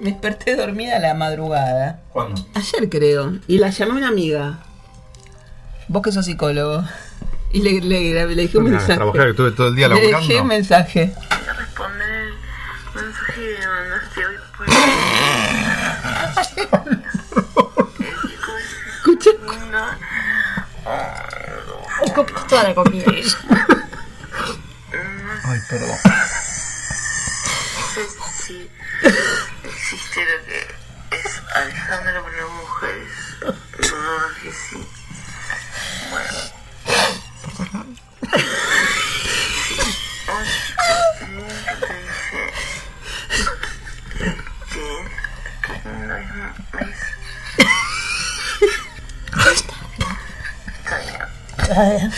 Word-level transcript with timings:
Me 0.00 0.10
desperté 0.10 0.56
dormida 0.56 0.96
a 0.96 0.98
la 0.98 1.14
madrugada. 1.14 2.00
¿Cuándo? 2.12 2.44
Ayer 2.54 2.88
creo. 2.90 3.38
Y 3.46 3.58
la 3.58 3.70
llamé 3.70 3.92
a 3.92 3.94
una 3.96 4.08
amiga. 4.08 4.58
Vos 5.88 6.02
que 6.02 6.12
sos 6.12 6.24
psicólogo. 6.26 6.84
Y 7.52 7.62
le, 7.62 7.80
le, 7.80 8.12
le 8.26 8.34
dejé 8.34 8.58
un 8.58 8.64
mensaje. 8.70 8.94
trabajar, 8.96 9.22
que 9.24 9.30
estuve 9.30 9.52
todo 9.52 9.68
el 9.68 9.76
día 9.76 9.88
Le 9.88 9.94
laburando. 9.94 10.26
dejé 10.28 10.40
un 10.40 10.46
mensaje. 10.48 11.14
responder 11.56 12.08
el 12.10 12.34
mensaje 12.94 13.56
que 13.60 13.66
mandaste 13.66 14.26
hoy 14.26 14.34
por 14.56 14.66
Escucha. 18.96 19.30
Escupí 22.04 22.32
toda 22.48 22.62
la 22.64 22.74
comida. 22.74 23.04
Ay, 25.46 25.60
perdón. 25.68 25.88
No 26.04 27.86
sé 27.94 28.02
si 28.44 28.70
existe 29.64 30.20
lo 30.24 30.36
que 30.46 30.58
es 31.16 31.42
Alejandro 31.54 32.24
para 32.24 32.36
las 32.36 32.50
mujeres. 32.50 33.12
No, 33.42 34.42
que 34.42 34.50
sí. 34.52 34.88
Bueno. 36.10 36.32
Nunca 41.30 41.72
te 41.86 41.94
dice 41.94 42.40
que, 44.18 44.28
que 45.62 45.88
no 45.88 46.14
es 46.16 46.26
es- 49.46 49.64
Está 51.58 51.82
bien. 51.84 52.12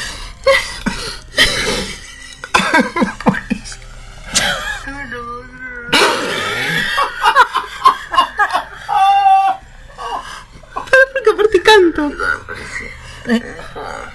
Porque 10.75 11.31
aparte 11.33 11.63
canto. 11.63 12.13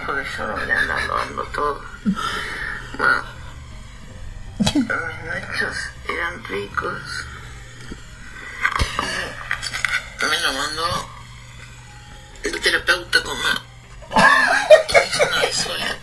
Porque 0.05 0.25
yo 0.37 0.47
no 0.47 0.53
voy 0.53 0.71
a 0.71 0.79
andar 0.79 1.03
lavando 1.07 1.43
todo. 1.45 1.81
Bueno, 2.97 3.23
mis 4.59 4.85
nachos 4.87 5.77
eran 6.07 6.43
ricos. 6.45 7.01
Me 10.29 10.39
lo 10.39 10.53
mandó 10.53 11.09
el 12.43 12.59
terapeuta 12.61 13.23
con 13.23 13.37
una 13.37 13.61
que 14.87 15.23
una 15.27 15.39
vez 15.41 15.55
sola. 15.55 15.97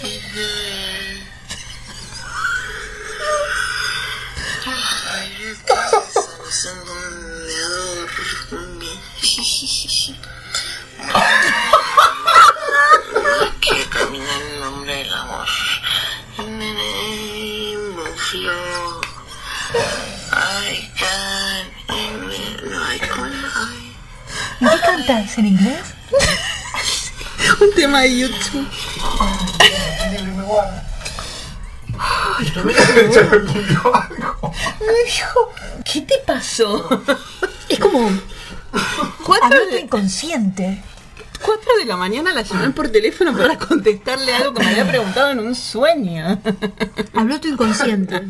Dice... 0.00 0.46
Ay, 5.12 5.42
estás 5.52 5.92
haciendo 6.48 6.92
un 6.92 7.46
meador. 7.46 8.08
que 13.60 13.84
camina 13.90 14.36
en 14.38 14.60
nombre 14.60 14.94
del 14.96 15.12
amor. 15.14 15.46
In 16.38 16.58
the 16.58 16.72
name 16.72 17.98
of 17.98 18.34
love. 18.34 19.04
I 20.32 20.90
can. 20.98 21.66
No, 22.70 22.78
I 22.92 22.98
can. 22.98 23.32
¿En 24.60 24.68
qué 24.68 24.99
cantas? 25.10 25.38
¿En 25.38 25.46
inglés? 25.46 25.80
Un 27.60 27.74
tema 27.74 28.00
de 28.02 28.18
YouTube. 28.18 28.66
Me 34.80 35.04
dijo, 35.04 35.52
¿qué 35.92 36.00
te 36.02 36.14
pasó? 36.26 37.02
Es 37.68 37.78
como 37.78 38.10
Cuatro 39.24 39.66
de, 39.66 39.80
inconsciente. 39.80 40.82
cuatro 41.44 41.76
de 41.78 41.84
la 41.86 41.96
mañana 41.96 42.32
la 42.32 42.42
llamé 42.42 42.70
por 42.70 42.88
teléfono 42.88 43.36
para 43.36 43.58
contestarle 43.58 44.34
algo 44.34 44.54
que 44.54 44.62
me 44.62 44.70
había 44.70 44.88
preguntado 44.88 45.30
en 45.30 45.40
un 45.40 45.54
sueño. 45.54 46.40
Habló 47.14 47.40
tu 47.40 47.48
inconsciente. 47.48 48.22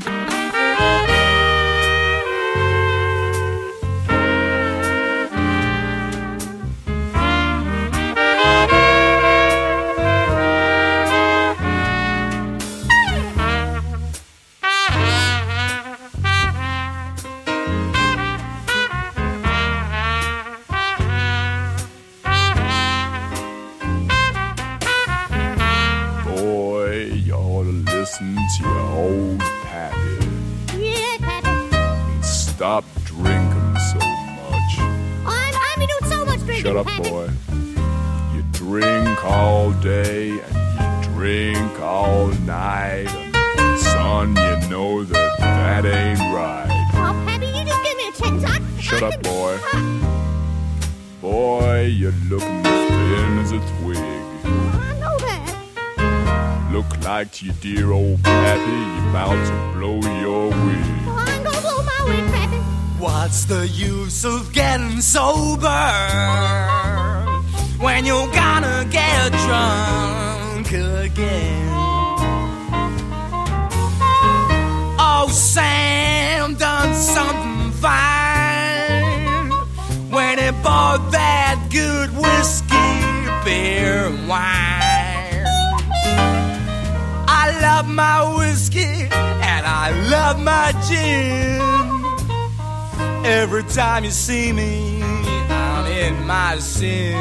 Every 93.30 93.62
time 93.62 94.02
you 94.02 94.10
see 94.10 94.52
me, 94.52 95.00
I'm 95.00 95.86
in 95.86 96.26
my 96.26 96.58
sin. 96.58 97.14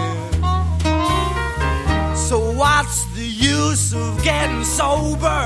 So 2.16 2.52
what's 2.52 3.06
the 3.14 3.28
use 3.28 3.94
of 3.94 4.24
getting 4.24 4.64
sober 4.64 5.46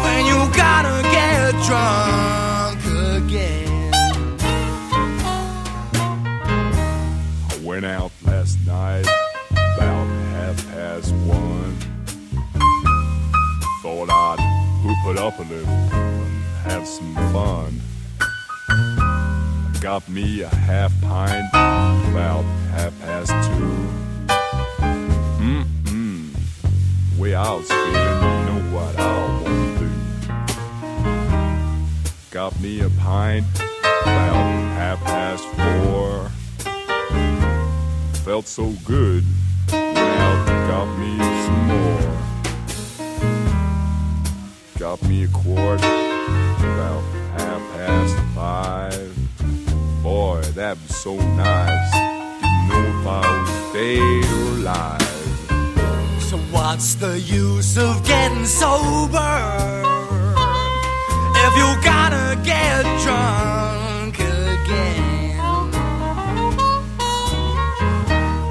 when 0.00 0.26
you 0.26 0.38
gotta 0.54 1.02
get 1.10 1.50
drunk 1.66 2.80
again? 3.16 3.90
I 7.50 7.58
went 7.64 7.84
out 7.84 8.12
last 8.24 8.64
night 8.64 9.06
about 9.50 10.06
half 10.30 10.68
past 10.68 11.12
one. 11.26 11.76
Thought 13.82 14.08
I'd 14.08 14.38
hoop 14.84 15.16
it 15.16 15.18
up 15.18 15.36
a 15.40 15.42
little 15.42 15.68
and 15.68 16.42
have 16.64 16.86
some 16.86 17.12
fun. 17.32 17.80
Got 19.80 20.08
me 20.08 20.42
a 20.42 20.48
half 20.48 20.92
pint 21.00 21.48
about 21.52 22.44
half 22.70 22.92
past 23.00 23.30
two. 23.48 23.88
Mm-mm. 25.40 26.30
Way 27.18 27.34
I 27.34 27.52
was 27.52 27.68
feeling, 27.68 27.92
you 27.94 28.42
know 28.48 28.62
what 28.74 28.98
I 28.98 29.00
want 29.42 29.78
to 29.78 29.84
do. 29.84 29.90
Got 32.30 32.60
me 32.60 32.80
a 32.80 32.90
pint 32.90 33.46
about 34.02 34.34
half 34.76 35.00
past 35.04 35.44
four 35.44 36.30
felt 38.24 38.46
so 38.46 38.72
good. 38.84 39.24
And 39.72 40.46
got 40.68 40.86
me 40.96 41.18
some 41.44 41.66
more. 41.66 42.12
Got 44.78 45.02
me 45.02 45.24
a 45.24 45.28
quart 45.28 45.80
about 45.80 47.02
half 47.36 47.60
past 47.72 48.21
five. 48.42 49.14
Boy, 50.02 50.40
that 50.58 50.76
was 50.82 50.96
so 50.96 51.14
nice. 51.14 51.92
Didn't 52.40 52.66
know 52.68 52.84
if 52.94 53.06
I 53.06 53.24
was 53.38 53.54
dead 53.72 54.24
or 54.38 54.50
alive. 54.58 56.22
So 56.28 56.36
what's 56.54 56.94
the 56.96 57.20
use 57.20 57.78
of 57.78 57.94
getting 58.04 58.44
sober 58.44 59.34
if 61.44 61.52
you 61.60 61.68
gotta 61.92 62.28
get 62.52 62.82
drunk 63.04 64.14
again? 64.18 65.38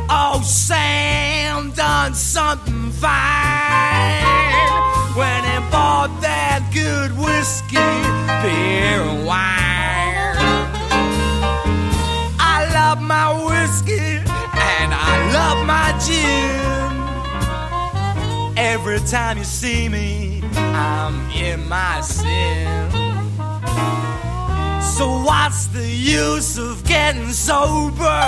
Oh, 0.09 0.39
Sam 0.41 1.71
done 1.71 2.13
something 2.13 2.91
fine 2.91 4.23
when 5.19 5.39
he 5.49 5.57
bought 5.75 6.11
that 6.27 6.61
good 6.81 7.11
whiskey, 7.25 7.91
beer, 8.41 9.01
and 9.11 9.25
wine. 9.27 9.60
My 13.11 13.29
whiskey 13.49 13.99
and 13.99 14.89
I 15.09 15.13
love 15.37 15.59
my 15.75 15.89
gin. 16.05 16.61
Every 18.57 19.01
time 19.01 19.37
you 19.37 19.43
see 19.43 19.89
me, 19.89 20.41
I'm 20.55 21.15
in 21.31 21.67
my 21.67 21.99
sin. 21.99 22.89
So 24.95 25.05
what's 25.27 25.67
the 25.77 25.85
use 25.85 26.57
of 26.57 26.85
getting 26.85 27.33
sober 27.33 28.21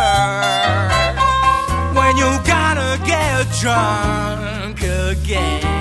when 1.97 2.13
you 2.21 2.29
gotta 2.55 2.91
get 3.05 3.47
drunk 3.61 4.81
again? 4.81 5.72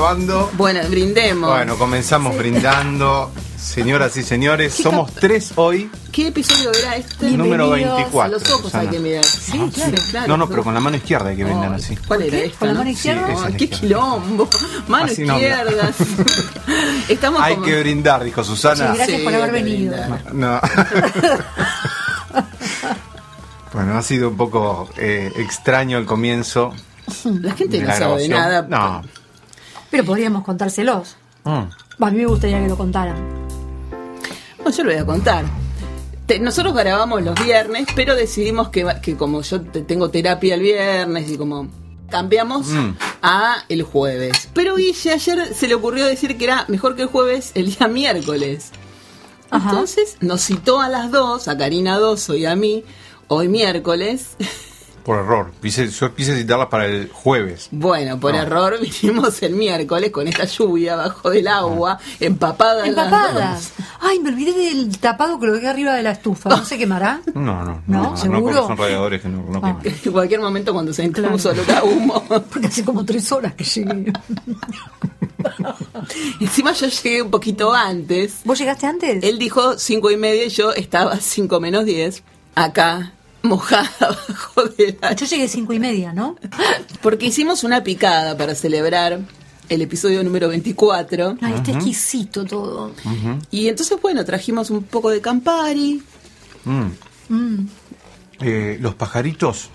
Grabando. 0.00 0.50
Bueno, 0.54 0.80
brindemos. 0.88 1.50
Bueno, 1.50 1.76
comenzamos 1.76 2.36
brindando. 2.36 3.30
Señoras 3.58 4.16
y 4.16 4.22
señores, 4.22 4.72
somos 4.72 5.14
tres 5.14 5.52
hoy, 5.56 5.90
¿Qué 6.10 6.28
episodio 6.28 6.72
era 6.72 6.96
este? 6.96 7.30
número 7.32 7.66
Bienvenidos 7.66 7.92
a 7.92 7.96
24. 7.96 8.20
A 8.22 8.28
los 8.28 8.50
ojos 8.50 8.62
Susana. 8.62 8.82
hay 8.84 8.88
que 8.88 8.98
mirar. 8.98 9.24
Sí, 9.24 9.70
claro. 10.10 10.26
No, 10.28 10.36
no, 10.38 10.48
pero 10.48 10.64
con 10.64 10.72
la 10.72 10.80
mano 10.80 10.96
izquierda 10.96 11.28
hay 11.28 11.36
que 11.36 11.44
brindar 11.44 11.68
Ay, 11.74 11.76
así. 11.76 11.94
¿Cuál 11.96 12.22
era 12.22 12.30
qué? 12.38 12.44
esta? 12.46 12.58
¿Con 12.58 12.68
la 12.68 12.72
no? 12.74 12.78
mano 12.80 12.90
izquierda? 12.90 13.26
Sí, 13.26 13.32
esa 13.32 13.46
es 13.46 13.52
la 13.52 13.56
qué 13.58 13.64
izquierda. 13.64 13.80
quilombo. 13.86 14.48
Mano 14.88 15.04
Así 15.04 15.24
no, 15.26 15.34
izquierda. 15.34 15.90
Estamos 17.10 17.42
Hay 17.42 17.54
como... 17.54 17.66
que 17.66 17.80
brindar, 17.80 18.24
dijo 18.24 18.42
Susana. 18.42 18.90
Sí, 18.92 18.96
gracias 18.96 19.20
por 19.20 19.34
haber 19.34 19.52
venido. 19.52 19.96
No. 20.32 20.60
bueno, 23.74 23.98
ha 23.98 24.02
sido 24.02 24.30
un 24.30 24.36
poco 24.38 24.88
eh, 24.96 25.30
extraño 25.36 25.98
el 25.98 26.06
comienzo. 26.06 26.72
La 27.24 27.54
gente 27.54 27.76
de 27.76 27.82
no 27.82 27.88
la 27.88 27.96
sabe 27.98 28.26
grabación. 28.26 28.66
nada. 28.68 29.02
No. 29.02 29.19
Pero 29.90 30.04
podríamos 30.04 30.44
contárselos. 30.44 31.16
Mm. 31.44 31.48
A 32.04 32.10
mí 32.10 32.16
me 32.18 32.26
gustaría 32.26 32.60
que 32.62 32.68
lo 32.68 32.76
contaran. 32.76 33.16
Bueno, 34.58 34.70
yo 34.76 34.84
lo 34.84 34.90
voy 34.90 35.00
a 35.00 35.06
contar. 35.06 35.44
Te- 36.26 36.38
nosotros 36.38 36.74
grabamos 36.74 37.22
los 37.22 37.34
viernes, 37.42 37.86
pero 37.96 38.14
decidimos 38.14 38.68
que, 38.68 38.86
como 39.18 39.42
yo 39.42 39.60
te- 39.62 39.82
tengo 39.82 40.10
terapia 40.10 40.54
el 40.54 40.60
viernes 40.60 41.30
y 41.30 41.36
como 41.36 41.68
cambiamos 42.08 42.66
Mm. 42.68 42.90
a 43.22 43.64
el 43.68 43.82
jueves. 43.82 44.48
Pero 44.54 44.76
Guille 44.76 45.12
ayer 45.12 45.54
se 45.54 45.68
le 45.68 45.74
ocurrió 45.74 46.06
decir 46.06 46.36
que 46.38 46.44
era 46.44 46.64
mejor 46.68 46.94
que 46.96 47.02
el 47.02 47.08
jueves 47.08 47.52
el 47.54 47.74
día 47.74 47.88
miércoles. 47.88 48.70
Ajá. 49.50 49.70
Entonces 49.70 50.16
nos 50.20 50.42
citó 50.44 50.80
a 50.80 50.88
las 50.88 51.10
dos, 51.10 51.48
a 51.48 51.58
Karina 51.58 51.98
Doso 51.98 52.34
y 52.36 52.46
a 52.46 52.54
mí, 52.54 52.84
hoy 53.28 53.48
miércoles. 53.48 54.36
Por 55.04 55.18
error. 55.18 55.52
Quise- 55.62 55.88
yo 55.88 56.14
quise 56.14 56.36
citarlas 56.36 56.68
para 56.68 56.86
el 56.86 57.08
jueves. 57.12 57.68
Bueno, 57.70 58.18
por 58.20 58.32
No. 58.34 58.40
error 58.42 58.76
vinimos 59.02 59.42
el 59.42 59.54
miércoles 59.54 60.10
con 60.10 60.28
esta 60.28 60.44
lluvia 60.44 60.96
bajo 60.96 61.30
del 61.30 61.48
agua, 61.48 61.98
empapada. 62.20 62.80
las 62.80 62.88
Empapadas. 62.88 63.72
Ay, 64.00 64.18
me 64.20 64.30
olvidé 64.30 64.52
del 64.52 64.98
tapado 64.98 65.38
que 65.40 65.46
lo 65.46 65.52
dejé 65.54 65.68
arriba 65.68 65.94
de 65.94 66.02
la 66.02 66.12
estufa. 66.12 66.50
¿No 66.50 66.64
se 66.64 66.78
quemará? 66.78 67.20
No, 67.34 67.64
no, 67.64 67.64
no. 67.64 67.82
¿No? 67.86 68.02
No, 68.10 68.16
¿Seguro? 68.16 68.42
porque 68.42 68.60
son 68.60 68.76
radiadores 68.76 69.22
que 69.22 69.28
no, 69.28 69.42
no 69.50 69.60
Ah. 69.62 69.78
queman. 69.80 69.96
En 70.04 70.12
cualquier 70.12 70.40
momento 70.40 70.72
cuando 70.72 70.92
se 70.92 71.02
entra 71.04 71.22
un 71.28 71.38
Claro. 71.38 71.64
solo 71.64 71.78
a 71.78 71.84
humo. 71.84 72.24
Porque 72.50 72.66
hace 72.66 72.84
como 72.84 73.04
tres 73.04 73.30
horas 73.32 73.54
que 73.54 73.64
llegué. 73.64 74.12
Encima 76.40 76.72
yo 76.72 76.86
llegué 76.88 77.22
un 77.22 77.30
poquito 77.30 77.72
antes. 77.72 78.40
¿Vos 78.44 78.58
llegaste 78.58 78.86
antes? 78.86 79.22
Él 79.24 79.38
dijo 79.38 79.78
cinco 79.78 80.10
y 80.10 80.16
media 80.16 80.44
y 80.44 80.48
yo 80.50 80.72
estaba 80.72 81.16
cinco 81.16 81.60
menos 81.60 81.84
diez 81.84 82.22
acá 82.54 83.12
mojada 83.42 83.90
bajo 84.28 84.64
de 84.76 84.98
la... 85.00 85.14
Yo 85.14 85.26
llegué 85.26 85.48
cinco 85.48 85.72
y 85.72 85.78
media, 85.78 86.12
¿no? 86.12 86.36
Porque 87.02 87.26
hicimos 87.26 87.64
una 87.64 87.82
picada 87.82 88.36
para 88.36 88.54
celebrar 88.54 89.20
el 89.68 89.82
episodio 89.82 90.22
número 90.24 90.48
24. 90.48 91.38
Ay, 91.40 91.54
está 91.54 91.72
exquisito 91.72 92.44
todo. 92.44 92.92
Y 93.50 93.68
entonces, 93.68 93.98
bueno, 94.02 94.24
trajimos 94.24 94.70
un 94.70 94.82
poco 94.82 95.10
de 95.10 95.20
Campari. 95.20 96.02
Mm. 96.64 97.66
Eh, 98.40 98.78
los 98.80 98.94
pajaritos 98.96 99.70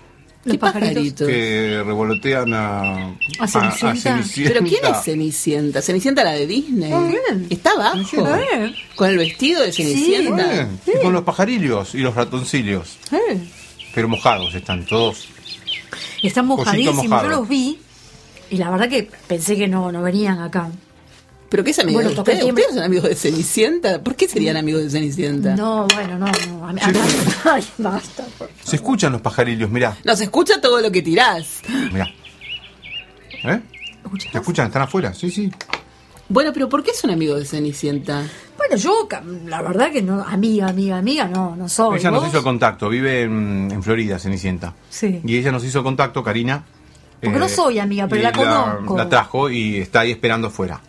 Los 0.46 0.54
¿Qué 0.54 0.58
pajaritos. 0.60 0.94
pajaritos? 0.94 1.28
que 1.28 1.82
revolotean 1.84 2.54
a, 2.54 3.16
¿A 3.40 3.48
Cenicienta? 3.48 3.96
Cenicienta. 3.96 4.52
¿Pero 4.52 4.64
quién 4.64 4.84
es 4.84 5.02
Cenicienta? 5.04 5.82
¿Cenicienta 5.82 6.22
la 6.22 6.32
de 6.32 6.46
Disney? 6.46 6.92
Muy 6.92 7.08
bien. 7.10 7.46
Está 7.50 7.72
abajo. 7.72 8.28
Eh. 8.36 8.72
Con 8.94 9.10
el 9.10 9.18
vestido 9.18 9.62
de 9.62 9.72
Cenicienta. 9.72 10.46
Bien. 10.52 10.80
Y 10.86 11.02
con 11.02 11.12
los 11.12 11.24
pajarillos 11.24 11.96
y 11.96 11.98
los 11.98 12.14
ratoncillos. 12.14 12.96
Eh. 13.10 13.38
Pero 13.92 14.08
mojados 14.08 14.54
están 14.54 14.86
todos. 14.86 15.26
Están 16.22 16.46
mojadísimos. 16.46 17.22
Yo 17.22 17.28
los 17.28 17.48
vi 17.48 17.78
y 18.48 18.56
la 18.56 18.70
verdad 18.70 18.88
que 18.88 19.10
pensé 19.26 19.56
que 19.56 19.66
no, 19.66 19.90
no 19.90 20.02
venían 20.02 20.38
acá. 20.40 20.70
¿Pero 21.48 21.62
qué 21.62 21.70
es 21.70 21.78
amigo 21.78 21.96
Bueno, 21.98 22.10
de 22.10 22.16
toqué 22.16 22.32
ustedes? 22.32 22.46
timbre. 22.46 22.62
¿Ustedes 22.64 22.76
son 22.76 22.84
amigos 22.84 23.08
de 23.08 23.14
Cenicienta? 23.14 24.02
¿Por 24.02 24.16
qué 24.16 24.26
serían 24.28 24.56
amigos 24.56 24.82
de 24.82 24.90
Cenicienta? 24.90 25.54
No, 25.54 25.86
bueno, 25.94 26.18
no, 26.18 26.26
no. 26.26 26.66
A 26.68 26.72
mí- 26.72 26.80
a 26.82 26.88
mí- 26.88 26.98
Ay, 27.44 27.64
basta. 27.78 28.24
Se 28.64 28.76
escuchan 28.76 29.12
los 29.12 29.20
pajarillos, 29.20 29.70
mirá, 29.70 29.96
Nos 30.04 30.20
escucha 30.20 30.60
todo 30.60 30.80
lo 30.80 30.90
que 30.90 31.02
tirás. 31.02 31.62
mirá. 31.92 32.06
¿Eh? 33.44 33.60
¿Escuchás? 34.04 34.32
¿Se 34.32 34.38
escuchan? 34.38 34.66
¿Están 34.66 34.82
afuera? 34.82 35.14
Sí, 35.14 35.30
sí. 35.30 35.50
Bueno, 36.28 36.52
pero 36.52 36.68
¿por 36.68 36.82
qué 36.82 36.92
son 36.92 37.10
amigos 37.10 37.38
de 37.38 37.44
Cenicienta? 37.46 38.24
Bueno, 38.56 38.76
yo, 38.76 39.06
la 39.46 39.62
verdad 39.62 39.92
que 39.92 40.02
no, 40.02 40.22
amiga, 40.24 40.66
amiga, 40.68 40.98
amiga, 40.98 41.28
no, 41.28 41.54
no 41.54 41.68
soy. 41.68 41.98
Ella 42.00 42.10
nos 42.10 42.26
hizo 42.26 42.42
contacto, 42.42 42.88
vive 42.88 43.22
en, 43.22 43.68
en 43.70 43.82
Florida, 43.82 44.18
Cenicienta. 44.18 44.74
Sí. 44.90 45.20
Y 45.24 45.36
ella 45.36 45.52
nos 45.52 45.62
hizo 45.64 45.84
contacto, 45.84 46.24
Karina. 46.24 46.64
eh, 47.20 47.26
Porque 47.26 47.38
no 47.38 47.48
soy 47.48 47.78
amiga, 47.78 48.08
pero 48.08 48.22
la 48.22 48.32
conozco. 48.32 48.96
La 48.96 49.08
trajo 49.08 49.48
y 49.50 49.76
está 49.76 50.00
ahí 50.00 50.10
esperando 50.10 50.48
afuera. 50.48 50.80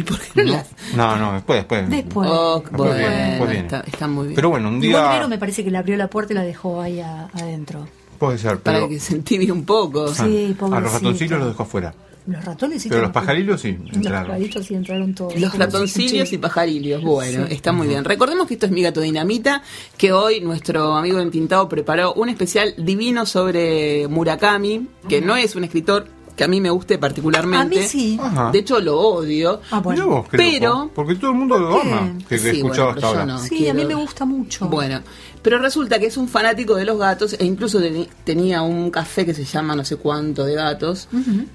¿Y 0.00 0.02
por 0.02 0.18
qué 0.18 0.44
no 0.44 0.52
las.? 0.52 0.66
No, 0.96 1.16
no, 1.16 1.32
después, 1.34 1.58
después. 1.60 1.88
Después. 1.90 2.28
Oh, 2.32 2.60
Después 2.60 2.76
bueno, 2.78 2.94
viene, 2.96 3.28
después 3.30 3.50
viene. 3.50 3.64
Está, 3.66 3.80
está 3.86 4.08
muy 4.08 4.24
bien. 4.28 4.34
Pero 4.36 4.50
bueno, 4.50 4.68
un 4.68 4.82
Igual 4.82 5.02
día. 5.02 5.12
Vero 5.12 5.28
me 5.28 5.38
parece 5.38 5.62
que 5.64 5.70
le 5.70 5.78
abrió 5.78 5.96
la 5.96 6.08
puerta 6.08 6.32
y 6.32 6.36
la 6.36 6.42
dejó 6.42 6.80
ahí 6.80 7.00
a- 7.00 7.28
adentro. 7.34 7.86
Puede 8.18 8.38
ser, 8.38 8.58
Para 8.60 8.78
pero. 8.78 8.88
que 8.88 9.00
se 9.00 9.14
entibie 9.14 9.50
un 9.52 9.64
poco. 9.64 10.06
Ah, 10.10 10.14
Sí, 10.14 10.44
a 10.44 10.48
los 10.48 10.56
pobrecito. 10.56 10.90
ratoncillos 10.92 11.38
los 11.38 11.48
dejó 11.48 11.62
afuera. 11.64 11.94
Los 12.26 12.44
ratones 12.44 12.82
sí. 12.82 12.88
Pero 12.90 13.00
los 13.00 13.10
pajarillos 13.12 13.60
sí, 13.62 13.78
Los 13.86 13.96
entraron. 13.96 14.26
pajaritos 14.28 14.66
sí 14.66 14.74
entraron 14.74 15.14
todos. 15.14 15.40
Los 15.40 15.56
ratoncillos 15.58 16.28
Sí. 16.28 16.34
y 16.34 16.38
pajarillos. 16.38 17.02
Bueno, 17.02 17.46
Sí. 17.48 17.54
está 17.54 17.72
muy 17.72 17.88
bien. 17.88 18.04
Recordemos 18.04 18.46
que 18.46 18.54
esto 18.54 18.66
es 18.66 18.72
Mi 18.72 18.82
Gato 18.82 19.00
Dinamita, 19.00 19.62
que 19.96 20.12
hoy 20.12 20.40
nuestro 20.42 20.94
amigo 20.96 21.18
Entintado 21.18 21.66
preparó 21.68 22.12
un 22.12 22.28
especial 22.28 22.74
divino 22.76 23.24
sobre 23.24 24.06
Murakami, 24.08 24.86
que 25.08 25.22
no 25.22 25.34
es 25.34 25.56
un 25.56 25.64
escritor 25.64 26.06
que 26.40 26.44
a 26.44 26.48
mí 26.48 26.58
me 26.58 26.70
guste 26.70 26.96
particularmente. 26.96 27.76
A 27.78 27.82
mí 27.82 27.86
sí. 27.86 28.18
Ajá. 28.18 28.50
De 28.50 28.60
hecho, 28.60 28.80
lo 28.80 28.98
odio. 28.98 29.60
Ah, 29.70 29.80
vos, 29.80 29.94
qué 30.30 30.38
Pero- 30.38 30.68
loco, 30.70 30.90
Porque 30.94 31.14
todo 31.16 31.32
el 31.32 31.36
mundo 31.36 31.58
lo 31.58 31.82
ama. 31.82 32.14
Que, 32.26 32.38
Sí, 32.38 32.46
he 32.48 32.50
escuchado 32.52 32.86
bueno, 32.86 32.94
pero 32.94 32.94
hasta 32.94 33.00
yo 33.00 33.06
ahora. 33.08 33.26
no. 33.26 33.38
Sí, 33.40 33.68
a 33.68 33.74
mí 33.74 33.84
me 33.84 33.94
gusta 33.94 34.24
mucho. 34.24 34.66
Bueno, 34.70 35.02
pero 35.42 35.58
resulta 35.58 35.98
que 35.98 36.06
es 36.06 36.16
un 36.16 36.28
fanático 36.28 36.76
de 36.76 36.86
los 36.86 36.98
gatos 36.98 37.34
e 37.38 37.44
incluso 37.44 37.78
tenía 38.24 38.62
un 38.62 38.90
café 38.90 39.26
que 39.26 39.34
se 39.34 39.44
llama 39.44 39.76
no 39.76 39.84
sé 39.84 39.96
cuánto 39.96 40.46
de 40.46 40.54
gatos. 40.54 41.08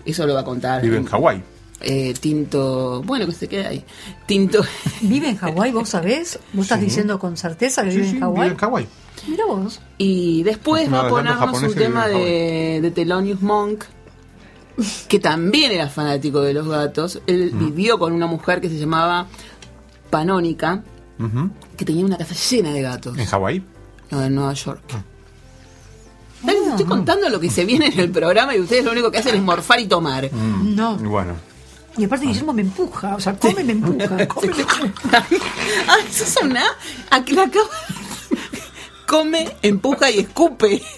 Eso 0.06 0.28
lo 0.28 0.36
va 0.36 0.42
a 0.42 0.46
contar. 0.46 0.84
Vive 0.84 0.98
en 0.98 1.06
Hawái. 1.06 1.42
Eh, 1.82 2.14
tinto, 2.20 3.02
bueno, 3.06 3.26
que 3.26 3.32
se 3.32 3.48
quede 3.48 3.66
ahí. 3.66 3.84
Tinto. 4.28 4.64
¿Vive 5.02 5.30
en 5.30 5.38
Hawái, 5.38 5.72
vos 5.72 5.90
sabés? 5.90 6.38
¿Vos 6.54 6.66
estás 6.66 6.80
diciendo 6.80 7.18
con 7.18 7.38
certeza 7.38 7.84
que 7.84 7.90
Sí, 7.90 7.98
vive 7.98 8.10
sí, 8.12 8.16
en 8.18 8.22
vive 8.22 8.26
Hawái? 8.28 8.50
en 8.52 8.58
Hawái. 8.58 8.88
Mira 9.28 9.46
vos. 9.46 9.82
Y 9.98 10.44
después 10.44 10.94
va 10.94 11.08
a 11.08 11.10
ponernos 11.10 11.64
un 11.64 11.74
tema 11.74 12.06
vive 12.08 12.20
de, 12.20 12.82
de 12.82 12.92
Thelonious 12.92 13.42
Monk, 13.42 13.84
que 15.08 15.20
también 15.20 15.72
era 15.72 15.90
fanático 15.90 16.42
de 16.42 16.54
los 16.54 16.68
gatos. 16.68 17.22
Él 17.28 17.52
vivió 17.54 17.98
con 17.98 18.14
una 18.14 18.28
mujer 18.28 18.62
que 18.62 18.70
se 18.70 18.78
llamaba 18.78 19.28
Panónica, 20.10 20.84
que 21.78 21.86
tenía 21.86 22.06
una 22.06 22.18
casa 22.18 22.36
llena 22.36 22.72
de 22.72 22.82
gatos. 22.82 23.18
¿En 23.18 23.26
Hawái? 23.26 23.64
No, 24.12 24.24
en 24.24 24.36
Nueva 24.36 24.54
York. 24.54 24.82
Dale, 26.44 26.60
les 26.60 26.68
estoy 26.70 26.86
contando 26.86 27.28
lo 27.30 27.40
que 27.40 27.50
se 27.50 27.66
viene 27.66 27.88
en 27.88 28.00
el 28.00 28.12
programa 28.12 28.56
y 28.56 28.60
ustedes 28.60 28.86
lo 28.86 28.92
único 28.92 29.10
que 29.10 29.18
hacen 29.18 29.36
es 29.36 29.42
morfar 29.42 29.80
y 29.80 29.88
tomar. 29.88 30.32
No. 30.34 30.98
Y 31.02 31.08
Bueno. 31.08 31.34
Y 31.98 32.04
aparte 32.04 32.26
Guillermo 32.26 32.52
me 32.52 32.62
empuja, 32.62 33.16
o 33.16 33.20
sea, 33.22 33.38
come 33.38 33.64
me 33.64 33.72
empuja. 33.72 34.28
come 34.28 34.48
me 34.48 34.62
empuja. 34.62 35.26
Ay, 35.88 36.06
eso 36.10 36.24
es 36.26 36.38
una. 36.44 36.64
aquí 37.10 37.34
la 37.34 37.50
Come, 39.08 39.56
empuja 39.62 40.10
y 40.12 40.20
escupe. 40.20 40.82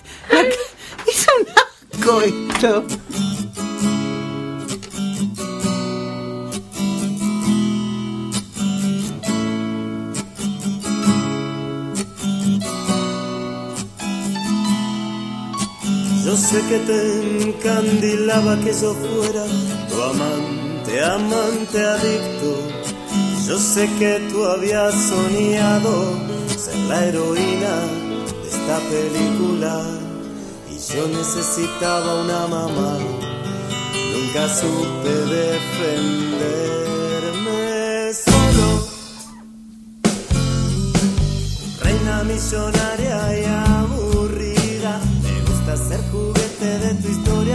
Es 1.07 1.25
un 1.39 1.47
asco 1.47 2.21
esto. 2.21 2.83
Yo 16.27 16.35
sé 16.35 16.59
que 16.67 16.79
te 16.79 16.99
encandilaba 17.47 18.57
que 18.57 18.73
yo 18.73 18.93
fuera 18.93 19.45
tu 19.87 20.01
amante, 20.03 21.01
amante 21.01 21.81
adicto. 21.81 22.51
Yo 23.47 23.57
sé 23.57 23.89
que 23.97 24.19
tú 24.29 24.43
habías 24.43 24.93
soñado 24.93 26.19
ser 26.57 26.75
la 26.89 27.05
heroína 27.05 27.75
de 28.43 28.49
esta 28.49 28.77
película. 28.91 29.73
Y 30.69 30.77
yo 30.93 31.07
necesitaba 31.07 32.21
una 32.21 32.45
mamá. 32.47 32.97
Nunca 34.11 34.49
supe 34.49 35.13
defenderme 35.37 36.51
solo. 38.25 38.67
Reina 41.81 42.15
millonaria 42.25 43.17
y 43.39 43.45
aburrida, 43.45 43.96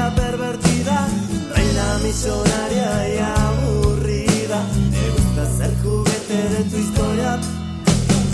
historia 0.02 0.14
pervertida. 0.14 1.09
Reina 1.54 1.99
millonaria 2.02 3.09
y 3.09 3.18
aburrida, 3.18 4.62
me 4.90 5.11
gusta 5.11 5.56
ser 5.56 5.75
juguete 5.82 6.49
de 6.54 6.64
tu 6.71 6.76
historia. 6.76 7.38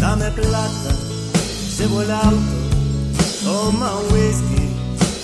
Dame 0.01 0.31
plata, 0.31 0.91
llevo 1.79 2.03
el 2.03 2.11
auto, 2.11 2.37
toma 3.45 3.91
un 3.97 4.13
whisky, 4.15 4.69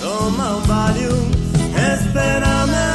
toma 0.01 0.57
un 0.57 0.67
Valium, 0.67 1.31
espérame 1.77 2.94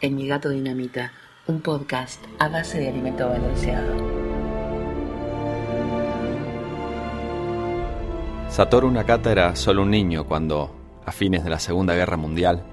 en 0.00 0.16
Mi 0.16 0.26
Gato 0.26 0.48
Dinamita, 0.48 1.12
un 1.46 1.60
podcast 1.60 2.24
a 2.40 2.48
base 2.48 2.78
de 2.78 2.88
alimento 2.88 3.28
balanceado. 3.28 3.94
Satoru 8.48 8.90
Nakata 8.90 9.30
era 9.30 9.54
solo 9.54 9.82
un 9.82 9.90
niño 9.90 10.24
cuando, 10.24 10.74
a 11.04 11.12
fines 11.12 11.44
de 11.44 11.50
la 11.50 11.60
Segunda 11.60 11.94
Guerra 11.94 12.16
Mundial, 12.16 12.64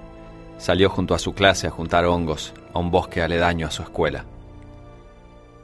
salió 0.58 0.90
junto 0.90 1.14
a 1.14 1.20
su 1.20 1.34
clase 1.34 1.68
a 1.68 1.70
juntar 1.70 2.04
hongos 2.04 2.52
a 2.72 2.80
un 2.80 2.90
bosque 2.90 3.22
aledaño 3.22 3.68
a 3.68 3.70
su 3.70 3.82
escuela. 3.82 4.24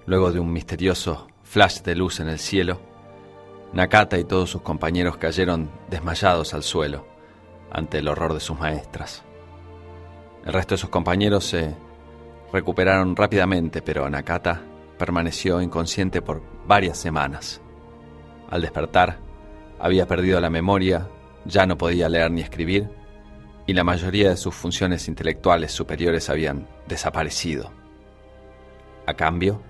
Luego 0.06 0.30
de 0.30 0.38
un 0.38 0.52
misterioso 0.52 1.26
flash 1.42 1.80
de 1.80 1.96
luz 1.96 2.20
en 2.20 2.28
el 2.28 2.38
cielo, 2.38 2.80
Nakata 3.72 4.18
y 4.18 4.24
todos 4.24 4.50
sus 4.50 4.62
compañeros 4.62 5.16
cayeron 5.16 5.68
desmayados 5.90 6.54
al 6.54 6.62
suelo 6.62 7.06
ante 7.72 7.98
el 7.98 8.06
horror 8.06 8.34
de 8.34 8.40
sus 8.40 8.56
maestras. 8.56 9.24
El 10.44 10.52
resto 10.52 10.74
de 10.74 10.78
sus 10.78 10.90
compañeros 10.90 11.44
se 11.44 11.74
recuperaron 12.52 13.14
rápidamente, 13.14 13.82
pero 13.82 14.08
Nakata 14.08 14.62
permaneció 14.98 15.60
inconsciente 15.60 16.22
por 16.22 16.42
varias 16.66 16.98
semanas. 16.98 17.60
Al 18.50 18.62
despertar, 18.62 19.18
había 19.78 20.06
perdido 20.06 20.40
la 20.40 20.50
memoria, 20.50 21.08
ya 21.44 21.66
no 21.66 21.76
podía 21.76 22.08
leer 22.08 22.30
ni 22.30 22.40
escribir, 22.40 22.90
y 23.66 23.72
la 23.72 23.84
mayoría 23.84 24.30
de 24.30 24.36
sus 24.36 24.54
funciones 24.54 25.08
intelectuales 25.08 25.72
superiores 25.72 26.28
habían 26.28 26.66
desaparecido. 26.88 27.70
A 29.06 29.14
cambio, 29.14 29.62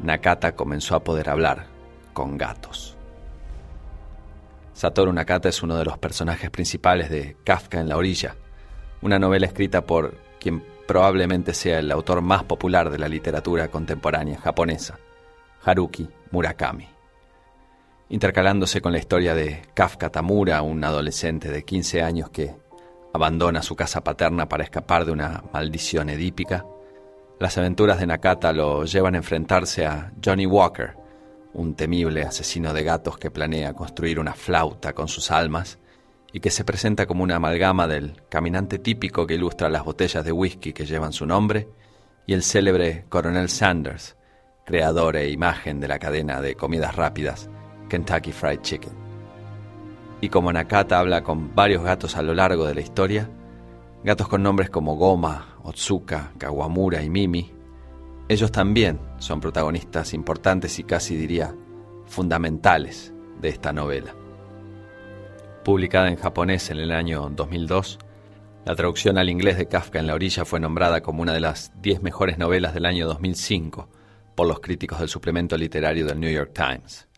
Nakata 0.00 0.54
comenzó 0.54 0.94
a 0.94 1.04
poder 1.04 1.30
hablar 1.30 1.66
con 2.12 2.36
gatos. 2.36 2.96
Satoru 4.72 5.12
Nakata 5.12 5.48
es 5.48 5.62
uno 5.62 5.76
de 5.76 5.84
los 5.84 5.98
personajes 5.98 6.50
principales 6.50 7.10
de 7.10 7.36
Kafka 7.44 7.80
en 7.80 7.88
la 7.88 7.96
orilla, 7.96 8.36
una 9.02 9.18
novela 9.18 9.46
escrita 9.46 9.84
por 9.84 10.16
quien 10.38 10.62
probablemente 10.86 11.54
sea 11.54 11.78
el 11.78 11.90
autor 11.92 12.20
más 12.20 12.44
popular 12.44 12.90
de 12.90 12.98
la 12.98 13.08
literatura 13.08 13.68
contemporánea 13.68 14.38
japonesa, 14.38 14.98
Haruki 15.64 16.08
Murakami. 16.30 16.88
Intercalándose 18.08 18.80
con 18.80 18.92
la 18.92 18.98
historia 18.98 19.34
de 19.34 19.62
Kafka 19.74 20.10
Tamura, 20.10 20.62
un 20.62 20.82
adolescente 20.82 21.50
de 21.50 21.64
15 21.64 22.02
años 22.02 22.30
que 22.30 22.56
abandona 23.12 23.62
su 23.62 23.76
casa 23.76 24.02
paterna 24.02 24.48
para 24.48 24.64
escapar 24.64 25.04
de 25.04 25.12
una 25.12 25.44
maldición 25.52 26.10
edípica, 26.10 26.64
las 27.38 27.56
aventuras 27.56 27.98
de 27.98 28.06
Nakata 28.06 28.52
lo 28.52 28.84
llevan 28.84 29.14
a 29.14 29.18
enfrentarse 29.18 29.86
a 29.86 30.12
Johnny 30.22 30.44
Walker, 30.44 30.94
un 31.54 31.74
temible 31.74 32.22
asesino 32.22 32.72
de 32.74 32.84
gatos 32.84 33.16
que 33.16 33.30
planea 33.30 33.72
construir 33.72 34.20
una 34.20 34.34
flauta 34.34 34.92
con 34.92 35.08
sus 35.08 35.30
almas 35.30 35.78
y 36.32 36.40
que 36.40 36.50
se 36.50 36.64
presenta 36.64 37.06
como 37.06 37.24
una 37.24 37.36
amalgama 37.36 37.86
del 37.86 38.22
caminante 38.28 38.78
típico 38.78 39.26
que 39.26 39.34
ilustra 39.34 39.68
las 39.68 39.84
botellas 39.84 40.24
de 40.24 40.32
whisky 40.32 40.72
que 40.72 40.86
llevan 40.86 41.12
su 41.12 41.26
nombre 41.26 41.68
y 42.26 42.34
el 42.34 42.42
célebre 42.42 43.04
Coronel 43.08 43.48
Sanders, 43.48 44.16
creador 44.64 45.16
e 45.16 45.30
imagen 45.30 45.80
de 45.80 45.88
la 45.88 45.98
cadena 45.98 46.40
de 46.40 46.54
comidas 46.54 46.94
rápidas 46.94 47.50
Kentucky 47.88 48.32
Fried 48.32 48.60
Chicken. 48.60 48.92
Y 50.20 50.28
como 50.28 50.52
Nakata 50.52 50.98
habla 50.98 51.22
con 51.22 51.54
varios 51.54 51.82
gatos 51.82 52.16
a 52.16 52.22
lo 52.22 52.34
largo 52.34 52.66
de 52.66 52.74
la 52.74 52.80
historia, 52.82 53.28
gatos 54.04 54.28
con 54.28 54.42
nombres 54.42 54.70
como 54.70 54.96
Goma, 54.96 55.56
Otsuka, 55.62 56.32
Kawamura 56.38 57.02
y 57.02 57.10
Mimi, 57.10 57.52
ellos 58.28 58.52
también 58.52 59.00
son 59.18 59.40
protagonistas 59.40 60.14
importantes 60.14 60.78
y 60.78 60.84
casi 60.84 61.16
diría 61.16 61.52
fundamentales 62.06 63.12
de 63.40 63.48
esta 63.48 63.72
novela. 63.72 64.14
Publicada 65.64 66.08
en 66.08 66.16
japonés 66.16 66.70
en 66.70 66.78
el 66.78 66.90
año 66.90 67.28
2002, 67.36 67.98
la 68.64 68.74
traducción 68.74 69.18
al 69.18 69.28
inglés 69.28 69.58
de 69.58 69.68
Kafka 69.68 69.98
en 69.98 70.06
la 70.06 70.14
orilla 70.14 70.46
fue 70.46 70.58
nombrada 70.58 71.02
como 71.02 71.20
una 71.20 71.34
de 71.34 71.40
las 71.40 71.70
10 71.82 72.02
mejores 72.02 72.38
novelas 72.38 72.72
del 72.72 72.86
año 72.86 73.06
2005 73.06 73.86
por 74.34 74.48
los 74.48 74.60
críticos 74.60 75.00
del 75.00 75.10
suplemento 75.10 75.58
literario 75.58 76.06
del 76.06 76.18
New 76.18 76.32
York 76.32 76.52
Times. 76.54 77.08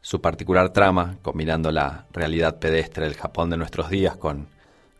Su 0.00 0.20
particular 0.20 0.72
trama, 0.72 1.18
combinando 1.20 1.72
la 1.72 2.06
realidad 2.12 2.60
pedestre 2.60 3.06
del 3.06 3.16
Japón 3.16 3.50
de 3.50 3.56
nuestros 3.56 3.90
días 3.90 4.16
con 4.16 4.46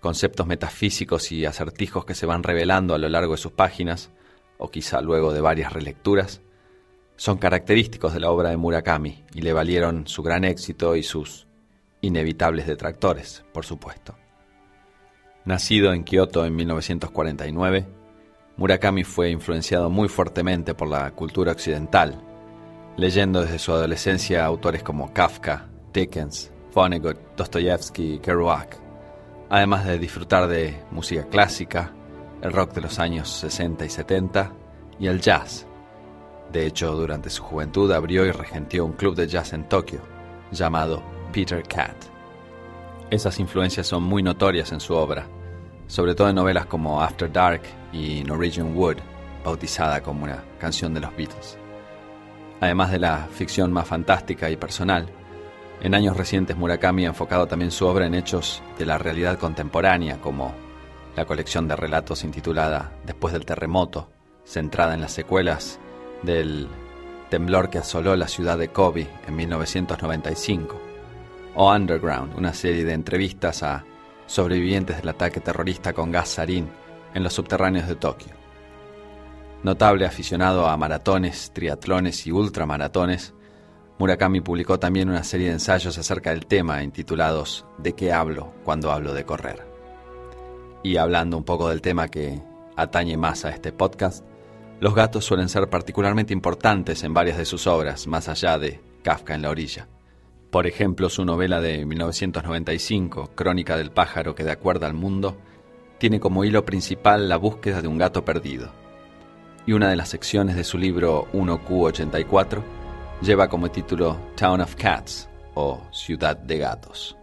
conceptos 0.00 0.45
metafísicos 0.49 1.31
y 1.31 1.47
acertijos 1.47 2.04
que 2.04 2.16
se 2.16 2.26
van 2.26 2.43
revelando 2.43 2.97
a 2.97 2.99
lo 2.99 3.09
largo 3.09 3.35
de 3.35 3.38
sus 3.38 3.52
páginas, 3.52 4.11
o 4.59 4.69
quizá 4.69 5.00
luego 5.00 5.33
de 5.33 5.40
varias 5.40 5.73
relecturas, 5.73 6.40
son 7.14 7.38
característicos 7.38 8.12
de 8.12 8.21
la 8.21 8.33
obra 8.33 8.50
de 8.50 8.57
Murakami 8.57 9.23
y 9.33 9.43
le 9.43 9.52
valieron 9.52 10.09
su 10.09 10.25
gran 10.25 10.45
éxito 10.45 10.97
y 10.97 11.04
sus 11.04 11.47
inevitables 12.04 12.66
detractores, 12.66 13.44
por 13.52 13.64
supuesto. 13.64 14.16
Nacido 15.44 15.92
en 15.92 16.04
Kioto 16.04 16.44
en 16.44 16.56
1949, 16.56 17.87
Murakami 18.56 19.04
fue 19.04 19.30
influenciado 19.30 19.90
muy 19.90 20.08
fuertemente 20.08 20.75
por 20.75 20.88
la 20.88 21.11
cultura 21.11 21.52
occidental, 21.52 22.23
leyendo 22.96 23.42
desde 23.42 23.58
su 23.58 23.73
adolescencia 23.73 24.44
autores 24.44 24.82
como 24.82 25.12
Kafka, 25.12 25.68
Dickens, 25.92 26.52
Vonnegut, 26.73 27.18
Dostoyevsky 27.37 28.14
y 28.14 28.18
Kerouac, 28.20 28.78
además 29.50 29.84
de 29.84 29.99
disfrutar 29.99 30.49
de 30.49 30.82
música 30.90 31.25
clásica, 31.25 31.92
el 32.42 32.52
rock 32.52 32.75
de 32.75 32.82
los 32.82 32.99
años 32.99 33.28
60 33.28 33.84
y 33.84 33.90
70 33.90 34.52
y 35.00 35.06
el 35.08 35.20
jazz. 35.20 35.66
De 36.52 36.66
hecho, 36.66 36.94
durante 36.94 37.30
su 37.30 37.42
juventud 37.42 37.90
abrió 37.90 38.25
y 38.25 38.30
regentió 38.30 38.84
un 38.84 38.92
club 38.92 39.14
de 39.14 39.26
jazz 39.26 39.52
en 39.52 39.68
Tokio, 39.68 40.00
llamado 40.52 41.02
Peter 41.35 41.64
Cat. 41.64 41.97
Esas 43.11 43.41
influencias 43.41 43.88
son 43.88 44.05
muy 44.05 44.23
notorias 44.23 44.71
en 44.71 44.79
su 44.79 44.95
obra, 44.95 45.26
sobre 45.88 46.14
todo 46.14 46.29
en 46.29 46.37
novelas 46.37 46.67
como 46.67 47.03
After 47.03 47.31
Dark 47.31 47.62
y 47.93 48.23
Norwegian 48.23 48.76
Wood, 48.76 48.99
bautizada 49.45 50.00
como 50.00 50.23
una 50.23 50.45
canción 50.61 50.95
de 50.95 51.00
los 51.00 51.11
Beatles. 51.17 51.59
Además 52.61 52.93
de 52.93 53.00
la 53.00 53.26
ficción 53.33 53.73
más 53.73 53.88
fantástica 53.88 54.49
y 54.49 54.57
personal, 54.57 55.09
en 55.81 55.97
años 55.97 56.17
recientes 56.17 56.57
Murakami 56.57 57.05
ha 57.05 57.09
enfocado 57.09 57.49
también 57.49 57.73
su 57.73 57.85
obra 57.85 58.07
en 58.07 58.14
hechos 58.14 58.62
de 58.79 58.87
la 58.87 58.97
realidad 58.97 59.37
contemporánea, 59.37 60.21
como 60.21 60.55
la 61.17 61.25
colección 61.25 61.67
de 61.67 61.75
relatos 61.75 62.23
intitulada 62.23 62.93
Después 63.05 63.35
del 63.35 63.45
terremoto, 63.45 64.09
centrada 64.45 64.95
en 64.95 65.00
las 65.00 65.11
secuelas 65.11 65.81
del 66.23 66.69
temblor 67.29 67.71
que 67.71 67.79
asoló 67.79 68.14
la 68.14 68.29
ciudad 68.29 68.57
de 68.57 68.69
Kobe 68.69 69.09
en 69.26 69.35
1995, 69.35 70.93
o 71.54 71.73
Underground, 71.73 72.37
una 72.37 72.52
serie 72.52 72.84
de 72.84 72.92
entrevistas 72.92 73.62
a 73.62 73.84
sobrevivientes 74.26 74.96
del 74.96 75.08
ataque 75.08 75.40
terrorista 75.40 75.92
con 75.92 76.11
gas 76.11 76.28
sarín 76.28 76.68
en 77.14 77.23
los 77.23 77.32
subterráneos 77.32 77.88
de 77.88 77.96
Tokio. 77.96 78.32
Notable 79.62 80.04
aficionado 80.04 80.66
a 80.66 80.76
maratones, 80.76 81.50
triatlones 81.54 82.26
y 82.26 82.32
ultramaratones, 82.32 83.34
Murakami 83.99 84.40
publicó 84.40 84.78
también 84.78 85.08
una 85.08 85.23
serie 85.23 85.46
de 85.46 85.54
ensayos 85.54 85.96
acerca 85.96 86.30
del 86.30 86.46
tema 86.46 86.82
intitulados 86.82 87.64
¿De 87.78 87.94
qué 87.94 88.12
hablo 88.12 88.52
cuando 88.64 88.90
hablo 88.90 89.14
de 89.14 89.25
correr? 89.25 89.66
Y 90.82 90.96
hablando 90.96 91.38
un 91.38 91.44
poco 91.44 91.68
del 91.68 91.80
tema 91.80 92.08
que 92.08 92.42
atañe 92.76 93.16
más 93.16 93.44
a 93.44 93.50
este 93.50 93.73
podcast, 93.73 94.25
los 94.80 94.94
gatos 94.94 95.25
suelen 95.25 95.49
ser 95.49 95.70
particularmente 95.70 96.32
importantes 96.32 97.04
en 97.04 97.14
varias 97.14 97.38
de 97.38 97.44
sus 97.44 97.66
obras, 97.66 98.06
más 98.06 98.28
allá 98.28 98.58
de 98.58 98.80
Kafka 99.02 99.34
en 99.34 99.42
la 99.42 99.50
orilla. 99.50 99.88
Por 100.54 100.68
ejemplo, 100.68 101.11
su 101.11 101.25
novela 101.25 101.61
de 101.61 101.84
1995, 101.84 103.32
Crónica 103.34 103.76
del 103.76 103.90
pájaro 103.90 104.37
que 104.37 104.44
de 104.44 104.52
acuerdo 104.52 104.87
al 104.87 104.94
mundo, 104.94 105.37
tiene 105.99 106.20
como 106.20 106.44
hilo 106.44 106.64
principal 106.64 107.28
la 107.28 107.38
búsqueda 107.38 107.82
de 107.82 107.88
un 107.88 107.99
gato 107.99 108.25
perdido. 108.25 108.70
Y 109.66 109.73
una 109.73 109.90
de 109.90 109.96
las 109.96 110.11
secciones 110.11 110.54
de 110.54 110.62
su 110.62 110.78
libro 110.78 111.26
1Q84 111.32 112.62
lleva 113.20 113.49
como 113.49 113.73
título 113.73 114.16
Town 114.37 114.61
of 114.61 114.76
Cats 114.76 115.28
o 115.54 115.82
Ciudad 115.90 116.37
de 116.37 116.58
Gatos. 116.58 117.16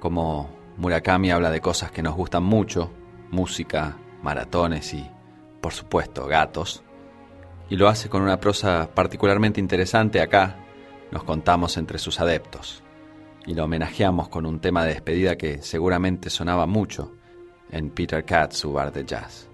Como 0.00 0.50
Murakami 0.76 1.30
habla 1.30 1.52
de 1.52 1.60
cosas 1.60 1.92
que 1.92 2.02
nos 2.02 2.16
gustan 2.16 2.42
mucho, 2.42 2.90
música, 3.30 3.96
maratones 4.20 4.94
y, 4.94 5.08
por 5.60 5.72
supuesto, 5.72 6.26
gatos, 6.26 6.82
y 7.70 7.76
lo 7.76 7.86
hace 7.86 8.08
con 8.08 8.22
una 8.22 8.40
prosa 8.40 8.90
particularmente 8.92 9.60
interesante 9.60 10.20
acá, 10.20 10.56
nos 11.14 11.22
contamos 11.22 11.76
entre 11.76 11.98
sus 11.98 12.18
adeptos, 12.18 12.82
y 13.46 13.54
lo 13.54 13.64
homenajeamos 13.64 14.28
con 14.28 14.46
un 14.46 14.58
tema 14.58 14.84
de 14.84 14.94
despedida 14.94 15.36
que 15.36 15.62
seguramente 15.62 16.28
sonaba 16.28 16.66
mucho 16.66 17.12
en 17.70 17.90
Peter 17.90 18.24
Cat, 18.24 18.52
su 18.52 18.72
bar 18.72 18.92
de 18.92 19.04
jazz. 19.04 19.48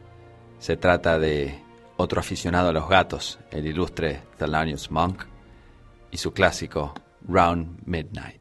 Se 0.59 0.79
trata 0.79 1.19
de 1.19 1.63
otro 1.99 2.19
aficionado 2.19 2.71
a 2.71 2.73
los 2.73 2.89
gatos, 2.89 3.39
el 3.51 3.67
ilustre 3.67 4.23
Thelonious 4.39 4.91
Monk, 4.91 5.25
y 6.11 6.17
su 6.17 6.33
clásico 6.33 6.95
Round 7.29 7.83
Midnight. 7.85 8.41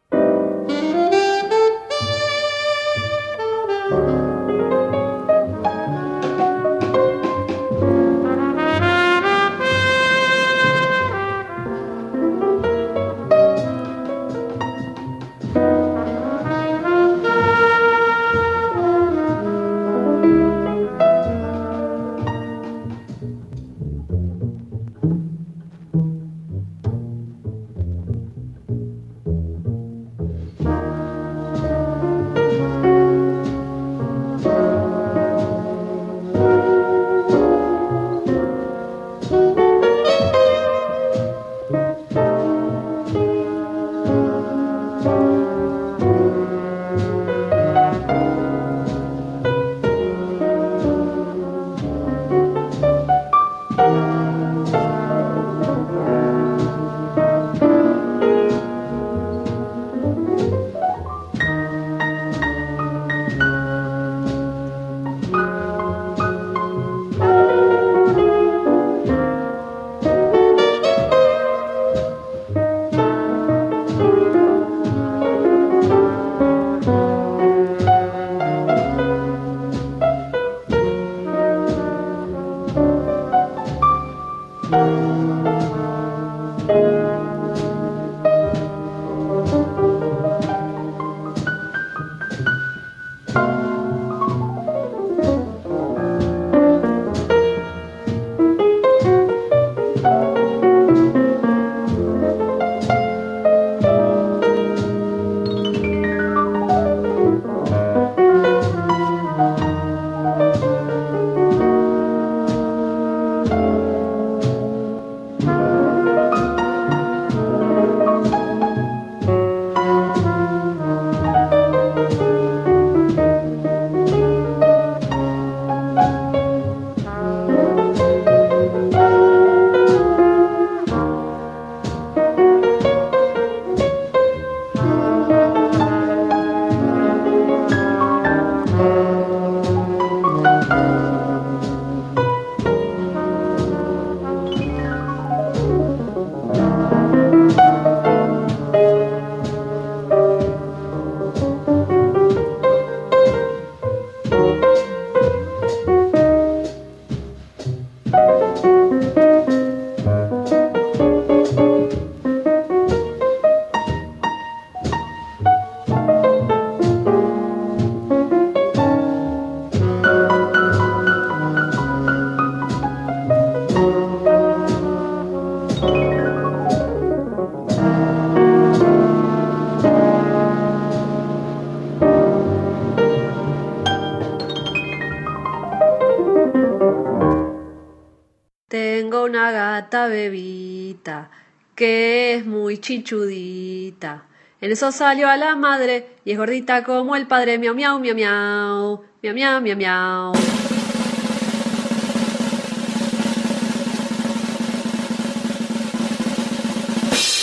Gata 189.32 190.08
bebita, 190.08 191.30
que 191.76 192.36
es 192.36 192.46
muy 192.46 192.78
chichudita. 192.80 194.26
En 194.62 194.72
eso 194.72 194.92
salió 194.92 195.30
a 195.30 195.38
la 195.38 195.56
madre 195.56 196.18
y 196.26 196.32
es 196.32 196.38
gordita 196.38 196.84
como 196.84 197.16
el 197.16 197.28
padre. 197.28 197.58
Miau, 197.58 197.74
miau, 197.76 198.00
miau, 198.00 198.16
miau. 198.16 199.04
Miau, 199.22 199.34
miau, 199.34 199.62
miau, 199.62 199.78
miau. 199.78 200.34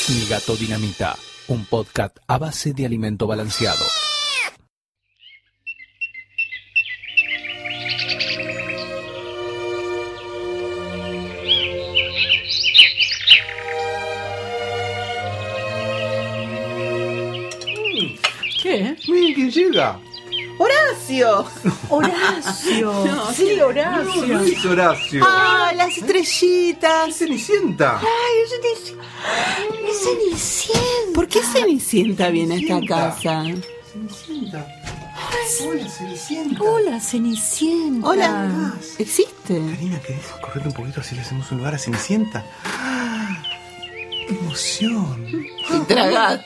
Mi 0.09 0.27
gato 0.29 0.57
dinamita, 0.57 1.17
un 1.49 1.65
podcast 1.65 2.19
a 2.27 2.39
base 2.39 2.73
de 2.73 2.87
alimento 2.87 3.27
balanceado. 3.27 3.85
Llega. 19.51 19.99
¡Horacio! 20.59 21.45
Horacio. 21.91 22.93
No, 23.05 23.33
sí, 23.33 23.57
No, 23.59 23.67
Horacio. 23.67 24.27
no 24.27 24.41
es 24.41 24.65
Horacio. 24.65 25.25
¡Ah, 25.27 25.71
las 25.77 25.97
estrellitas! 25.99 27.15
Cenicienta. 27.15 28.01
Ay, 28.01 28.07
es 28.43 28.51
Cenicienta. 28.51 29.05
Es 29.89 30.03
Cenicienta. 30.03 31.13
¿Por 31.15 31.29
qué 31.29 31.43
Cenicienta 31.43 32.29
viene 32.31 32.55
a 32.55 32.59
esta 32.59 32.75
Cenicienta. 32.75 33.11
casa? 33.11 33.45
Cenicienta. 33.93 34.67
Hola, 35.69 35.89
Cenicienta. 35.91 36.63
Hola, 36.63 37.01
Cenicienta. 37.01 38.07
Hola, 38.09 38.75
¿existe? 38.99 39.61
Karina, 39.75 40.01
¿querés 40.01 40.25
correrte 40.41 40.69
un 40.69 40.75
poquito 40.75 41.01
así 41.01 41.15
le 41.15 41.21
hacemos 41.21 41.51
un 41.53 41.59
lugar 41.59 41.75
a 41.75 41.79
Cenicienta? 41.79 42.45
¡Ah! 44.29 44.33
¡Emoción! 44.41 45.27
Y 45.29 45.79
tragad. 45.87 46.41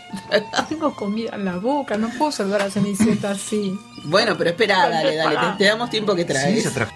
Tengo 0.68 0.94
comida 0.94 1.34
en 1.34 1.44
la 1.44 1.56
boca, 1.56 1.96
no 1.96 2.08
puedo 2.10 2.32
salvar 2.32 2.62
a 2.62 2.70
Cenicienta 2.70 3.30
así. 3.32 3.78
Bueno, 4.04 4.36
pero 4.38 4.50
espera, 4.50 4.88
dale, 4.88 5.16
dale, 5.16 5.36
te, 5.36 5.58
te 5.58 5.64
damos 5.64 5.90
tiempo 5.90 6.14
que 6.14 6.22
Sí, 6.22 6.28
traes. 6.28 6.66
ella 6.66 6.86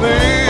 bem. 0.00 0.45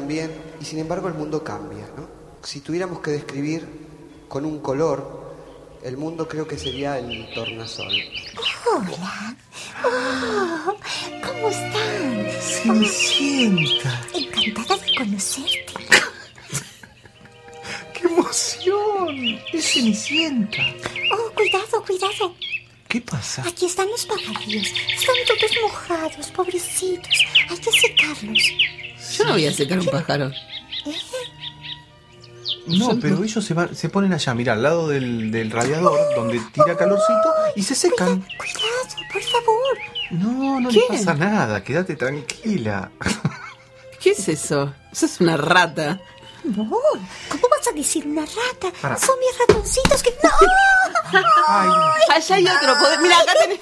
También 0.00 0.32
y 0.58 0.64
sin 0.64 0.78
embargo 0.78 1.08
el 1.08 1.14
mundo 1.14 1.44
cambia, 1.44 1.86
¿no? 1.94 2.08
Si 2.42 2.60
tuviéramos 2.60 3.00
que 3.00 3.10
describir 3.10 3.68
con 4.28 4.46
un 4.46 4.60
color, 4.60 5.28
el 5.84 5.98
mundo 5.98 6.26
creo 6.26 6.48
que 6.48 6.56
sería 6.56 6.98
el 6.98 7.28
tornasol. 7.34 7.92
Hola. 8.72 9.36
Oh, 9.84 10.74
¿Cómo 11.26 11.50
están? 11.50 12.30
Cenicienta. 12.40 14.00
Encantada 14.14 14.78
de 14.78 14.94
conocerte. 14.94 15.74
¡Qué 17.92 18.06
emoción! 18.06 19.38
Es 19.52 19.74
Cenicienta. 19.74 20.62
Oh, 21.12 21.30
cuidado, 21.34 21.84
cuidado. 21.84 22.34
¿Qué 22.88 23.02
pasa? 23.02 23.42
Aquí 23.46 23.66
están 23.66 23.90
los 23.90 24.06
pajarillos. 24.06 24.66
Están 24.96 25.16
todos 25.28 25.52
mojados, 25.62 26.30
pobrecitos. 26.30 27.18
Hay 27.50 27.58
que 27.58 27.70
secarlos. 27.70 28.50
Yo 29.20 29.24
no 29.26 29.32
voy 29.32 29.46
a 29.46 29.52
secar 29.52 29.78
un 29.78 29.86
pájaro. 29.86 30.30
No, 32.66 32.98
pero 33.00 33.22
ellos 33.24 33.44
se, 33.44 33.54
van- 33.54 33.74
se 33.74 33.88
ponen 33.88 34.12
allá, 34.12 34.34
mira, 34.34 34.52
al 34.52 34.62
lado 34.62 34.88
del, 34.88 35.30
del 35.32 35.50
radiador, 35.50 35.98
donde 36.14 36.40
tira 36.52 36.76
calorcito, 36.76 37.32
y 37.56 37.62
se 37.62 37.74
secan. 37.74 38.20
Cuidado, 38.36 39.08
por 39.12 39.22
favor. 39.22 39.78
No, 40.12 40.60
no 40.60 40.68
¿Qué? 40.68 40.80
le 40.90 40.98
pasa 40.98 41.14
nada, 41.14 41.64
quédate 41.64 41.96
tranquila. 41.96 42.90
¿Qué 44.00 44.10
es 44.10 44.28
eso? 44.28 44.72
Eso 44.92 45.06
es 45.06 45.20
una 45.20 45.36
rata. 45.36 46.00
No, 46.44 46.64
¿cómo 46.64 47.48
vas 47.50 47.68
a 47.68 47.72
decir 47.72 48.06
una 48.06 48.22
rata? 48.22 48.72
Para. 48.80 48.96
Son 48.98 49.14
mis 49.18 49.38
ratoncitos 49.38 50.02
que... 50.02 50.10
¡No! 50.22 50.30
Ay, 51.48 51.68
Allá 52.14 52.34
hay 52.36 52.44
otro. 52.46 52.78
poder- 52.78 53.00
Mira, 53.00 53.18
acá 53.20 53.32
tenés. 53.42 53.60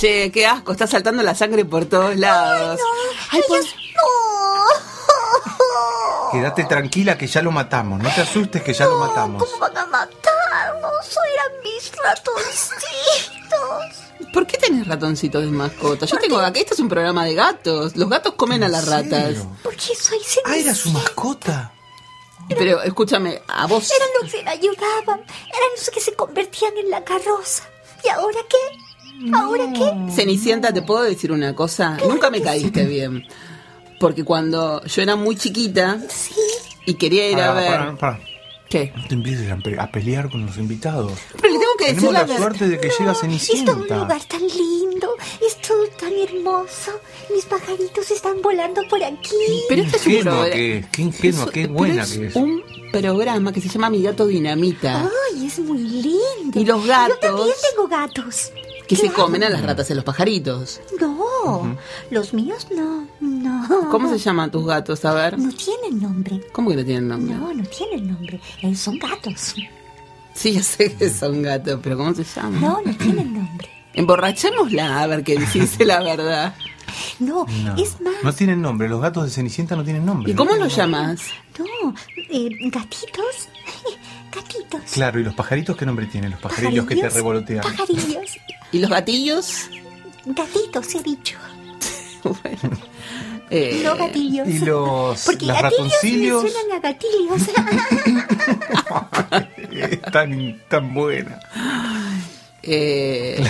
Che, 0.00 0.30
qué 0.32 0.46
asco. 0.46 0.72
Está 0.72 0.86
saltando 0.86 1.22
la 1.22 1.34
sangre 1.34 1.64
por 1.64 1.84
todos 1.86 2.16
lados. 2.16 2.80
Ay, 3.30 3.40
pues, 3.48 3.66
quédate 6.32 6.64
tranquila 6.64 7.16
que 7.18 7.26
ya 7.26 7.42
lo 7.42 7.50
matamos, 7.50 8.00
no 8.02 8.08
te 8.14 8.20
asustes 8.20 8.62
que 8.62 8.72
ya 8.74 8.84
lo 8.86 8.98
matamos. 8.98 9.42
¿Cómo 9.44 9.58
van 9.58 9.76
a 9.76 9.86
matarnos? 9.86 11.18
Eran 11.34 11.62
mis 11.62 11.92
ratoncitos. 11.96 12.78
¿Por 14.32 14.46
qué 14.46 14.58
tenés 14.58 14.86
ratoncitos 14.86 15.42
de 15.42 15.48
mascota? 15.50 16.06
Yo 16.06 16.18
tengo 16.18 16.38
acá. 16.38 16.58
Este 16.58 16.74
es 16.74 16.80
un 16.80 16.88
programa 16.88 17.24
de 17.24 17.34
gatos. 17.34 17.96
Los 17.96 18.08
gatos 18.08 18.34
comen 18.34 18.62
a 18.62 18.68
las 18.68 18.86
ratas. 18.86 19.34
Porque 19.62 19.94
soy 19.96 20.18
Ah, 20.44 20.56
era 20.56 20.74
su 20.74 20.90
mascota. 20.90 21.72
Pero 22.48 22.82
escúchame, 22.82 23.42
a 23.48 23.66
vos. 23.66 23.90
Eran 23.90 24.08
los 24.22 24.30
que 24.32 24.42
la 24.42 24.50
ayudaban. 24.52 25.20
Eran 25.20 25.70
los 25.76 25.90
que 25.90 26.00
se 26.00 26.14
convertían 26.14 26.76
en 26.76 26.90
la 26.90 27.04
carroza. 27.04 27.64
¿Y 28.04 28.08
ahora 28.08 28.38
qué? 28.48 28.56
¿Ahora 29.34 29.72
qué? 29.72 30.12
Cenicienta, 30.12 30.72
¿te 30.72 30.82
puedo 30.82 31.02
decir 31.02 31.32
una 31.32 31.54
cosa? 31.54 31.96
Nunca 32.08 32.30
me 32.30 32.40
caíste 32.42 32.84
bien. 32.84 33.24
Porque 34.00 34.24
cuando 34.24 34.82
yo 34.84 35.02
era 35.02 35.16
muy 35.16 35.34
chiquita 35.36 35.98
y 36.86 36.94
quería 36.94 37.28
ir 37.30 37.38
a 37.40 37.48
Pará, 37.48 37.54
ver. 37.60 37.70
pará, 37.78 37.96
pará. 37.96 38.20
¿Qué? 38.68 38.92
No 38.94 39.08
te 39.08 39.14
empieces 39.14 39.50
a, 39.50 39.56
pe- 39.56 39.80
a 39.80 39.90
pelear 39.90 40.30
con 40.30 40.44
los 40.44 40.58
invitados. 40.58 41.12
Pero 41.40 41.54
le 41.54 41.58
tengo 41.58 41.72
que 41.78 41.84
decir 41.86 42.00
Tenemos 42.00 42.12
la 42.28 42.34
la 42.34 42.36
suerte 42.38 42.68
de 42.68 42.78
que 42.78 42.90
llega 42.90 42.92
Es 42.92 42.96
todo 42.98 43.10
un 43.10 43.16
Cenicienta. 43.38 43.96
lugar 43.96 44.24
tan 44.24 44.40
lindo. 44.42 45.08
Es 45.44 45.56
todo 45.66 45.86
tan 45.98 46.12
hermoso. 46.12 46.92
Mis 47.34 47.46
pajaritos 47.46 48.10
están 48.10 48.42
volando 48.42 48.82
por 48.90 49.02
aquí. 49.02 49.62
Pero 49.70 49.82
este 49.82 49.96
es 49.96 50.06
un 50.06 50.12
que 50.52 50.78
es, 50.78 50.86
qué 50.88 51.00
ingenua, 51.02 51.50
qué 51.50 51.62
Pero 51.62 51.72
buena 51.74 52.02
es 52.02 52.12
que 52.18 52.26
es. 52.26 52.36
un 52.36 52.62
programa 52.92 53.52
que 53.54 53.60
se 53.62 53.70
llama 53.70 53.88
Mi 53.88 54.02
Gato 54.02 54.26
Dinamita. 54.26 55.08
Ay, 55.32 55.46
es 55.46 55.58
muy 55.60 55.78
lindo. 55.78 56.60
Y 56.60 56.64
los 56.66 56.82
Yo 56.82 56.88
gatos 56.88 57.20
también 57.20 57.48
tengo 57.74 57.88
gatos. 57.88 58.52
Que 58.88 58.96
se 58.96 59.12
comen 59.12 59.44
a 59.44 59.48
las 59.50 59.62
ratas 59.62 59.88
y 59.90 59.92
a 59.92 59.96
los 59.96 60.04
pajaritos. 60.04 60.80
No, 61.00 61.76
los 62.10 62.34
míos 62.34 62.66
no. 62.74 63.06
No. 63.20 63.88
¿Cómo 63.90 64.08
se 64.10 64.18
llaman 64.18 64.50
tus 64.50 64.66
gatos? 64.66 65.04
A 65.04 65.12
ver. 65.14 65.38
No 65.38 65.50
tienen 65.52 66.00
nombre. 66.00 66.40
¿Cómo 66.52 66.70
que 66.70 66.76
no 66.76 66.84
tienen 66.84 67.06
nombre? 67.08 67.34
No, 67.36 67.52
no 67.54 67.64
tienen 67.64 68.08
nombre. 68.08 68.40
Eh, 68.62 68.74
son 68.74 68.98
gatos. 68.98 69.54
Sí, 70.34 70.52
ya 70.52 70.62
sé 70.62 70.94
que 70.94 71.10
son 71.10 71.42
gatos, 71.42 71.78
pero 71.82 71.96
¿cómo 71.96 72.14
se 72.14 72.24
llaman? 72.24 72.60
No, 72.60 72.80
no 72.84 72.96
tienen 72.96 73.32
nombre. 73.34 73.68
Emborrachémosla 73.94 75.02
a 75.02 75.06
ver 75.06 75.22
qué 75.24 75.36
dice 75.38 75.84
la 75.84 76.00
verdad. 76.02 76.54
No, 77.18 77.44
No, 77.64 77.74
es 77.76 78.00
más. 78.00 78.14
no 78.22 78.32
tienen 78.32 78.62
nombre, 78.62 78.88
los 78.88 79.00
gatos 79.00 79.24
de 79.24 79.30
Cenicienta 79.30 79.74
no 79.76 79.84
tienen 79.84 80.06
nombre. 80.06 80.30
¿Y 80.32 80.34
cómo 80.34 80.54
los 80.54 80.74
llamas? 80.74 81.20
No, 81.58 81.94
eh, 82.30 82.48
gatitos. 82.70 83.48
Gatitos. 84.32 84.80
Claro, 84.92 85.18
¿y 85.20 85.24
los 85.24 85.34
pajaritos 85.34 85.76
qué 85.76 85.86
nombre 85.86 86.06
tienen? 86.06 86.30
Los 86.32 86.40
pajarillos 86.40 86.86
que 86.86 86.96
te 86.96 87.08
revolotean. 87.08 87.62
Pajarillos. 87.62 88.38
¿Y 88.72 88.78
los 88.78 88.90
gatillos? 88.90 89.70
Gatitos, 90.26 90.94
he 90.94 91.02
dicho. 91.02 91.38
Bueno. 92.22 92.76
Eh, 93.50 93.80
No 93.84 93.96
gatillos. 93.96 94.46
Y 94.48 94.58
los, 94.58 95.22
Porque 95.24 95.46
los 95.46 95.56
gatillos 95.62 95.88
ratoncillos 95.88 96.42
me 96.44 96.50
suenan 96.50 96.76
a 96.76 96.80
gatillos. 96.80 97.42
tan, 100.12 100.60
tan 100.68 100.92
buena. 100.94 101.40
eh, 102.62 103.42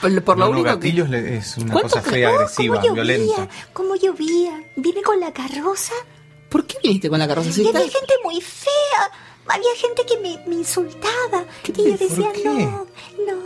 por, 0.00 0.22
por 0.22 0.38
lo 0.38 0.44
No, 0.46 0.50
no, 0.52 0.58
único 0.58 0.64
que... 0.64 0.74
gatillos 0.74 1.08
le- 1.08 1.36
es 1.38 1.56
una 1.56 1.72
¿Cuánto 1.72 1.88
cosa 1.94 2.02
fea, 2.10 2.30
Oh, 2.30 2.34
agresiva, 2.34 2.80
cómo 2.80 2.86
llovía, 2.96 3.02
violenta. 3.16 3.48
cómo 3.72 3.94
llovía. 3.96 4.62
Vine 4.76 5.02
con 5.02 5.20
la 5.20 5.32
carroza 5.32 5.94
¿Por 6.48 6.66
qué 6.66 6.76
viniste 6.82 7.08
con 7.08 7.18
la 7.18 7.28
carroza? 7.28 7.52
Si 7.52 7.62
y 7.62 7.66
está- 7.66 7.78
había 7.78 7.90
gente 7.90 8.14
muy 8.24 8.40
fea. 8.40 9.10
Había 9.48 9.74
gente 9.76 10.02
que 10.06 10.18
me, 10.18 10.38
me 10.46 10.56
insultaba. 10.56 11.44
Y 11.66 11.72
yo 11.90 11.96
decía, 11.96 12.32
qué? 12.34 12.44
no, 12.44 12.86
no. 13.26 13.38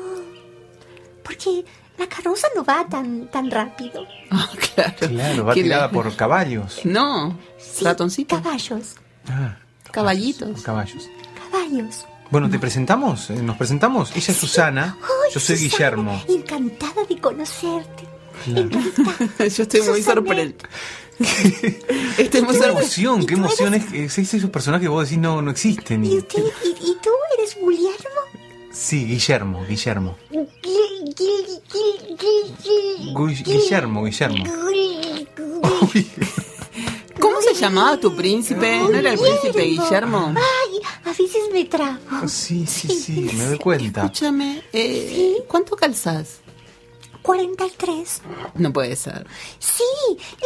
Porque 1.22 1.64
la 1.98 2.06
carroza 2.08 2.48
no 2.56 2.64
va 2.64 2.86
tan, 2.88 3.28
tan 3.30 3.50
rápido. 3.50 4.06
Ah, 4.34 4.48
claro. 4.74 4.94
Claro, 5.08 5.44
va 5.44 5.52
tirada 5.54 5.82
la- 5.86 5.90
por 5.92 6.16
caballos. 6.16 6.80
No, 6.84 7.38
ratoncitos, 7.82 8.40
Caballos, 8.40 8.94
Ah, 9.28 9.58
caballitos. 9.90 10.62
caballos. 10.62 11.10
caballos. 11.50 12.06
Bueno, 12.30 12.48
¿te 12.48 12.58
presentamos? 12.58 13.28
Eh, 13.28 13.34
¿Nos 13.42 13.58
presentamos? 13.58 14.10
Ella 14.16 14.32
es 14.32 14.36
Susana, 14.38 14.96
Ay, 15.02 15.34
yo 15.34 15.38
soy 15.38 15.56
Susana, 15.58 15.68
Guillermo. 15.76 16.22
Encantada 16.30 17.04
de 17.06 17.18
conocerte. 17.20 18.04
Claro. 18.46 18.70
Yo 19.38 19.62
estoy 19.64 19.82
muy 19.82 20.02
sorprendida. 20.02 20.66
Estoy 22.18 22.42
muy 22.42 22.58
Qué 22.58 22.66
emoción, 22.66 23.26
qué 23.26 23.34
emoción 23.34 23.74
es, 23.74 23.92
es, 23.92 24.18
es 24.18 24.34
esos 24.34 24.50
personajes 24.50 24.84
que 24.86 24.88
vos 24.88 25.04
decís 25.04 25.18
no, 25.18 25.40
no 25.42 25.50
existen. 25.50 26.04
¿Y, 26.04 26.18
usted, 26.18 26.42
y, 26.64 26.68
y 26.68 26.96
tú 27.02 27.10
eres 27.38 27.56
Guillermo? 27.56 28.20
Sí, 28.72 29.04
Guillermo, 29.04 29.64
Guillermo. 29.68 30.16
Gui- 30.30 30.48
Gui- 30.62 31.60
Gui- 31.70 32.16
Gui- 32.16 33.12
Gu- 33.12 33.44
Guillermo, 33.44 34.04
Guillermo. 34.04 34.44
Gui- 34.44 36.06
¿Cómo 37.20 37.40
se 37.42 37.54
llamaba 37.54 37.98
tu 37.98 38.14
príncipe? 38.16 38.78
¿No 38.78 38.94
era 38.98 39.10
el 39.12 39.18
príncipe 39.18 39.62
Guillermo? 39.62 40.34
Ay, 40.34 40.80
a 41.04 41.08
veces 41.10 41.42
me 41.52 41.64
trago. 41.66 42.26
Sí, 42.26 42.66
sí, 42.66 42.88
sí, 42.88 43.30
me 43.34 43.44
doy 43.46 43.58
cuenta. 43.58 44.04
Escúchame, 44.06 44.62
eh, 44.72 45.36
¿cuánto 45.46 45.76
calzas? 45.76 46.40
43. 47.22 48.22
No 48.56 48.72
puede 48.72 48.96
ser. 48.96 49.26
Sí, 49.58 49.84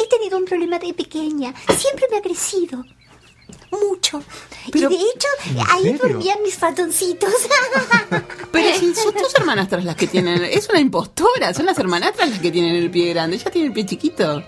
he 0.00 0.06
tenido 0.08 0.38
un 0.38 0.44
problema 0.44 0.78
de 0.78 0.92
pequeña. 0.94 1.54
Siempre 1.76 2.06
me 2.10 2.18
ha 2.18 2.22
crecido. 2.22 2.84
mucho. 3.70 4.22
Pero- 4.72 4.90
y 4.90 4.96
de 4.96 5.02
hecho, 5.02 5.28
¿En 5.50 5.58
ahí 5.70 5.82
serio? 5.84 5.98
dormían 6.02 6.38
mis 6.42 6.58
ratoncitos. 6.60 7.30
Pero 8.52 8.78
si 8.78 8.94
son 8.94 9.12
tus 9.14 9.34
hermanastras 9.36 9.84
las 9.84 9.94
que 9.96 10.06
tienen. 10.06 10.42
Es 10.44 10.68
una 10.68 10.80
impostora, 10.80 11.52
son 11.54 11.66
las 11.66 11.78
hermanastras 11.78 12.28
las 12.30 12.38
que 12.40 12.50
tienen 12.50 12.74
el 12.76 12.90
pie 12.90 13.10
grande. 13.12 13.36
Ella 13.36 13.50
tiene 13.50 13.68
el 13.68 13.72
pie 13.72 13.86
chiquito. 13.86 14.42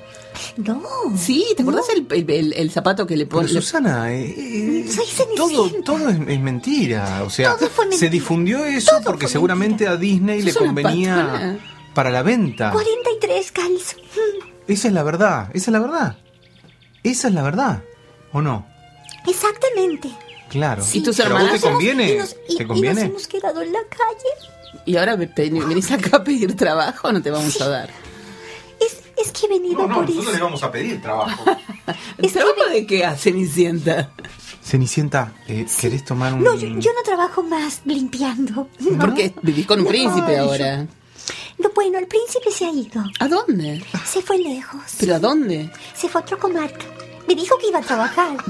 No. 0.57 0.81
Sí, 1.17 1.45
¿te 1.57 1.63
acordás 1.63 1.89
el, 1.91 2.07
el- 2.11 2.31
el- 2.31 2.53
el 2.55 2.71
zapato 2.71 3.07
que 3.07 3.17
le 3.17 3.27
Pero 3.27 3.39
pone? 3.41 3.49
Susana, 3.49 4.13
eh, 4.13 4.35
eh, 4.37 4.89
Soy 4.91 5.07
todo, 5.37 5.71
todo 5.85 6.09
es, 6.09 6.17
es 6.29 6.41
mentira. 6.41 7.23
O 7.25 7.31
sea, 7.31 7.57
Todo 7.57 7.69
fue 7.71 7.87
mentira. 7.87 8.01
se 8.01 8.11
difundió 8.11 8.65
eso 8.65 8.93
porque 9.05 9.27
seguramente 9.29 9.87
a 9.89 9.97
Disney 9.97 10.43
le 10.43 10.53
Sos 10.53 10.63
convenía 10.63 11.17
patrona. 11.17 11.59
Para 11.99 12.11
la 12.11 12.23
venta. 12.23 12.71
43 12.71 13.51
calzos. 13.51 13.97
Esa 14.69 14.87
es 14.87 14.95
la 14.95 15.03
verdad, 15.03 15.49
esa 15.55 15.71
es 15.71 15.73
la 15.73 15.79
verdad. 15.81 16.17
Esa 17.03 17.27
es 17.29 17.35
la 17.35 17.43
verdad, 17.43 17.83
¿o 18.33 18.41
no? 18.41 18.67
Exactamente. 19.27 20.11
Claro. 20.49 20.85
¿Y 20.93 21.01
tus 21.03 21.17
¿Pero 21.17 21.37
a 21.37 21.43
vos 21.43 21.51
te 21.53 21.61
conviene? 21.61 22.13
Y 22.13 22.19
nos, 22.19 22.37
y- 22.49 22.57
¿Te 22.57 22.63
y 22.63 22.67
nos 22.67 22.75
conviene? 22.77 23.01
hemos 23.03 23.27
quedado 23.27 23.63
en 23.63 23.73
la 23.73 23.81
calle. 23.89 24.83
Y 24.87 24.97
ahora 24.97 25.17
ve- 25.17 25.29
ve- 25.35 25.51
venís 25.51 25.91
acá 25.91 26.19
a 26.19 26.25
pedir 26.25 26.55
trabajo, 26.55 27.11
no 27.13 27.21
te 27.21 27.31
vamos 27.33 27.61
a 27.61 27.69
dar. 27.69 27.91
Es, 28.81 29.01
es 29.17 29.33
que 29.33 29.47
he 29.47 29.49
venido 29.49 29.89
por 29.89 30.09
eso. 30.09 30.23
vamos 30.41 30.63
a 30.63 30.71
pedir 30.71 31.03
trabajo. 31.03 31.45
¿El 32.19 32.31
trabajo 32.33 32.65
de 32.71 32.87
qué 32.87 33.05
hace 33.05 33.31
Cenicienta? 33.33 34.11
Cenicienta, 34.63 35.33
eh, 35.49 35.67
¿querés 35.81 36.05
tomar 36.05 36.35
un...? 36.35 36.45
No, 36.45 36.55
yo, 36.55 36.69
yo 36.69 36.93
no 36.93 37.03
trabajo 37.05 37.43
más 37.43 37.81
limpiando. 37.87 38.69
No. 38.79 38.99
Porque 38.99 39.33
vivís 39.43 39.67
con 39.67 39.79
un 39.81 39.85
No, 39.87 39.91
príncipe 39.91 40.37
yo- 40.37 40.43
ahora. 40.43 40.87
No, 41.59 41.71
bueno, 41.75 41.99
el 41.99 42.07
príncipe 42.07 42.51
se 42.51 42.67
ha 42.67 42.71
ido. 42.71 43.03
¿A 43.21 43.29
dónde? 43.29 43.83
Se 44.05 44.23
fue 44.23 44.39
lejos. 44.39 44.81
¿Pero 45.01 45.17
a 45.17 45.19
dónde? 45.19 45.71
Se 45.95 46.09
fue 46.09 46.21
a 46.21 46.25
otra 46.25 46.37
comarca. 46.37 46.85
Me 47.27 47.35
dijo 47.35 47.59
que 47.59 47.69
iba 47.69 47.79
a 47.81 47.83
trabajar. 47.83 48.37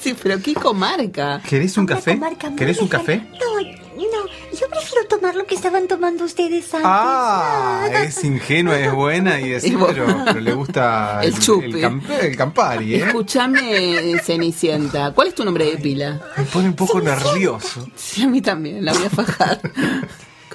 Sí, 0.00 0.14
pero 0.20 0.40
¿qué 0.42 0.54
comarca? 0.54 1.40
¿Querés 1.48 1.76
un 1.76 1.86
café? 1.86 2.18
¿Querés 2.56 2.78
un 2.80 2.88
café? 2.88 3.16
No, 3.40 3.60
no. 3.60 4.26
Yo 4.58 4.68
prefiero 4.68 5.06
tomar 5.08 5.34
lo 5.34 5.44
que 5.46 5.54
estaban 5.54 5.86
tomando 5.88 6.24
ustedes 6.24 6.64
antes. 6.74 6.82
Ah, 6.84 7.88
es 8.04 8.22
ingenua, 8.24 8.78
es 8.78 8.92
buena 8.92 9.40
y 9.40 9.52
vos- 9.74 9.90
pero, 9.92 10.06
pero 10.24 10.40
le 10.40 10.52
gusta 10.54 11.20
El 11.22 11.38
chupe. 11.38 11.66
el, 11.66 11.80
camp- 11.80 12.10
el 12.10 12.36
Campari, 12.36 12.94
¿eh? 12.96 13.04
Escúchame, 13.06 14.18
Cenicienta. 14.22 15.12
¿Cuál 15.12 15.28
es 15.28 15.34
tu 15.34 15.44
nombre 15.44 15.64
de 15.66 15.76
pila? 15.78 16.20
Me 16.36 16.44
pone 16.44 16.68
un 16.68 16.76
poco 16.76 17.00
nervioso. 17.00 17.86
Sí, 17.96 18.22
a 18.22 18.28
mí 18.28 18.40
también, 18.42 18.84
la 18.84 18.92
voy 18.92 19.04
a 19.06 19.10
fajar. 19.10 19.60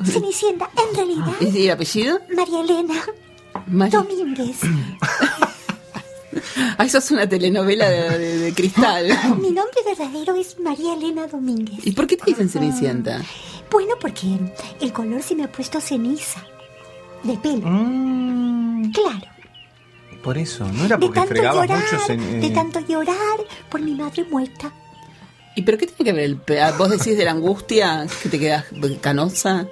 Cenicienta, 0.06 0.70
en 0.90 0.96
realidad, 0.96 1.34
¿Y 1.42 1.66
el 1.66 1.72
apellido? 1.72 2.20
María 2.36 2.62
Elena 2.62 2.94
Mari- 3.68 3.92
Domínguez. 3.92 4.58
Ah, 6.80 6.86
eso 6.86 7.00
es 7.00 7.10
una 7.12 7.28
telenovela 7.28 7.90
de, 7.90 8.18
de- 8.20 8.38
de 8.38 8.54
cristal. 8.54 9.08
Mi 9.42 9.50
nombre 9.52 9.80
verdadero 9.86 10.36
es 10.36 10.60
María 10.60 10.94
Elena 10.94 11.26
Domínguez. 11.28 11.80
¿Y 11.86 11.92
por 11.94 12.06
qué 12.06 12.18
te 12.18 12.26
dicen 12.28 12.50
Cenicienta? 12.50 13.22
Bueno, 13.72 13.96
porque 14.00 14.28
el 14.82 14.94
color 14.94 15.24
se 15.24 15.36
me 15.36 15.44
ha 15.46 15.52
puesto 15.52 15.82
ceniza. 15.82 16.44
De 17.24 17.36
pelo. 17.38 17.62
Claro. 18.94 19.28
Por 20.24 20.38
eso, 20.38 20.66
no 20.72 20.86
era 20.86 20.98
De 20.98 21.06
porque 21.08 21.20
tanto 21.20 21.34
fregabas 21.34 21.68
llorar, 21.68 21.84
mucho. 21.92 22.04
cen- 22.06 22.40
de 22.42 22.48
eh, 22.48 22.52
tanto 22.52 22.80
llorar 22.82 23.16
por 23.70 23.82
mi 23.82 23.96
madre 23.96 24.24
muerta. 24.30 24.72
¿Y 25.56 25.64
pero 25.64 25.78
qué 25.80 25.88
tiene 25.88 26.04
que 26.12 26.14
ver 26.14 26.26
el 26.26 26.38
pe- 26.38 26.62
ah, 26.62 26.76
¿Vos 26.78 26.90
decís 26.92 27.18
de 27.18 27.26
la 27.26 27.32
angustia 27.32 28.06
que 28.22 28.30
te 28.30 28.38
quedas 28.38 28.66
canosa? 29.02 29.68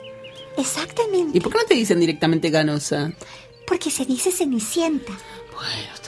Exactamente. 0.57 1.37
¿Y 1.37 1.41
por 1.41 1.51
qué 1.51 1.57
no 1.59 1.65
te 1.65 1.73
dicen 1.73 1.99
directamente 1.99 2.51
canosa? 2.51 3.11
Porque 3.67 3.91
se 3.91 4.05
dice 4.05 4.31
cenicienta. 4.31 5.11
Bueno. 5.53 6.04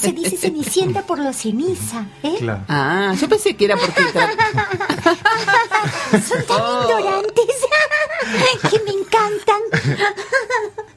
Se 0.00 0.12
dice 0.12 0.36
cenicienta 0.36 1.02
por 1.02 1.18
la 1.18 1.32
ceniza, 1.32 2.06
¿eh? 2.22 2.36
Claro. 2.38 2.62
Ah, 2.68 3.14
yo 3.20 3.28
pensé 3.28 3.54
que 3.56 3.64
era 3.66 3.76
porque... 3.76 4.02
tra- 4.02 4.30
Son 6.26 6.44
tan 6.46 6.60
Oh. 6.60 6.82
ignorantes 6.98 7.44
que 8.70 8.78
me 8.84 8.90
encantan. 9.00 9.60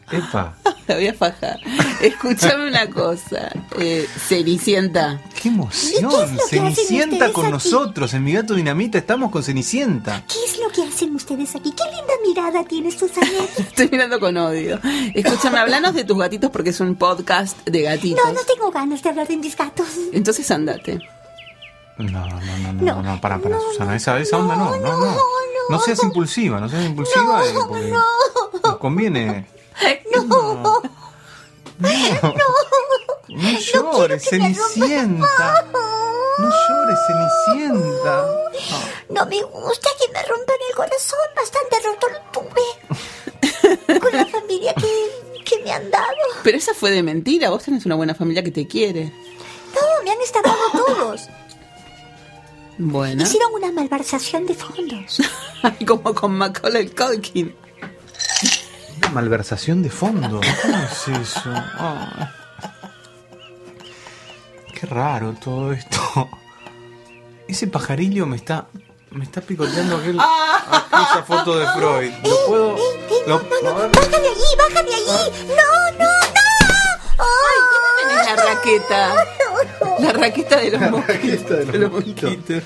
Epa, 0.09 0.55
La 0.87 0.95
voy 0.95 1.07
a 1.07 1.13
fajar. 1.13 1.59
Escúchame 1.99 2.69
una 2.69 2.89
cosa. 2.89 3.51
Eh, 3.77 4.07
Cenicienta. 4.27 5.19
qué 5.41 5.49
emoción. 5.49 6.05
¿Y 6.05 6.15
qué 6.15 6.23
es 6.23 6.31
lo 6.31 6.37
que 6.37 6.41
hacen 6.43 6.75
Cenicienta 6.75 7.33
con 7.33 7.45
aquí? 7.45 7.51
nosotros. 7.53 8.13
En 8.13 8.23
mi 8.23 8.31
gato 8.31 8.53
dinamita 8.53 8.97
estamos 8.97 9.31
con 9.31 9.43
Cenicienta. 9.43 10.23
¿Qué 10.27 10.35
es 10.45 10.59
lo 10.59 10.69
que 10.69 10.83
hacen 10.83 11.13
ustedes 11.13 11.53
aquí? 11.57 11.73
Qué 11.73 11.83
linda 11.83 12.13
mirada 12.25 12.63
tiene 12.63 12.89
Susanet. 12.91 13.49
Estoy 13.59 13.89
mirando 13.91 14.17
con 14.21 14.37
odio. 14.37 14.79
Escúchame, 15.13 15.59
hablanos 15.59 15.93
de 15.93 16.05
tus 16.05 16.17
gatitos 16.17 16.51
porque 16.51 16.69
es 16.69 16.79
un 16.79 16.95
podcast 16.95 17.57
de 17.67 17.81
gatitos. 17.81 18.23
No, 18.25 18.31
no 18.31 18.39
tengo 18.57 18.71
ganas 18.71 19.01
de 19.03 19.09
hablar 19.09 19.27
de 19.27 19.37
mis 19.37 19.55
gatos. 19.55 19.87
Entonces 20.13 20.49
andate. 20.51 20.99
No, 21.97 22.09
no, 22.09 22.27
no, 22.41 22.57
no, 22.57 22.73
No. 22.73 22.95
no, 22.95 23.03
no, 23.03 23.21
para, 23.21 23.37
para, 23.39 23.59
Susana. 23.59 23.95
Esa, 23.95 24.19
esa 24.19 24.37
onda 24.37 24.55
no, 24.55 24.75
no, 24.77 24.97
no. 24.97 25.17
No 25.69 25.79
seas 25.79 26.01
impulsiva, 26.03 26.59
no 26.59 26.69
seas 26.69 26.85
impulsiva. 26.85 27.43
eh, 27.45 27.53
porque 27.67 27.93
Nos 28.63 28.77
conviene. 28.77 29.47
No. 30.27 30.81
No, 31.79 31.89
no 33.29 33.59
llores, 33.59 34.23
Cenicienta. 34.29 35.65
No 36.39 36.49
llores, 36.49 36.99
Cenicienta. 37.07 38.25
No 39.09 39.25
me 39.25 39.41
gusta 39.43 39.89
que 39.99 40.11
me 40.13 40.21
rompan 40.23 40.55
el 40.69 40.75
corazón. 40.75 41.19
Bastante 41.35 41.77
roto 41.85 42.07
lo 42.09 42.19
tuve. 42.31 42.61
Con 43.99 44.11
la 44.11 44.25
familia 44.25 44.73
que, 44.73 45.43
que 45.43 45.63
me 45.63 45.71
han 45.71 45.89
dado. 45.89 46.05
Pero 46.43 46.57
esa 46.57 46.73
fue 46.73 46.91
de 46.91 47.03
mentira. 47.03 47.49
Vos 47.49 47.63
tenés 47.63 47.85
una 47.85 47.95
buena 47.95 48.15
familia 48.15 48.43
que 48.43 48.51
te 48.51 48.67
quiere. 48.67 49.05
No, 49.73 50.03
me 50.03 50.11
han 50.11 50.21
estafado 50.21 50.57
todos. 50.73 51.29
Bueno. 52.77 53.23
Hicieron 53.23 53.53
una 53.53 53.71
malversación 53.71 54.45
de 54.45 54.53
fondos. 54.53 55.21
Como 55.87 56.13
con 56.13 56.37
Macaulay 56.37 56.89
Culkin. 56.89 57.55
Una 58.97 59.09
malversación 59.09 59.81
de 59.81 59.89
fondo. 59.89 60.41
¿Cómo 60.61 60.77
es 60.77 61.07
eso? 61.07 61.51
Ah. 61.53 62.31
Qué 64.79 64.85
raro 64.85 65.33
todo 65.33 65.73
esto. 65.73 66.29
Ese 67.47 67.67
pajarillo 67.67 68.25
me 68.27 68.35
está. 68.35 68.67
Me 69.09 69.23
está 69.23 69.41
picoteando 69.41 69.97
aquel, 69.97 70.19
aquella 70.19 71.23
foto 71.25 71.57
de 71.57 71.65
Freud. 71.67 72.11
¿Lo 72.23 72.45
puedo.? 72.47 73.06
A 73.35 73.73
ver. 73.73 73.91
¡Baja 73.91 74.19
de 74.19 74.27
allí! 74.27 74.55
¡Baja 74.57 74.83
de 74.83 74.93
allí! 74.95 75.47
¡No, 75.47 75.91
no, 75.99 76.05
no! 76.05 76.09
¡Ay, 77.19 77.59
Tenés 78.07 78.25
la 78.25 78.35
raqueta. 78.53 79.15
La 79.99 80.13
raqueta 80.13 80.57
de 80.57 80.71
los 80.71 80.91
mosquitos. 80.91 81.67
de 81.67 81.77
los 81.79 81.91
mosquitos. 81.91 82.63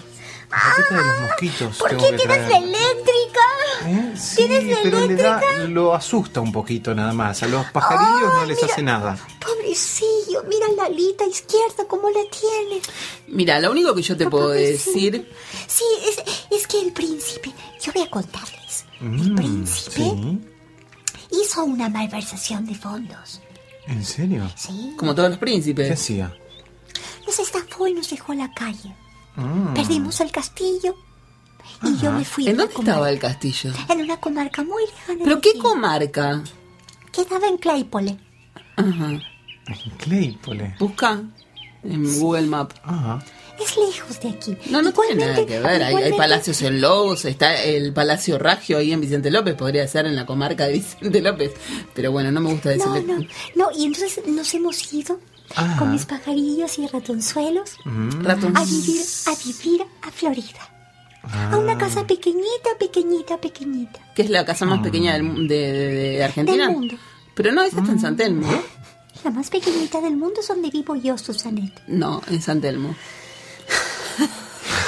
La 0.51 0.57
raqueta 0.57 0.95
de 0.95 1.05
los 1.05 1.21
mosquitos. 1.21 1.77
¿Por 1.77 1.89
qué 1.97 2.13
tienes 2.17 2.49
la 2.49 2.57
eléctrica? 2.57 3.41
¿Eh? 3.85 4.13
Sí, 4.17 4.35
¿Tienes 4.35 4.63
la 4.65 4.77
pero 4.83 4.99
le 5.07 5.15
da, 5.15 5.39
eléctrica? 5.39 5.69
lo 5.69 5.93
asusta 5.95 6.41
un 6.41 6.51
poquito 6.51 6.93
nada 6.93 7.13
más. 7.13 7.41
A 7.43 7.47
los 7.47 7.65
pajarillos 7.67 8.33
no 8.35 8.45
les 8.45 8.61
mira. 8.61 8.71
hace 8.73 8.81
nada. 8.83 9.17
Pobrecillo, 9.39 10.43
mira 10.47 10.67
la 10.75 10.85
alita 10.85 11.25
izquierda 11.25 11.85
cómo 11.87 12.09
la 12.09 12.21
tiene. 12.29 12.81
Mira, 13.27 13.59
lo 13.59 13.71
único 13.71 13.95
que 13.95 14.01
yo 14.01 14.15
te 14.17 14.29
puedo 14.29 14.49
decir. 14.49 15.31
Sí, 15.67 15.85
es, 16.07 16.17
es 16.51 16.67
que 16.67 16.81
el 16.81 16.91
príncipe, 16.91 17.51
yo 17.81 17.91
voy 17.93 18.03
a 18.03 18.09
contarles, 18.09 18.85
Mm, 18.99 19.35
príncipe? 19.35 19.95
sí. 19.95 20.39
Hizo 21.31 21.63
una 21.63 21.89
malversación 21.89 22.65
de 22.65 22.75
fondos. 22.75 23.41
¿En 23.87 24.03
serio? 24.05 24.49
Sí. 24.55 24.93
Como 24.97 25.15
todos 25.15 25.29
los 25.29 25.37
¿Qué 25.39 25.45
príncipes. 25.45 25.91
hacía? 25.91 26.33
Nos 27.25 27.39
estafó 27.39 27.87
y 27.87 27.93
nos 27.93 28.09
dejó 28.09 28.31
a 28.31 28.35
la 28.35 28.53
calle. 28.53 28.95
Mm. 29.35 29.73
Perdimos 29.73 30.19
el 30.21 30.31
castillo 30.31 30.95
y 31.83 31.97
yo 31.97 32.11
me 32.11 32.25
fui. 32.25 32.47
¿En 32.47 32.57
dónde 32.57 32.73
estaba 32.73 33.09
el 33.09 33.19
castillo? 33.19 33.71
En 33.89 34.01
una 34.01 34.17
comarca 34.17 34.63
muy 34.63 34.83
lejana. 34.85 35.19
¿Pero 35.23 35.41
qué 35.41 35.49
aquí. 35.51 35.59
comarca? 35.59 36.43
Quedaba 37.11 37.47
en 37.47 37.57
Claypole. 37.57 38.17
Ajá. 38.75 39.09
En 39.11 39.91
Claypole. 39.97 40.75
Busca 40.79 41.21
en 41.83 42.19
Google 42.19 42.47
Map. 42.47 42.73
Ajá. 42.83 43.23
Es 43.63 43.77
lejos 43.77 44.19
de 44.21 44.29
aquí. 44.29 44.57
No, 44.69 44.81
no 44.81 44.91
tiene 44.91 45.15
nada 45.15 45.31
Igualmente- 45.41 45.45
que 45.45 45.59
ver. 45.59 45.65
Hay, 45.67 45.81
hay 45.81 45.89
igualmente- 45.89 46.17
palacios 46.17 46.61
en 46.63 46.81
Lobos, 46.81 47.25
está 47.25 47.61
el 47.63 47.93
Palacio 47.93 48.37
Ragio 48.39 48.77
ahí 48.77 48.91
en 48.91 49.01
Vicente 49.01 49.29
López, 49.29 49.55
podría 49.55 49.87
ser 49.87 50.05
en 50.05 50.15
la 50.15 50.25
comarca 50.25 50.65
de 50.67 50.73
Vicente 50.73 51.21
López. 51.21 51.51
Pero 51.93 52.11
bueno, 52.11 52.31
no 52.31 52.41
me 52.41 52.51
gusta 52.51 52.75
No, 52.75 52.93
decirle. 52.93 53.27
no, 53.55 53.69
no, 53.71 53.77
y 53.77 53.85
entonces 53.85 54.19
nos 54.25 54.53
hemos 54.53 54.93
ido 54.93 55.19
Ajá. 55.55 55.77
con 55.77 55.91
mis 55.91 56.05
pajarillos 56.05 56.79
y 56.79 56.87
ratonzuelos 56.87 57.71
Ratón. 58.21 58.55
a 58.57 58.63
vivir, 58.65 59.01
a 59.27 59.33
vivir 59.45 59.81
a 60.01 60.11
Florida. 60.11 60.67
A 61.51 61.57
una 61.57 61.77
casa 61.77 62.07
pequeñita, 62.07 62.69
pequeñita, 62.79 63.37
pequeñita. 63.39 63.99
Que 64.15 64.23
es 64.23 64.29
la 64.31 64.43
casa 64.43 64.65
más 64.65 64.79
pequeña 64.81 65.13
del 65.13 65.47
de, 65.47 65.55
de- 65.71 65.87
de 66.17 66.23
Argentina. 66.23 66.65
Del 66.65 66.75
mundo. 66.75 66.95
Pero 67.35 67.51
no, 67.51 67.61
esa 67.61 67.79
está 67.79 67.91
en 67.91 67.99
San 67.99 68.17
Telmo. 68.17 68.47
La 69.23 69.29
más 69.29 69.51
pequeñita 69.51 70.01
del 70.01 70.17
mundo 70.17 70.39
es 70.41 70.47
donde 70.47 70.71
vivo 70.71 70.95
yo, 70.95 71.15
Susanet. 71.19 71.79
No, 71.87 72.23
en 72.27 72.41
San 72.41 72.59
Telmo. 72.59 72.95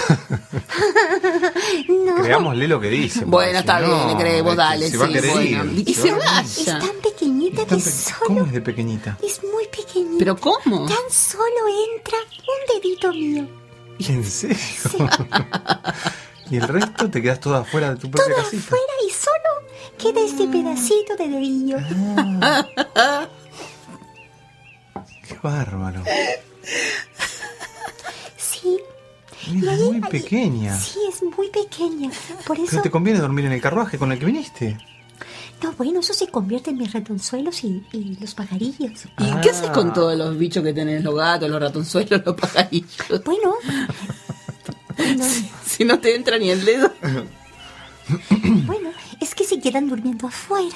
no. 1.89 2.15
Creámosle 2.23 2.67
lo 2.67 2.79
que 2.79 2.89
dice. 2.89 3.25
Bueno, 3.25 3.59
está 3.59 3.79
si 3.79 3.85
bien, 3.85 3.97
no, 3.97 4.07
le 4.07 4.15
creemos, 4.23 4.51
este, 4.53 4.63
dale, 4.63 4.89
Se 4.89 4.97
va 4.97 5.05
a 5.05 5.07
sí, 5.07 5.13
querer 5.13 5.31
bueno. 5.31 5.65
ir. 5.71 5.89
Y 5.89 5.93
se 5.93 6.11
va 6.11 6.17
a 6.17 6.19
vaya. 6.19 6.41
Es 6.43 6.65
tan 6.65 6.95
pequeñita 7.01 7.65
Tan 7.65 7.77
que 7.79 7.83
pe- 7.85 7.91
solo 7.91 8.19
¿Cómo 8.27 8.45
es 8.45 8.51
de 8.51 8.61
pequeñita? 8.61 9.17
es 9.23 9.41
muy 9.43 9.67
pequeñita. 9.67 10.15
¿Pero 10.19 10.35
cómo? 10.37 10.85
Tan 10.87 11.09
solo 11.11 11.43
entra 11.95 12.17
un 12.19 12.81
dedito 12.81 13.11
mío. 13.13 13.47
¿En 13.99 14.23
serio? 14.25 14.57
y 16.49 16.57
el 16.57 16.67
resto 16.67 17.09
te 17.09 17.21
quedas 17.21 17.39
toda 17.39 17.59
afuera 17.61 17.89
de 17.91 17.95
tu 17.97 18.09
Todo 18.09 18.25
propia 18.25 18.43
casita. 18.43 18.63
afuera 18.63 18.93
y 19.07 19.09
solo 19.11 19.51
queda 19.97 20.21
este 20.25 20.47
pedacito 20.47 21.15
de 21.15 21.27
dedillo. 21.27 21.77
Qué 25.27 25.37
bárbaro. 25.41 26.03
Es 29.57 29.81
muy 29.81 30.01
pequeña. 30.01 30.77
Sí, 30.79 30.99
es 31.11 31.21
muy 31.23 31.49
pequeña. 31.49 32.09
Por 32.45 32.57
eso. 32.57 32.67
Pero 32.71 32.81
te 32.83 32.91
conviene 32.91 33.19
dormir 33.19 33.45
en 33.45 33.51
el 33.53 33.61
carruaje 33.61 33.97
con 33.97 34.11
el 34.11 34.19
que 34.19 34.25
viniste. 34.25 34.77
No, 35.61 35.71
bueno, 35.73 36.01
eso 36.01 36.13
se 36.13 36.27
convierte 36.27 36.71
en 36.71 36.77
mis 36.77 36.91
ratonzuelos 36.91 37.63
y, 37.63 37.83
y 37.93 38.17
los 38.19 38.33
pajarillos. 38.35 39.05
¿Y 39.19 39.23
Ah. 39.29 39.39
qué 39.41 39.49
haces 39.51 39.69
con 39.69 39.93
todos 39.93 40.17
los 40.17 40.37
bichos 40.37 40.61
que 40.63 40.73
tenés? 40.73 41.03
Los 41.03 41.15
gatos, 41.15 41.49
los 41.49 41.61
ratonzuelos, 41.61 42.21
los 42.25 42.35
pajarillos. 42.35 42.89
Bueno, 43.23 43.53
bueno, 44.97 45.25
Si 45.65 45.85
no 45.85 45.99
te 45.99 46.15
entra 46.15 46.37
ni 46.37 46.49
el 46.49 46.65
dedo. 46.65 46.91
bueno, 48.65 48.89
es 49.21 49.33
que 49.35 49.45
se 49.45 49.59
quedan 49.59 49.87
durmiendo 49.87 50.27
afuera. 50.27 50.75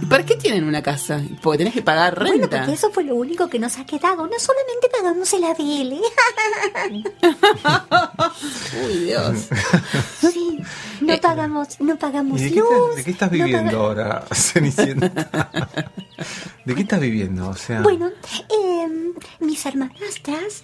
¿Y 0.00 0.06
para 0.06 0.24
qué 0.24 0.36
tienen 0.36 0.64
una 0.64 0.82
casa? 0.82 1.20
Porque 1.42 1.58
tenés 1.58 1.74
que 1.74 1.82
pagar 1.82 2.18
Bueno, 2.18 2.32
renta. 2.42 2.58
porque 2.58 2.72
eso 2.72 2.90
fue 2.90 3.04
lo 3.04 3.14
único 3.14 3.48
que 3.48 3.58
nos 3.58 3.78
ha 3.78 3.84
quedado. 3.86 4.26
No 4.26 4.38
solamente 4.38 4.88
pagamos 4.90 5.32
el 5.32 5.44
ABL. 5.44 6.00
Uy, 8.84 8.94
Dios. 9.04 9.48
sí, 10.32 10.58
no 11.00 11.16
pagamos, 11.20 11.80
no 11.80 11.94
¿Y 11.94 11.96
pagamos 11.96 12.40
de 12.40 12.50
qué, 12.50 12.60
luz. 12.60 12.68
estás, 12.70 12.96
de 12.96 13.04
qué 13.04 13.10
estás 13.10 13.30
viviendo 13.30 13.80
ahora, 13.80 14.24
Cenicienta? 14.32 15.50
¿De 16.64 16.74
qué 16.74 16.82
estás 16.82 17.00
viviendo? 17.00 17.48
O 17.48 17.54
sea, 17.56 17.82
Bueno, 17.82 18.10
em, 18.48 19.12
mis 19.40 19.64
hermanastras 19.66 20.62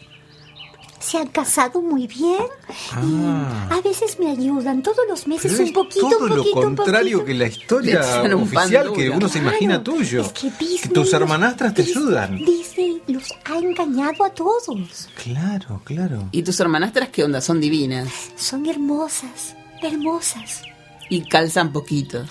se 1.01 1.19
han 1.19 1.29
casado 1.29 1.81
muy 1.83 2.07
bien. 2.07 2.45
ah, 2.93 3.69
A 3.71 3.81
veces 3.81 4.19
me 4.19 4.31
ayudan 4.31 4.83
todos 4.83 4.99
los 5.09 5.27
meses 5.27 5.53
pero 5.53 5.65
un 5.65 5.73
poquito, 5.73 6.09
todo 6.09 6.25
un 6.25 6.29
lo 6.31 6.37
poquito, 6.39 6.59
un 6.59 6.77
contrario 6.77 7.19
poquito. 7.19 7.25
que 7.27 7.35
la 7.35 7.47
historia 7.47 8.01
oficial 8.35 8.93
que 8.93 9.11
uno 9.11 9.29
se 9.29 9.39
imagina 9.39 9.83
tuyo. 9.83 10.23
Es 10.23 10.33
que 10.33 10.51
Disney 10.51 10.79
Que 10.83 10.89
tus 10.89 11.13
hermanastras 11.13 11.75
te 11.75 11.85
Dis- 11.85 11.97
ayudan. 11.97 12.37
Disney 12.45 13.03
los 13.07 13.25
ha 13.45 13.59
engañado 13.59 14.25
a 14.25 14.31
todos. 14.31 15.09
Claro, 15.23 15.81
claro. 15.85 16.29
¿Y 16.33 16.43
tus 16.43 16.59
hermanastras 16.61 17.09
qué 17.11 17.25
onda? 17.25 17.41
Son 17.41 17.61
divinas. 17.61 18.09
Son 18.37 18.67
hermosas, 18.67 19.55
hermosas. 19.83 20.63
Y 21.11 21.23
calzan 21.27 21.73
poquito. 21.73 22.23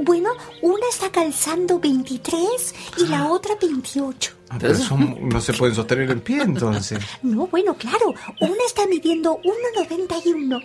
Y 0.00 0.04
bueno, 0.04 0.30
una 0.60 0.86
está 0.90 1.10
calzando 1.10 1.78
23 1.78 2.74
y 2.98 3.06
la 3.06 3.28
otra 3.32 3.54
28. 3.60 4.32
Ah, 4.52 4.56
pero 4.58 4.74
son- 4.74 5.28
no 5.28 5.40
se 5.40 5.52
pueden 5.52 5.74
sostener 5.76 6.10
en 6.10 6.20
pie 6.20 6.42
entonces. 6.42 6.98
No, 7.22 7.46
bueno, 7.46 7.74
claro, 7.74 8.14
una 8.40 8.64
está 8.66 8.86
midiendo 8.86 9.40
1,91. 9.44 10.60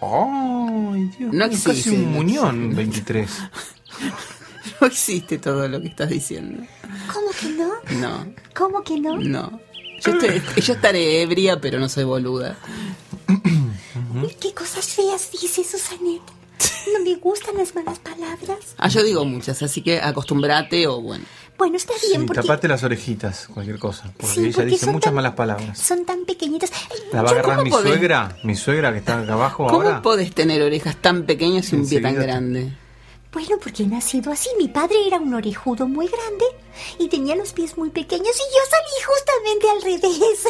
¡Ay, 0.00 1.10
Dios! 1.18 1.32
No 1.32 1.46
mío, 1.48 1.58
casi 1.64 1.70
existe. 1.70 1.90
un 1.90 2.12
muñón 2.12 2.74
23. 2.76 3.30
No 4.80 4.86
existe 4.86 5.38
todo 5.38 5.66
lo 5.68 5.80
que 5.80 5.88
estás 5.88 6.08
diciendo. 6.10 6.64
¿Cómo 7.12 7.28
que 7.38 7.48
no? 7.48 8.00
No, 8.00 8.26
¿Cómo 8.54 8.82
que 8.82 9.00
no? 9.00 9.16
no. 9.16 9.60
Yo, 10.00 10.12
estoy- 10.12 10.42
yo 10.62 10.74
estaré 10.74 11.22
ebria, 11.22 11.60
pero 11.60 11.78
no 11.78 11.88
soy 11.88 12.04
boluda. 12.04 12.56
Uy, 14.22 14.34
¿Qué 14.40 14.52
cosas 14.54 14.86
feas 14.86 15.30
dice 15.32 15.64
Susanet? 15.64 16.22
No 16.92 17.02
me 17.04 17.14
gustan 17.16 17.56
las 17.56 17.74
malas 17.74 17.98
palabras. 17.98 18.74
Ah, 18.78 18.88
yo 18.88 19.02
digo 19.02 19.24
muchas, 19.24 19.62
así 19.62 19.82
que 19.82 20.00
acostumbrate 20.00 20.86
o 20.86 21.00
bueno. 21.00 21.24
Bueno, 21.56 21.76
está 21.76 21.92
bien 22.08 22.22
Sí, 22.22 22.26
porque 22.26 22.42
tapate 22.42 22.66
las 22.68 22.82
orejitas, 22.82 23.46
cualquier 23.52 23.78
cosa. 23.78 24.10
Porque 24.18 24.34
Sí, 24.34 24.40
ella 24.46 24.52
porque 24.54 24.70
dice 24.70 24.86
muchas 24.86 25.04
tan- 25.04 25.14
malas 25.14 25.34
palabras. 25.34 25.78
son 25.78 26.04
tan 26.04 26.24
pequeñitas. 26.24 26.70
La 27.12 27.22
va 27.22 27.28
a 27.28 27.32
agarrar 27.32 27.56
¿cómo 27.56 27.64
mi 27.64 27.70
podés? 27.70 27.92
suegra, 27.92 28.36
mi 28.42 28.56
suegra 28.56 28.92
que 28.92 28.98
está 28.98 29.20
acá 29.20 29.32
abajo 29.34 29.66
¿Cómo 29.68 29.82
ahora. 29.82 30.02
podés 30.02 30.34
tener 30.34 30.60
orejas 30.62 30.96
tan 30.96 31.22
pequeñas 31.24 31.72
y 31.72 31.76
un 31.76 31.88
pie 31.88 32.00
tan 32.00 32.14
grande? 32.16 32.72
Bueno, 33.34 33.58
porque 33.60 33.82
he 33.82 33.86
nacido 33.86 34.30
así. 34.32 34.48
Mi 34.58 34.68
padre 34.68 34.94
era 35.06 35.18
un 35.18 35.34
orejudo 35.34 35.88
muy 35.88 36.06
grande 36.06 36.44
y 36.98 37.08
tenía 37.08 37.34
los 37.34 37.52
pies 37.52 37.76
muy 37.76 37.90
pequeños 37.90 38.28
y 38.28 38.46
yo 38.54 38.62
salí 38.70 38.94
justamente 39.10 39.70
al 39.70 39.82
revés. 39.82 40.44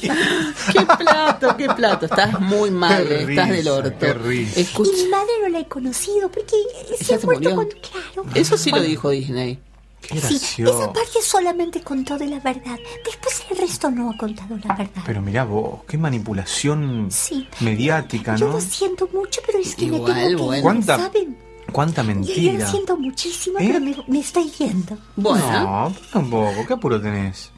¡Qué 0.72 0.86
plato, 1.04 1.56
qué 1.56 1.68
plato! 1.68 2.06
Estás 2.06 2.40
muy 2.40 2.70
mal, 2.70 3.06
Qué 3.06 3.14
eh, 3.14 3.26
estás 3.28 3.48
risa, 3.48 3.52
del 3.52 3.68
orto. 3.68 3.98
qué 4.00 4.14
risa. 4.14 4.60
Escucha, 4.60 4.90
Y 4.96 5.02
mi 5.04 5.08
madre 5.10 5.32
no 5.42 5.48
la 5.50 5.58
he 5.60 5.68
conocido 5.68 6.30
porque 6.30 6.56
se 6.98 7.04
¿Ella 7.04 7.22
ha 7.22 7.26
muerto 7.26 7.54
con... 7.54 7.68
Claro. 7.68 8.24
eso 8.34 8.56
sí 8.56 8.70
lo 8.70 8.80
dijo 8.80 9.10
Disney. 9.10 9.58
Qué 10.00 10.20
Sí, 10.20 10.62
esa 10.62 10.92
parte 10.92 11.22
solamente 11.22 11.82
contó 11.82 12.16
de 12.18 12.26
la 12.26 12.40
verdad. 12.40 12.78
Después 13.04 13.44
el 13.50 13.58
resto 13.58 13.90
no 13.90 14.10
ha 14.10 14.16
contado 14.16 14.56
la 14.64 14.74
verdad. 14.74 15.02
Pero 15.06 15.20
mirá 15.22 15.44
vos, 15.44 15.80
qué 15.86 15.98
manipulación 15.98 17.08
Sí. 17.10 17.46
mediática, 17.60 18.34
Yo 18.36 18.46
¿no? 18.48 18.52
lo 18.54 18.60
siento 18.60 19.08
mucho, 19.12 19.40
pero 19.46 19.58
es 19.58 19.74
que 19.76 19.84
Igual, 19.84 20.12
me 20.14 20.24
tengo 20.24 20.50
que 20.50 20.56
ir, 20.56 20.62
¿Cuánta- 20.62 20.96
¿saben? 20.96 21.36
Cuánta 21.70 22.02
Yo, 22.02 22.08
yo 22.08 22.14
mentira. 22.14 22.64
lo 22.64 22.70
siento 22.70 22.96
muchísimo, 22.96 23.58
¿Eh? 23.60 23.64
pero 23.68 23.80
me, 23.80 23.96
me 24.08 24.18
estoy 24.20 24.50
yendo. 24.50 24.98
Bueno, 25.14 25.52
No, 25.62 25.94
tampoco, 26.12 26.66
¿qué 26.66 26.72
apuro 26.72 27.00
tenés? 27.00 27.50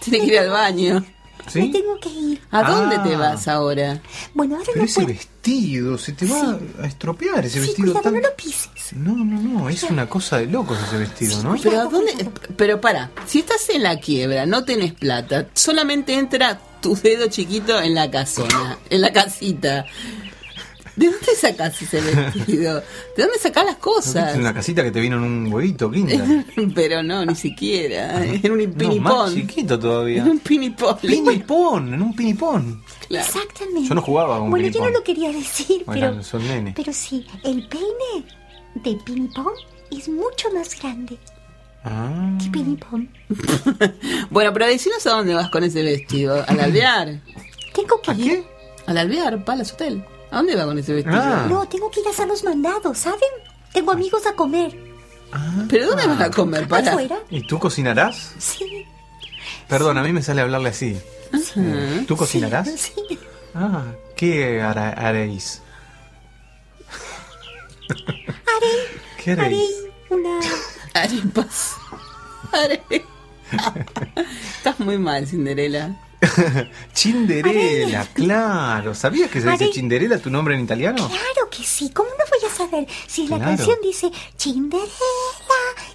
tiene 0.00 0.20
que 0.20 0.32
ir 0.32 0.38
al 0.38 0.50
baño. 0.50 1.04
Me 1.54 1.68
tengo 1.68 1.98
que 2.00 2.08
ir. 2.08 2.40
¿A 2.50 2.62
dónde 2.70 2.96
Ah. 2.96 3.02
te 3.02 3.16
vas 3.16 3.48
ahora? 3.48 4.00
Bueno, 4.34 4.54
ahora 4.56 4.66
Pero 4.66 4.78
no 4.80 4.84
ese 4.84 4.94
puedo. 5.02 5.08
vestido, 5.08 5.98
se 5.98 6.12
te 6.12 6.26
va 6.26 6.58
a 6.82 6.86
estropear 6.86 7.44
ese 7.44 7.60
Sí, 7.60 7.66
vestido 7.66 7.92
cuidado, 7.92 8.02
tan... 8.02 8.14
no 8.14 8.20
lo 8.28 8.36
pises. 8.36 8.92
No, 8.94 9.12
no, 9.14 9.40
no, 9.40 9.68
es 9.68 9.82
una 9.84 10.08
cosa 10.08 10.38
de 10.38 10.46
locos 10.46 10.78
ese 10.86 10.98
vestido, 10.98 11.42
¿no? 11.42 11.56
Pero 11.62 11.80
¿a 11.80 11.84
dónde? 11.84 12.12
Pero 12.56 12.80
para, 12.80 13.10
si 13.26 13.40
estás 13.40 13.68
en 13.70 13.82
la 13.82 13.98
quiebra, 14.00 14.46
no 14.46 14.64
tenés 14.64 14.92
plata, 14.94 15.48
solamente 15.54 16.14
entra 16.14 16.58
tu 16.80 16.94
dedo 16.96 17.28
chiquito 17.28 17.80
en 17.80 17.94
la 17.94 18.10
casona, 18.10 18.78
en 18.90 19.00
la 19.00 19.12
casita. 19.12 19.86
¿De 20.96 21.06
dónde 21.06 21.34
sacás 21.36 21.82
ese 21.82 22.00
vestido? 22.00 22.76
¿De 23.16 23.22
dónde 23.24 23.38
sacás 23.40 23.64
las 23.64 23.74
¿No 23.74 23.80
cosas? 23.80 24.24
viste 24.26 24.38
una 24.40 24.54
casita 24.54 24.82
que 24.84 24.90
te 24.92 25.00
vino 25.00 25.16
en 25.16 25.22
un 25.24 25.52
huevito, 25.52 25.90
Kinder? 25.90 26.44
Pero 26.74 27.02
no, 27.02 27.24
ni 27.26 27.34
siquiera. 27.34 28.24
En 28.24 28.52
un 28.52 28.58
No, 28.58 28.66
más 28.66 28.76
pinipón. 28.76 29.34
chiquito 29.34 29.78
todavía. 29.78 30.22
en 30.22 30.28
un 30.30 30.38
pinipón. 30.38 30.96
Pinipón, 30.98 31.94
en 31.94 32.02
un 32.02 32.14
pinipón. 32.14 32.82
Claro. 33.08 33.26
Exactamente. 33.26 33.88
Yo 33.88 33.94
no 33.94 34.02
jugaba 34.02 34.38
con 34.38 34.50
Bueno, 34.50 34.68
yo 34.68 34.80
no 34.80 34.90
lo 34.90 35.02
quería 35.02 35.32
decir, 35.32 35.82
Bueno, 35.84 36.10
pero, 36.10 36.22
son 36.22 36.46
nene. 36.46 36.72
pero 36.76 36.92
sí, 36.92 37.26
el 37.42 37.66
peine 37.68 38.24
de 38.76 38.96
ping 39.04 39.28
pong 39.34 39.54
es 39.90 40.08
mucho 40.08 40.50
más 40.54 40.80
grande 40.80 41.18
Ah, 41.84 42.38
que 42.42 42.50
ping 42.50 42.76
pong. 42.90 43.06
Bueno, 44.30 44.52
pero 44.52 44.66
decinos 44.66 45.06
a 45.06 45.10
dónde 45.10 45.34
vas 45.34 45.50
con 45.50 45.64
ese 45.64 45.82
vestido. 45.82 46.44
¿Al 46.46 46.60
alvear? 46.60 47.20
Tengo 47.74 48.00
que 48.00 48.10
¿A 48.12 48.14
qué? 48.14 48.44
Al 48.86 48.96
alvear, 48.98 49.44
Palace 49.44 49.74
Hotel. 49.74 50.04
¿A 50.34 50.38
dónde 50.38 50.56
va 50.56 50.64
con 50.64 50.76
ese 50.78 50.92
vestido? 50.94 51.16
Ah. 51.16 51.46
No, 51.48 51.68
tengo 51.68 51.88
que 51.90 52.00
ir 52.00 52.06
a 52.08 52.10
hacer 52.10 52.26
los 52.26 52.42
mandados, 52.42 52.98
¿saben? 52.98 53.20
Tengo 53.72 53.92
amigos 53.92 54.26
a 54.26 54.34
comer. 54.34 54.76
¿Pero 55.68 55.88
dónde 55.88 56.06
vas 56.06 56.20
a 56.20 56.30
comer? 56.30 56.66
Para. 56.66 56.90
¿Afuera? 56.90 57.18
¿Y 57.30 57.46
tú 57.46 57.58
cocinarás? 57.58 58.32
Sí. 58.38 58.84
Perdón, 59.68 59.98
a 59.98 60.02
mí 60.02 60.12
me 60.12 60.22
sale 60.22 60.40
hablarle 60.42 60.70
así. 60.70 60.96
Eh, 61.56 62.04
¿Tú 62.06 62.16
cocinarás? 62.16 62.68
Sí. 62.76 62.92
Ah, 63.54 63.84
¿qué 64.16 64.60
hará- 64.60 64.92
haréis? 64.92 65.60
Haré, 67.88 68.72
¿Qué 69.24 69.32
haré 69.32 69.42
haréis? 69.42 69.70
una... 70.10 70.40
Arepas. 70.94 71.74
Are- 72.52 72.82
Estás 74.56 74.80
muy 74.80 74.98
mal, 74.98 75.26
Cinderela. 75.26 75.96
Cinderela, 76.94 78.06
claro. 78.14 78.94
¿Sabías 78.94 79.30
que 79.30 79.40
se 79.40 79.50
dice 79.50 79.70
Cinderela 79.72 80.18
tu 80.18 80.30
nombre 80.30 80.54
en 80.54 80.60
italiano? 80.62 81.08
Claro 81.08 81.50
que 81.50 81.62
sí, 81.62 81.90
¿cómo 81.90 82.08
no 82.10 82.24
voy 82.30 82.50
a 82.50 82.54
saber? 82.54 82.86
Si 83.06 83.26
la 83.28 83.36
Claro. 83.36 83.56
canción 83.56 83.76
dice 83.82 84.10
Cinderella, 84.38 84.88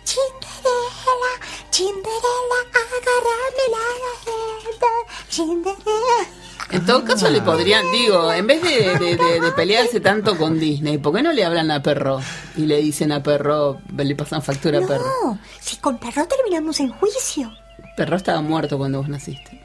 Cinderella, 0.04 1.34
Cinderella, 1.72 2.60
agárrame 2.74 3.66
la 3.72 4.90
Cinderella. 5.30 6.30
En 6.72 6.86
todo 6.86 7.04
caso 7.04 7.26
Ah. 7.28 7.30
le 7.32 7.42
podrían, 7.42 7.92
digo, 7.92 8.32
en 8.32 8.46
vez 8.46 8.62
de, 8.62 8.98
de- 9.00 9.16
de- 9.16 9.40
de 9.40 9.52
pelearse 9.54 10.00
tanto 10.00 10.38
con 10.38 10.60
Disney, 10.60 10.98
¿por 11.00 11.16
qué 11.16 11.24
no 11.24 11.32
le 11.32 11.44
hablan 11.44 11.72
a 11.72 11.82
Perro? 11.82 12.22
Y 12.56 12.66
le 12.68 12.78
dicen 12.78 13.12
a 13.12 13.24
Perro, 13.24 13.80
le 13.96 14.16
pasan 14.16 14.42
factura 14.44 14.78
a 14.80 14.82
Perro. 14.88 15.06
No, 15.24 15.40
si 15.60 15.78
con 15.78 15.98
perro 15.98 16.28
terminamos 16.28 16.80
en 16.80 16.90
juicio. 16.90 17.52
Perro 17.98 18.18
estaba 18.18 18.42
muerto 18.42 18.78
cuando 18.78 19.00
vos 19.00 19.10
naciste. 19.10 19.60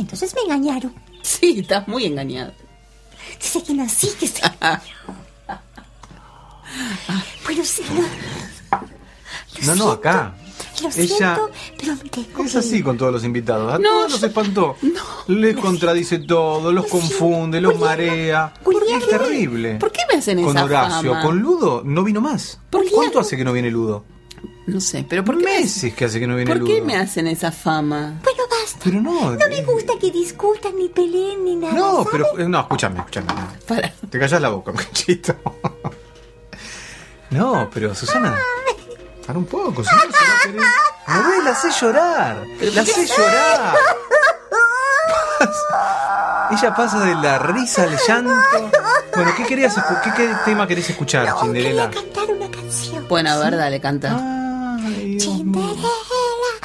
Entonces 0.00 0.34
me 0.34 0.42
engañaron. 0.42 0.94
Sí, 1.22 1.60
estás 1.60 1.86
muy 1.88 2.04
engañado. 2.06 2.52
Dice 3.40 3.62
que 3.62 3.74
nací, 3.74 4.08
que 4.18 4.26
sí. 4.26 4.40
Bueno, 7.44 7.64
sí, 7.64 7.82
no. 7.94 9.66
No, 9.66 9.74
no, 9.74 9.90
acá. 9.92 10.34
Lo 10.82 10.88
Ella 10.90 11.06
siento, 11.06 11.50
pero 11.78 11.96
me 11.96 12.08
tengo 12.10 12.44
es 12.44 12.52
que 12.52 12.58
así 12.58 12.76
ir. 12.76 12.84
con 12.84 12.96
todos 12.96 13.12
los 13.12 13.24
invitados. 13.24 13.72
A 13.74 13.78
No, 13.78 13.88
todos 13.88 14.12
los 14.12 14.22
espantó. 14.22 14.76
Les 15.26 15.56
contradice 15.56 16.20
todo, 16.20 16.70
los 16.72 16.86
confunde, 16.86 17.60
los 17.60 17.76
marea. 17.78 18.52
Es 18.96 19.08
terrible. 19.08 19.76
¿Por 19.76 19.90
qué 19.90 20.02
me 20.12 20.18
hacen 20.18 20.40
Con 20.42 20.56
esa 20.56 20.64
Horacio, 20.64 21.10
fama? 21.12 21.24
con 21.24 21.38
Ludo 21.40 21.82
no 21.84 22.04
vino 22.04 22.20
más. 22.20 22.60
¿Por 22.70 22.84
qué? 22.84 22.90
¿Cuánto 22.92 23.18
hace 23.18 23.36
que 23.36 23.44
no 23.44 23.52
viene 23.52 23.70
Ludo? 23.70 24.04
No 24.66 24.80
sé, 24.80 25.04
pero 25.08 25.24
¿por 25.24 25.38
qué, 25.38 25.44
Meses 25.44 25.94
que 25.94 26.04
hace 26.04 26.20
que 26.20 26.26
no 26.26 26.36
viene 26.36 26.54
¿por 26.54 26.64
qué 26.64 26.74
Ludo. 26.74 26.84
me 26.86 26.96
hacen 26.96 27.26
esa 27.26 27.50
fama? 27.50 28.20
Bueno, 28.22 28.37
basta. 28.72 28.80
Pero 28.84 29.00
no. 29.00 29.30
No 29.32 29.48
me 29.48 29.62
gusta 29.62 29.92
que 30.00 30.10
discutan 30.10 30.76
ni 30.76 30.88
peleen 30.88 31.44
ni 31.44 31.56
nada. 31.56 31.74
No, 31.74 32.04
¿sabes? 32.04 32.08
pero. 32.12 32.38
eh, 32.38 32.48
No, 32.48 32.60
escúchame, 32.60 32.98
escúchame. 32.98 33.26
no. 33.32 33.48
Para. 33.66 33.92
Te 34.10 34.18
callas 34.18 34.40
la 34.40 34.48
boca, 34.50 34.72
Conchito. 34.72 35.34
No, 37.30 37.68
pero 37.72 37.94
Susana. 37.94 38.36
Para 39.26 39.38
un 39.38 39.46
poco, 39.46 39.82
Susana. 39.84 40.04
No 41.06 41.30
ves, 41.30 41.44
la 41.44 41.50
hace 41.50 41.70
llorar. 41.80 42.44
La 42.60 42.82
hace 42.82 43.06
llorar. 43.06 43.74
Ella 46.50 46.74
pasa 46.74 47.00
de 47.00 47.14
la 47.14 47.38
risa 47.38 47.82
al 47.82 47.96
llanto. 48.08 48.32
Bueno, 49.14 49.32
¿qué 49.36 49.44
querías 49.44 49.74
qué, 50.02 50.10
qué 50.16 50.34
tema 50.46 50.66
querés 50.66 50.88
escuchar, 50.90 51.28
Cinderela? 51.40 51.90
Cantar 51.90 52.30
una 52.30 52.50
canción. 52.50 53.06
Bueno, 53.08 53.30
a 53.30 53.36
ver, 53.38 53.56
dale, 53.56 53.80
canta. 53.80 54.16
Cinderela, 54.78 55.20
Cinderela, 55.20 55.28
agárrame 55.28 56.50
la 56.50 56.58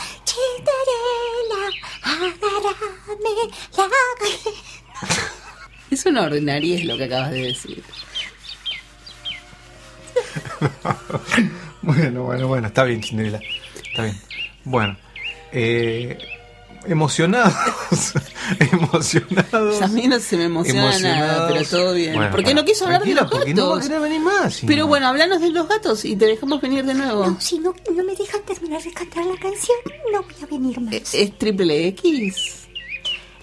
Es 5.92 6.06
una 6.06 6.24
ordinariez 6.24 6.86
lo 6.86 6.98
que 6.98 7.04
acabas 7.06 7.32
de 7.32 7.42
decir. 7.42 7.84
Bueno, 11.86 12.24
bueno, 12.24 12.48
bueno, 12.48 12.68
está 12.68 12.86
bien, 12.86 13.04
Cinderela. 13.04 13.42
Está 13.76 14.04
bien. 14.04 14.16
Bueno, 14.64 14.96
eh, 15.52 16.18
emocionados. 16.86 18.14
emocionados. 18.72 19.82
A 19.82 19.88
mí 19.88 20.08
no 20.08 20.20
se 20.20 20.38
me 20.38 20.46
emociona 20.46 20.98
nada, 21.00 21.48
pero 21.48 21.64
todo 21.66 21.94
bien. 21.94 22.14
Bueno, 22.16 22.32
¿Por 22.32 22.40
qué 22.42 22.52
para. 22.52 22.56
no 22.62 22.66
quiso 22.66 22.86
hablar 22.86 23.04
de 23.04 23.14
los 23.14 23.32
porque 23.32 23.54
no 23.54 23.62
va 23.70 23.74
a 23.74 23.76
gatos? 23.76 23.88
querer 23.88 24.02
venir 24.02 24.22
más. 24.22 24.54
si 24.56 24.66
Pero 24.68 24.82
no. 24.84 24.88
bueno, 24.88 25.08
hablanos 25.08 25.42
de 25.42 25.50
los 25.50 25.68
gatos 25.68 26.06
y 26.06 26.16
te 26.16 26.26
dejamos 26.26 26.62
venir 26.62 26.86
de 26.86 26.94
nuevo. 26.94 27.26
No, 27.28 27.42
si 27.42 27.60
no, 27.60 27.74
no 27.96 28.04
me 28.04 28.16
dejan 28.16 28.42
terminar 28.44 28.82
de 28.82 28.92
cantar 28.92 29.26
la 29.26 29.38
canción, 29.38 29.78
no 30.12 30.22
voy 30.24 30.34
a 30.42 30.46
venir 30.46 30.80
más. 30.80 31.14
¿Es 31.14 31.38
triple 31.38 31.88
X? 31.88 32.68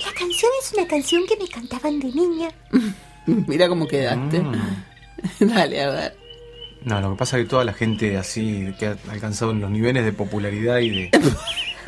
La 0.04 0.12
canción 0.12 0.50
es 0.62 0.72
una 0.76 0.86
canción 0.86 1.22
que 1.26 1.36
me 1.36 1.48
cantaban 1.48 2.00
de 2.00 2.08
niña. 2.12 2.48
Mira 3.26 3.68
cómo 3.68 3.86
quedaste. 3.86 4.40
Mm. 4.40 4.54
Dale, 5.40 5.82
a 5.82 5.90
ver. 5.90 6.16
No, 6.82 6.98
lo 7.02 7.10
que 7.10 7.16
pasa 7.18 7.36
es 7.36 7.44
que 7.44 7.50
toda 7.50 7.62
la 7.64 7.74
gente 7.74 8.16
así 8.16 8.72
que 8.78 8.86
ha 8.86 8.96
alcanzado 9.10 9.52
los 9.52 9.70
niveles 9.70 10.02
de 10.02 10.12
popularidad 10.14 10.78
y 10.78 10.88
de, 10.88 11.10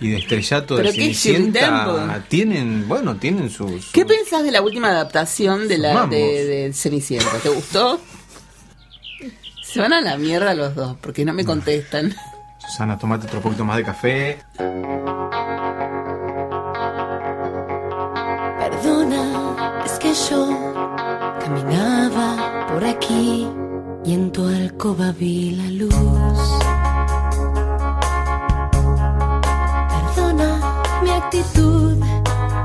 y 0.03 0.11
de 0.11 0.18
estrellato 0.18 0.76
de 0.76 0.82
¿Pero 0.82 0.94
qué 0.94 1.11
es 1.11 1.20
Cenicienta 1.20 2.24
tienen, 2.28 2.88
bueno, 2.88 3.16
tienen 3.16 3.50
sus... 3.50 3.90
¿Qué 3.92 4.05
pensás 4.05 4.42
de 4.42 4.50
la 4.50 4.61
última 4.61 4.88
adaptación 4.88 5.68
de 5.68 5.78
la 5.78 6.07
de 6.07 6.72
Cenicienta? 6.74 7.38
¿Te 7.42 7.48
gustó? 7.48 8.00
Se 9.62 9.80
van 9.80 9.92
a 9.92 10.00
la 10.00 10.16
mierda 10.16 10.55
los 10.55 10.74
dos 10.74 10.96
porque 11.00 11.24
no 11.24 11.32
me 11.32 11.44
contestan. 11.44 12.14
Susana, 12.59 12.98
tomate 12.98 13.26
otro 13.26 13.40
poquito 13.40 13.64
más 13.64 13.76
de 13.76 13.84
café. 13.84 14.38
Perdona, 18.59 19.82
es 19.84 19.92
que 19.92 20.12
yo 20.30 20.48
caminaba 21.40 22.66
por 22.72 22.84
aquí 22.84 23.48
y 24.05 24.14
en 24.14 24.32
tu 24.32 24.46
alcoba 24.46 25.12
vi 25.12 25.53
la 25.53 25.70
luz. 25.70 26.72
Actitud, 31.25 31.97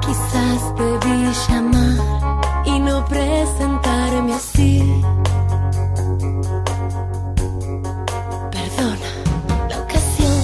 quizás 0.01 0.59
debí 0.75 1.31
llamar 1.47 2.65
y 2.65 2.79
no 2.79 3.05
presentarme 3.05 4.33
así. 4.33 5.03
Perdona 8.51 9.09
la 9.69 9.79
ocasión, 9.81 10.41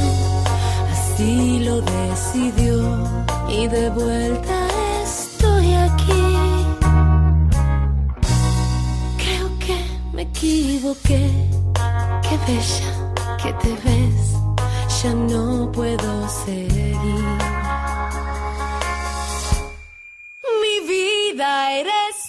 así 0.91 1.59
lo 1.59 1.82
decidió 1.82 2.76
y 3.49 3.68
de 3.68 3.89
vuelta 3.89 4.68
estoy 5.03 5.74
aquí. 5.74 6.26
Creo 9.18 9.47
que 9.59 9.78
me 10.14 10.22
equivoqué, 10.24 11.32
qué 12.26 12.38
bella 12.47 12.91
que 13.41 13.53
te 13.53 13.72
ves, 13.84 14.38
ya 15.01 15.14
no 15.14 15.72
puedo 15.72 16.30
seguir. 16.45 17.62
Vida 21.34 21.71
eres 21.71 22.22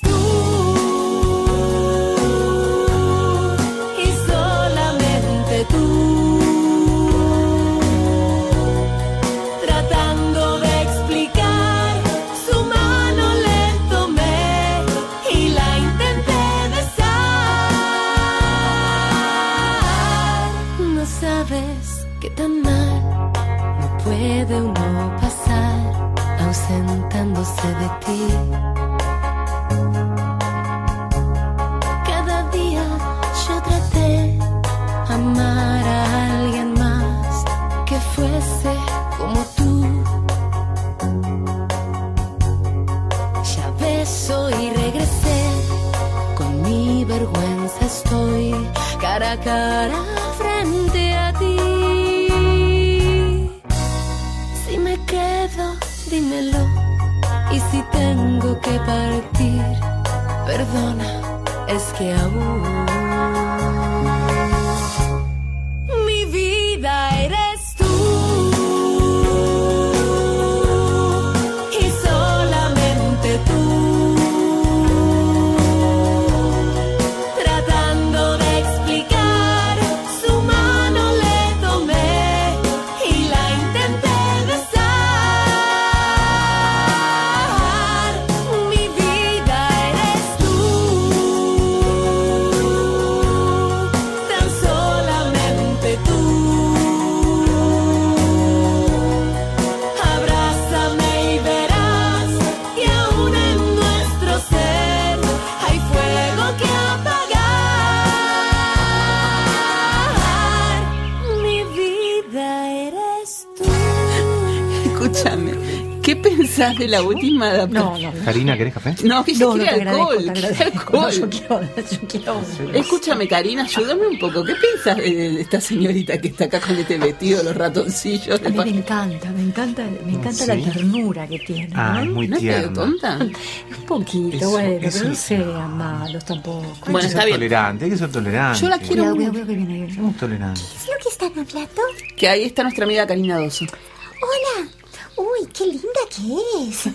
pensás 116.74 116.78
de 116.78 116.88
la 116.88 117.02
última 117.02 117.50
adaptación? 117.50 118.02
No, 118.14 118.18
no, 118.18 118.24
Karina, 118.24 118.56
¿querés 118.56 118.74
café? 118.74 118.94
No, 119.04 119.24
que 119.24 119.34
yo 119.34 119.56
No, 119.56 119.64
no, 119.64 119.70
agradezco, 119.70 120.04
alcohol. 120.16 120.24
alcohol. 120.64 120.90
No, 120.92 121.10
yo 121.10 121.28
quiero, 121.28 121.60
yo 121.90 122.08
quiero. 122.08 122.40
Escúchame, 122.74 123.28
Karina, 123.28 123.62
ayúdame 123.64 124.06
un 124.06 124.18
poco. 124.18 124.44
¿Qué 124.44 124.54
piensas 124.54 124.96
de, 124.96 125.40
esta 125.40 125.60
señorita 125.60 126.18
que 126.18 126.28
está 126.28 126.44
acá 126.44 126.60
con 126.60 126.76
este 126.76 126.98
vestido, 126.98 127.42
los 127.42 127.56
ratoncillos? 127.56 128.40
A 128.44 128.48
mí 128.48 128.56
me 128.58 128.78
encanta, 128.78 129.30
me 129.30 129.42
encanta, 129.42 129.86
me 130.04 130.12
encanta 130.12 130.46
la 130.46 130.54
¿Sí? 130.54 130.62
ternura 130.62 131.26
que 131.26 131.38
tiene. 131.40 131.70
Ah, 131.74 132.00
es 132.02 132.08
¿no? 132.08 132.14
muy 132.14 132.28
¿No 132.28 132.36
tierna. 132.38 132.72
tonta? 132.72 133.18
Un 133.18 133.86
poquito, 133.86 134.36
Eso, 134.36 134.50
bueno, 134.50 134.86
eso. 134.86 134.98
pero 134.98 135.08
no 135.10 135.14
sean 135.16 135.76
malos 135.78 136.24
tampoco. 136.24 136.66
Hay 136.86 136.92
Bueno, 136.92 137.00
que 137.00 137.06
está 137.06 137.24
bien. 137.24 137.36
tolerante, 137.36 137.84
hay 137.84 137.90
que 137.90 137.96
ser 137.98 138.10
tolerante. 138.10 138.60
Yo 138.60 138.68
la 138.68 138.78
quiero 138.78 138.94
Cuidado, 139.14 139.16
cuidado, 139.16 139.46
que 139.46 139.54
viene, 139.54 139.72
viene. 139.74 139.94
Somos 139.94 140.16
tolerantes. 140.16 140.62
¿Qué 140.64 140.78
es 140.78 140.86
lo 140.86 141.02
que 141.02 141.08
están 141.08 141.30
hablando? 141.46 141.82
Que 142.16 142.28
ahí 142.28 142.44
está 142.44 142.62
nuestra 142.62 142.84
amiga 142.84 143.06
Karina 143.06 143.38
Doso. 143.38 143.64
Hola. 143.64 144.68
Uy, 145.16 145.48
qué 145.52 145.66
linda 145.66 145.88
que 146.10 146.68
es. 146.68 146.88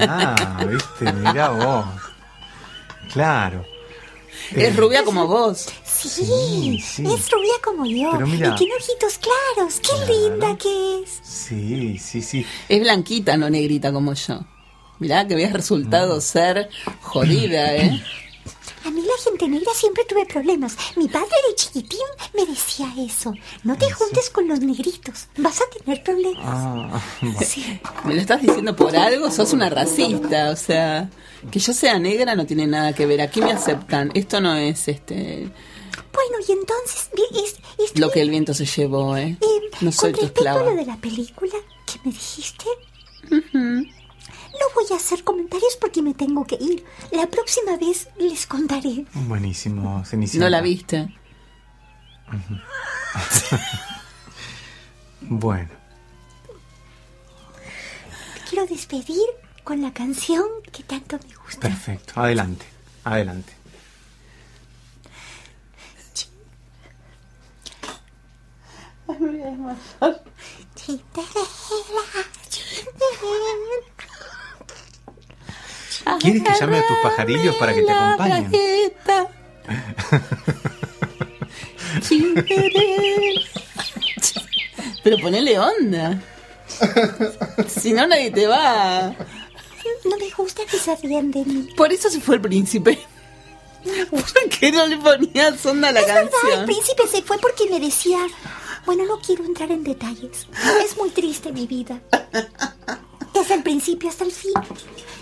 Ah, 0.00 0.64
viste, 0.68 1.12
mirá 1.12 1.48
vos. 1.50 1.84
Claro. 3.12 3.64
Es 4.52 4.74
rubia 4.76 5.04
como 5.04 5.26
vos. 5.26 5.66
Sí, 5.84 6.08
Sí, 6.08 6.24
Sí, 6.24 6.80
sí. 6.80 7.02
es 7.06 7.30
rubia 7.30 7.52
como 7.62 7.84
yo. 7.86 8.10
Pero 8.12 8.26
mira- 8.26 8.52
Y 8.52 8.54
tiene 8.56 8.74
ojitos 8.74 9.18
claros. 9.18 9.80
Qué 9.80 10.12
linda 10.12 10.56
que 10.56 11.02
es. 11.02 11.20
Sí, 11.22 11.98
sí, 11.98 12.22
sí. 12.22 12.46
Es 12.68 12.80
blanquita, 12.80 13.36
no 13.36 13.50
negrita 13.50 13.92
como 13.92 14.14
yo. 14.14 14.40
Mirá 14.98 15.26
que 15.26 15.34
habías 15.34 15.52
resultado 15.52 16.16
Mm. 16.16 16.20
ser 16.20 16.70
jodida, 17.02 17.74
¿eh? 17.76 18.02
A 18.84 18.90
mí 18.90 19.02
la 19.02 19.22
gente 19.22 19.46
negra 19.48 19.72
siempre 19.74 20.04
tuve 20.08 20.24
problemas. 20.26 20.76
Mi 20.96 21.06
padre 21.08 21.28
de 21.48 21.54
chiquitín 21.54 21.98
me 22.34 22.46
decía 22.46 22.92
eso. 22.98 23.32
No 23.62 23.76
te 23.76 23.90
juntes 23.90 24.30
con 24.30 24.48
los 24.48 24.60
negritos. 24.60 25.26
Vas 25.36 25.60
a 25.60 25.64
tener 25.78 26.02
problemas. 26.02 26.42
Ah, 26.44 27.00
bueno. 27.20 27.38
¿Me 28.04 28.14
lo 28.14 28.20
estás 28.20 28.40
diciendo 28.42 28.74
por 28.74 28.96
algo? 28.96 29.30
Sos 29.30 29.52
una 29.52 29.68
racista, 29.68 30.50
o 30.50 30.56
sea, 30.56 31.10
que 31.50 31.58
yo 31.58 31.72
sea 31.74 31.98
negra 31.98 32.34
no 32.34 32.46
tiene 32.46 32.66
nada 32.66 32.94
que 32.94 33.04
ver. 33.06 33.20
Aquí 33.20 33.40
me 33.42 33.52
aceptan. 33.52 34.10
Esto 34.14 34.40
no 34.40 34.54
es 34.54 34.88
este 34.88 35.50
Bueno, 36.12 36.44
y 36.48 36.52
entonces 36.52 37.10
es, 37.34 37.56
es- 37.78 37.98
lo 38.00 38.10
que 38.10 38.22
el 38.22 38.30
viento 38.30 38.54
se 38.54 38.64
llevó, 38.66 39.16
¿eh? 39.16 39.36
eh, 39.40 39.46
No 39.82 39.92
soy 39.92 40.12
con 40.12 40.20
tu 40.20 40.26
respecto 40.26 40.50
a 40.58 40.62
lo 40.64 40.74
de 40.76 40.86
la 40.86 40.96
película 40.96 41.54
que 41.86 41.98
me 42.04 42.12
dijiste, 42.12 42.64
no 44.60 44.66
voy 44.74 44.84
a 44.92 44.96
hacer 44.96 45.24
comentarios 45.24 45.76
porque 45.80 46.02
me 46.02 46.14
tengo 46.14 46.44
que 46.44 46.56
ir. 46.60 46.84
La 47.12 47.26
próxima 47.26 47.76
vez 47.76 48.08
les 48.18 48.46
contaré. 48.46 49.06
Buenísimo, 49.14 50.04
Cenicienta. 50.04 50.44
No 50.46 50.50
la 50.50 50.60
viste. 50.60 51.08
Bueno, 55.22 55.68
quiero 58.48 58.66
despedir 58.66 59.20
con 59.64 59.82
la 59.82 59.92
canción 59.92 60.46
que 60.72 60.82
tanto 60.82 61.18
me 61.28 61.34
gusta. 61.36 61.60
perfecto. 61.68 62.14
Adelante, 62.16 62.64
adelante. 63.04 63.52
¿Quieres 76.20 76.42
que 76.42 76.52
llame 76.58 76.78
a 76.78 76.86
tus 76.86 76.96
pajarillos 77.02 77.54
para 77.56 77.74
que 77.74 77.82
te 77.82 77.92
acompañen? 77.92 78.50
Pero 85.02 85.16
ponele 85.18 85.58
onda. 85.58 86.20
Si 87.68 87.92
no, 87.92 88.06
nadie 88.06 88.30
te 88.30 88.46
va. 88.46 89.14
No 90.04 90.16
me 90.16 90.30
gusta 90.36 90.62
que 90.70 90.78
se 90.78 90.94
rían 90.96 91.30
de 91.30 91.44
mí. 91.44 91.68
Por 91.76 91.92
eso 91.92 92.10
se 92.10 92.20
fue 92.20 92.36
el 92.36 92.40
príncipe. 92.40 92.98
¿Por 94.10 94.22
qué 94.50 94.70
no 94.72 94.86
le 94.86 94.96
ponías 94.98 95.64
onda 95.64 95.88
a 95.88 95.92
la 95.92 96.00
Es 96.00 96.06
verdad, 96.06 96.22
el 96.24 96.30
canción? 96.30 96.66
príncipe 96.66 97.06
se 97.08 97.22
fue 97.22 97.38
porque 97.38 97.68
me 97.70 97.80
decía, 97.80 98.18
bueno, 98.84 99.04
no 99.06 99.18
quiero 99.20 99.44
entrar 99.44 99.70
en 99.70 99.84
detalles. 99.84 100.46
Es 100.84 100.96
muy 100.96 101.10
triste 101.10 101.52
mi 101.52 101.66
vida. 101.66 102.00
Desde 103.32 103.54
el 103.54 103.62
principio 103.62 104.10
hasta 104.10 104.24
el 104.24 104.32
fin. 104.32 104.52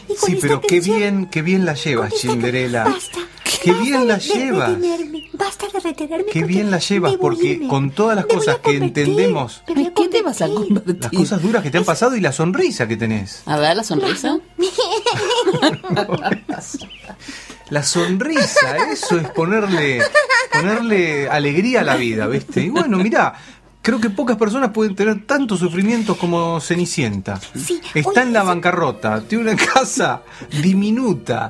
Y 0.08 0.14
con 0.14 0.26
Sí, 0.28 0.32
esta 0.34 0.40
pero 0.40 0.60
qué 0.60 0.76
canción, 0.76 0.96
bien, 0.98 1.26
qué 1.26 1.42
bien 1.42 1.64
la 1.66 1.74
llevas, 1.74 2.14
Cinderela. 2.18 2.84
Basta. 2.84 3.18
Qué 3.62 3.70
basta 3.72 3.84
bien 3.84 4.08
la 4.08 4.16
de- 4.18 4.28
de 4.28 4.34
llevas. 4.34 4.70
retenerme, 4.70 5.24
Basta 5.32 5.66
de 5.72 5.80
retenerme. 5.80 6.24
Qué 6.26 6.40
porque 6.40 6.44
bien 6.44 6.70
la 6.70 6.78
llevas, 6.78 7.14
porque 7.16 7.46
irme. 7.48 7.68
con 7.68 7.90
todas 7.90 8.16
las 8.16 8.26
Me 8.26 8.34
cosas 8.34 8.58
que 8.58 8.76
entendemos, 8.76 9.62
a 9.66 9.74
¿Qué 9.94 10.08
te 10.08 10.22
vas 10.22 10.40
a 10.42 10.48
las 10.48 10.56
convertir? 10.64 11.18
cosas 11.18 11.42
duras 11.42 11.62
que 11.62 11.70
te 11.70 11.78
han 11.78 11.84
pasado 11.84 12.14
y 12.16 12.20
la 12.20 12.32
sonrisa 12.32 12.86
que 12.88 12.96
tenés. 12.96 13.42
A 13.46 13.56
ver, 13.58 13.76
la 13.76 13.84
sonrisa. 13.84 14.38
La 17.70 17.82
sonrisa, 17.82 18.78
eso 18.90 19.18
es 19.18 19.28
ponerle, 19.30 20.00
ponerle 20.50 21.28
alegría 21.28 21.80
a 21.80 21.84
la 21.84 21.96
vida, 21.96 22.26
¿viste? 22.26 22.62
Y 22.62 22.70
bueno, 22.70 22.96
mirá, 22.96 23.34
creo 23.88 24.00
que 24.02 24.10
pocas 24.10 24.36
personas 24.36 24.70
pueden 24.70 24.94
tener 24.94 25.24
tantos 25.24 25.60
sufrimientos 25.60 26.18
como 26.18 26.60
Cenicienta. 26.60 27.40
Sí, 27.56 27.80
Está 27.94 28.20
en 28.22 28.34
la 28.34 28.42
bancarrota, 28.42 29.22
tiene 29.22 29.44
una 29.50 29.56
casa 29.56 30.20
diminuta, 30.60 31.48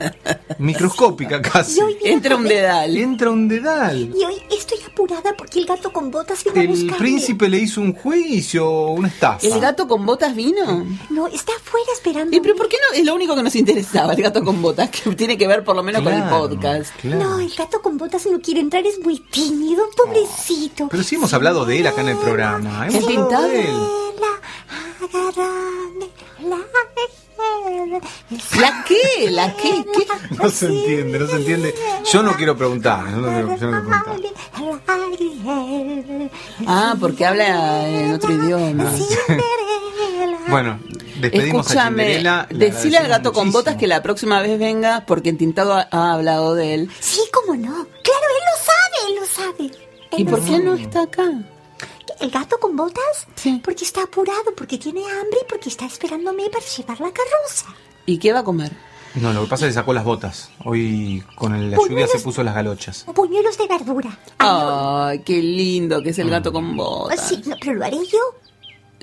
microscópica 0.61 1.43
casi. 1.43 1.81
A 1.81 1.87
Entra 2.05 2.37
un 2.37 2.45
dedal. 2.45 2.97
Entra 2.97 3.31
un 3.31 3.49
dedal. 3.49 4.13
Y 4.17 4.25
hoy 4.25 4.35
estoy 4.57 4.79
apurada 4.87 5.35
porque 5.37 5.59
el 5.59 5.67
gato 5.67 5.93
con 5.93 6.13
botas 6.13 6.45
vino 6.45 6.61
a 6.61 6.63
El 6.63 6.69
buscarme. 6.69 6.97
príncipe 6.97 7.49
le 7.49 7.59
hizo 7.59 7.81
un 7.81 7.93
juicio, 7.93 8.71
una 8.91 9.09
estafa. 9.09 9.45
¿El 9.45 9.59
gato 9.61 9.89
con 9.89 10.07
botas 10.07 10.33
vino? 10.37 10.87
No, 11.11 11.27
está 11.27 11.51
afuera 11.57 11.87
esperando. 11.93 12.37
¿Y 12.37 12.41
pero 12.41 12.55
por 12.55 12.69
qué 12.69 12.77
no? 12.89 12.97
Es 13.01 13.05
lo 13.05 13.17
único 13.17 13.35
que 13.35 13.43
nos 13.43 13.57
interesaba, 13.57 14.13
el 14.13 14.23
gato 14.23 14.45
con 14.45 14.63
botas, 14.63 14.91
que 14.91 15.11
tiene 15.17 15.37
que 15.37 15.49
ver 15.49 15.65
por 15.65 15.75
lo 15.75 15.83
menos 15.83 16.03
con 16.03 16.13
el 16.13 16.23
podcast. 16.29 16.95
claro. 17.01 17.19
No, 17.31 17.41
el 17.41 17.53
gato 17.53 17.83
con 17.83 17.99
botas 17.99 18.27
no 18.31 18.39
quiere 18.41 18.61
entrar, 18.61 18.87
es 18.87 19.01
muy 19.03 19.19
tímido, 19.19 19.83
pobrecito. 19.97 20.87
Pero 20.89 21.03
sí 21.03 21.17
hemos 21.17 21.35
hablado 21.35 21.65
de 21.65 21.81
él 21.81 21.87
acá 21.89 22.01
en 22.03 22.09
el 22.11 22.15
programa. 22.15 22.28
Hemos 22.35 22.95
¿El 22.95 23.05
hablado 23.05 23.07
pintado? 23.07 23.49
de 23.49 23.61
él. 23.63 23.77
La 26.45 26.59
¿La 28.61 28.85
qué? 28.87 29.31
¿La 29.31 29.55
qué? 29.57 29.85
¿Qué? 29.95 30.07
No 30.37 30.51
se 30.51 30.67
entiende, 30.67 31.19
no 31.19 31.27
se 31.27 31.37
entiende. 31.37 31.75
Yo 32.13 32.23
no 32.23 32.33
quiero 32.35 32.57
preguntar. 32.57 33.05
Yo 33.11 33.17
no 33.17 33.29
quiero, 33.29 33.57
yo 33.57 33.71
no 33.71 33.83
quiero 33.83 34.05
preguntar. 34.05 34.17
Ah, 36.67 36.95
porque 37.01 37.25
habla 37.27 37.89
en 37.89 38.15
otro 38.15 38.33
idioma. 38.33 38.85
Bueno, 40.49 40.81
despedimos 41.21 41.67
a 41.67 41.71
Escúchame, 41.71 42.23
le 42.23 42.71
decile 42.71 42.99
al 42.99 43.09
gato 43.09 43.33
con 43.33 43.47
muchísimo. 43.47 43.59
botas 43.61 43.77
que 43.77 43.87
la 43.87 44.03
próxima 44.03 44.41
vez 44.41 44.59
venga 44.59 45.05
porque 45.07 45.29
en 45.31 45.39
Tintado 45.39 45.75
ha, 45.75 45.89
ha 45.91 46.13
hablado 46.15 46.55
de 46.55 46.75
él. 46.75 46.91
Sí, 47.01 47.21
cómo 47.33 47.55
no. 47.57 47.71
Claro, 47.71 48.27
él 48.39 48.45
lo 48.47 48.57
sabe, 48.65 48.97
él 49.09 49.15
lo 49.21 49.27
sabe. 49.27 49.65
Él 50.13 50.21
¿Y 50.21 50.25
lo 50.25 50.31
por 50.31 50.41
qué 50.41 50.51
sabe. 50.53 50.65
no 50.65 50.75
está 50.75 51.03
acá? 51.03 51.25
¿El 52.21 52.31
gato 52.31 52.59
con 52.59 52.77
botas? 52.77 53.27
Sí. 53.37 53.61
Porque 53.63 53.85
está 53.85 54.03
apurado, 54.03 54.55
porque 54.57 54.79
tiene 54.79 55.01
hambre 55.05 55.39
y 55.43 55.49
porque 55.49 55.69
está 55.69 55.87
esperándome 55.87 56.51
para 56.51 56.65
llevar 56.65 57.01
la 57.01 57.13
carroza. 57.13 57.67
¿Y 58.07 58.19
qué 58.19 58.33
va 58.33 58.41
a 58.41 58.45
comer? 58.45 58.73
No, 59.15 59.33
lo 59.33 59.43
que 59.43 59.49
pasa 59.49 59.67
es 59.67 59.71
que 59.71 59.75
sacó 59.75 59.93
las 59.93 60.05
botas. 60.05 60.51
Hoy 60.65 61.25
con 61.35 61.71
la 61.71 61.77
lluvia 61.77 62.07
se 62.07 62.21
puso 62.21 62.43
las 62.43 62.55
galochas. 62.55 63.05
Puñuelos 63.15 63.57
de 63.57 63.67
verdura. 63.67 64.19
Ay, 64.39 65.21
qué 65.21 65.41
lindo 65.43 66.03
que 66.03 66.11
es 66.11 66.19
el 66.19 66.31
gato 66.31 66.53
con 66.53 66.77
botas. 66.77 67.29
Sí, 67.29 67.43
no, 67.47 67.57
pero 67.61 67.75
lo 67.75 67.85
haré 67.85 67.99
yo. 68.07 68.19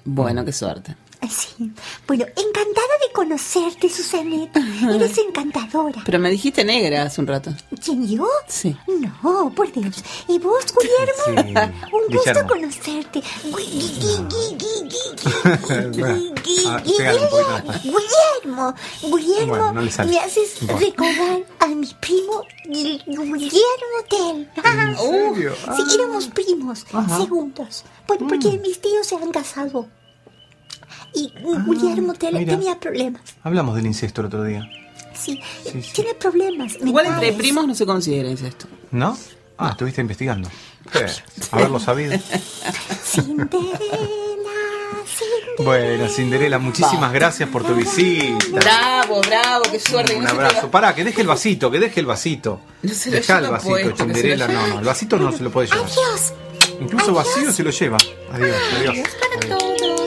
Bueno, 0.04 0.46
qué 0.46 0.54
suerte. 0.54 0.96
Sí. 1.30 1.72
Bueno, 2.08 2.26
encantada 2.26 2.94
de 3.06 3.12
conocerte, 3.14 3.90
Susaneta. 3.90 4.60
Eres 4.94 5.18
encantadora. 5.18 6.02
Pero 6.06 6.20
me 6.20 6.30
dijiste 6.30 6.64
negra 6.64 7.04
hace 7.04 7.22
un 7.22 7.28
rato. 7.28 7.52
¿Quién 7.84 8.08
yo? 8.08 8.28
Sí. 8.48 8.76
No, 9.24 9.52
por 9.56 9.72
Dios. 9.72 10.04
¿Y 10.28 10.40
vos, 10.40 10.66
Guillermo? 10.74 11.24
Sí, 11.26 11.94
Un 11.94 12.16
gusto 12.16 12.32
Guillermo. 12.32 12.50
conocerte. 12.50 13.24
Bueno, 13.50 13.66
ah, 16.68 16.82
poquito 16.84 17.48
más. 17.64 17.84
Guillermo, 17.84 18.74
Guillermo, 19.02 19.48
Bueno, 19.48 19.72
no 19.74 19.82
me 19.82 20.20
haces 20.20 20.58
poco. 20.62 20.80
recordar 20.80 21.44
a 21.60 21.68
mi 21.68 21.88
primo 22.00 22.44
Gui- 22.66 23.04
Guillermo 23.06 24.00
Tell. 24.10 24.50
¿En 24.64 24.98
serio? 24.98 25.54
Sí, 25.76 25.96
éramos 25.96 26.28
primos, 26.28 26.86
Ajá. 26.94 27.18
segundos. 27.18 27.84
Bueno, 28.08 28.28
porque 28.28 28.58
mis 28.60 28.80
tíos 28.82 29.08
se 29.08 29.16
han 29.16 29.32
casado. 29.32 29.88
Y 31.16 31.32
Guillermo 31.66 32.14
Ah, 32.22 32.30
mira. 32.34 32.58
tenía 32.58 32.80
problemas. 32.80 33.22
Hablamos 33.44 33.76
del 33.76 33.86
incesto 33.86 34.22
el 34.22 34.28
otro 34.28 34.44
día. 34.44 34.70
Sí, 35.14 35.40
Sí, 35.64 35.82
sí. 35.82 35.92
tiene 35.94 36.14
problemas. 36.16 36.76
Igual 36.84 37.06
entre 37.08 37.32
primos 37.34 37.66
no 37.68 37.74
se 37.74 37.86
considera 37.86 38.30
incesto. 38.30 38.68
¿No? 38.92 39.18
Ah, 39.58 39.70
estuviste 39.72 40.02
investigando. 40.02 40.50
Eh, 40.94 41.06
haberlo 41.52 41.80
sabido. 41.80 42.20
Bueno, 45.60 46.10
Cinderela, 46.10 46.60
muchísimas 46.60 47.14
gracias 47.14 47.48
por 47.50 47.64
tu 47.64 47.74
visita. 47.76 48.38
Bravo, 48.52 49.22
bravo, 49.22 49.64
qué 49.72 49.80
suerte. 49.80 50.16
Un 50.16 50.26
te 50.26 50.32
abrazo. 50.32 50.70
Pará, 50.70 50.94
que 50.94 51.04
deje 51.06 51.22
el 51.22 51.28
vasito, 51.28 51.72
que 51.72 51.80
deje 51.80 52.02
el 52.02 52.06
vasito. 52.06 52.60
No 52.84 52.94
se 52.94 53.10
lo 53.10 53.16
Deja 53.18 53.38
el 53.40 53.48
vasito, 53.50 53.96
Cinderela. 53.96 54.48
No, 54.50 54.68
no, 54.68 54.80
el 54.80 54.86
vasito 54.86 55.18
no 55.18 55.32
se 55.32 55.44
lo 55.44 55.52
puede 55.52 55.68
llevar. 55.70 55.86
Adiós. 55.86 56.34
Incluso 56.82 57.14
vacío 57.14 57.52
se 57.54 57.64
lo 57.64 57.70
lleva. 57.70 57.98
Adiós, 58.34 58.58
adiós. 58.78 58.90
Adiós 58.90 59.10
para 59.22 59.56
Adiós. 59.56 59.78
todos. 59.78 60.05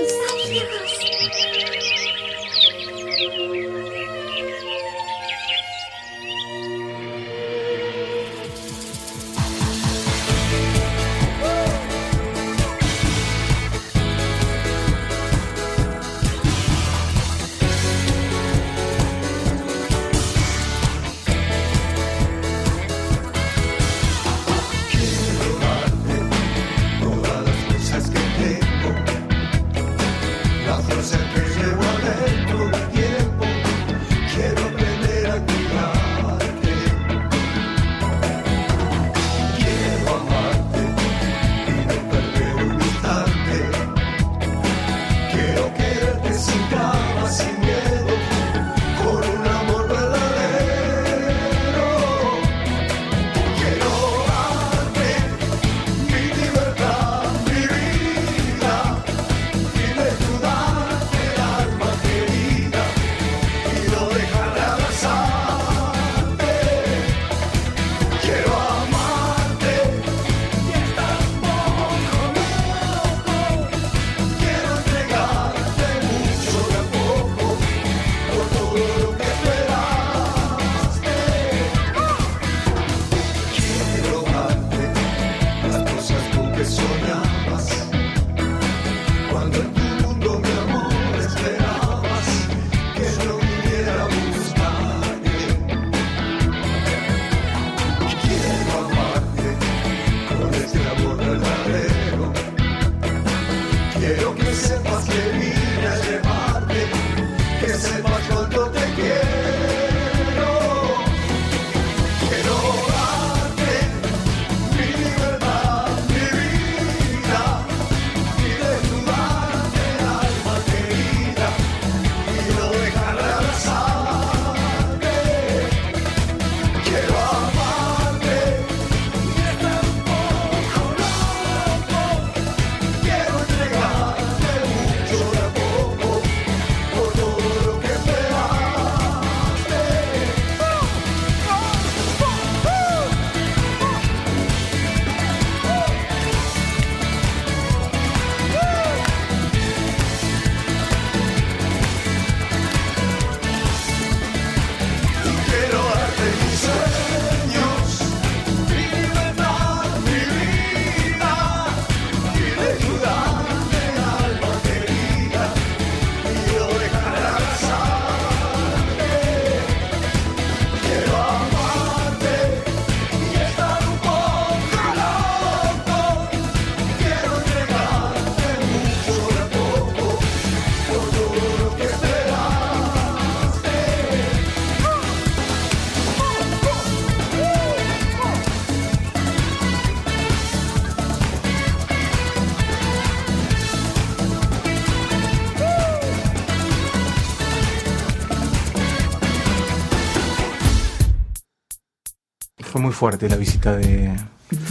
Fuerte 202.98 203.28
la 203.28 203.36
visita 203.36 203.76
de, 203.76 204.12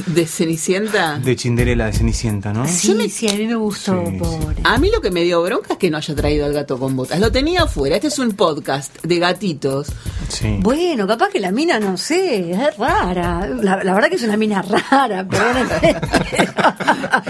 ¿De 0.08 0.26
Cenicienta? 0.26 1.18
de 1.18 1.38
Cinderella 1.38 1.86
de 1.86 1.94
Cenicienta, 1.94 2.52
¿no? 2.52 2.68
Sí, 2.68 3.10
sí, 3.10 3.30
a 3.30 3.36
mí 3.36 3.48
me 3.48 3.56
gustó, 3.56 4.04
pobre. 4.20 4.58
A 4.66 4.78
mí 4.80 4.92
lo 4.92 5.00
que 5.00 5.12
me 5.12 5.22
dio 5.22 5.42
bronca 5.44 5.74
es 5.74 5.80
que 5.80 5.90
no 5.90 5.96
haya 5.96 6.14
traído 6.14 6.46
al 6.46 6.52
gato 6.52 6.78
con 6.78 6.98
botas. 6.98 7.22
Lo 7.22 7.32
tenía 7.32 7.64
afuera. 7.64 7.96
Este 7.96 8.08
es 8.08 8.20
un 8.20 8.34
podcast 8.34 9.02
de 9.02 9.20
gatitos. 9.20 9.88
Sí. 10.28 10.58
Bueno, 10.60 11.08
capaz 11.08 11.30
que 11.30 11.40
la 11.40 11.52
mina, 11.52 11.80
no 11.80 11.96
sé, 11.96 12.52
es 12.52 12.78
rara. 12.78 13.48
La, 13.48 13.82
la 13.82 13.94
verdad 13.94 14.10
que 14.10 14.16
es 14.16 14.24
una 14.24 14.36
mina 14.36 14.62
rara, 14.62 15.26
perdónenme. 15.26 16.02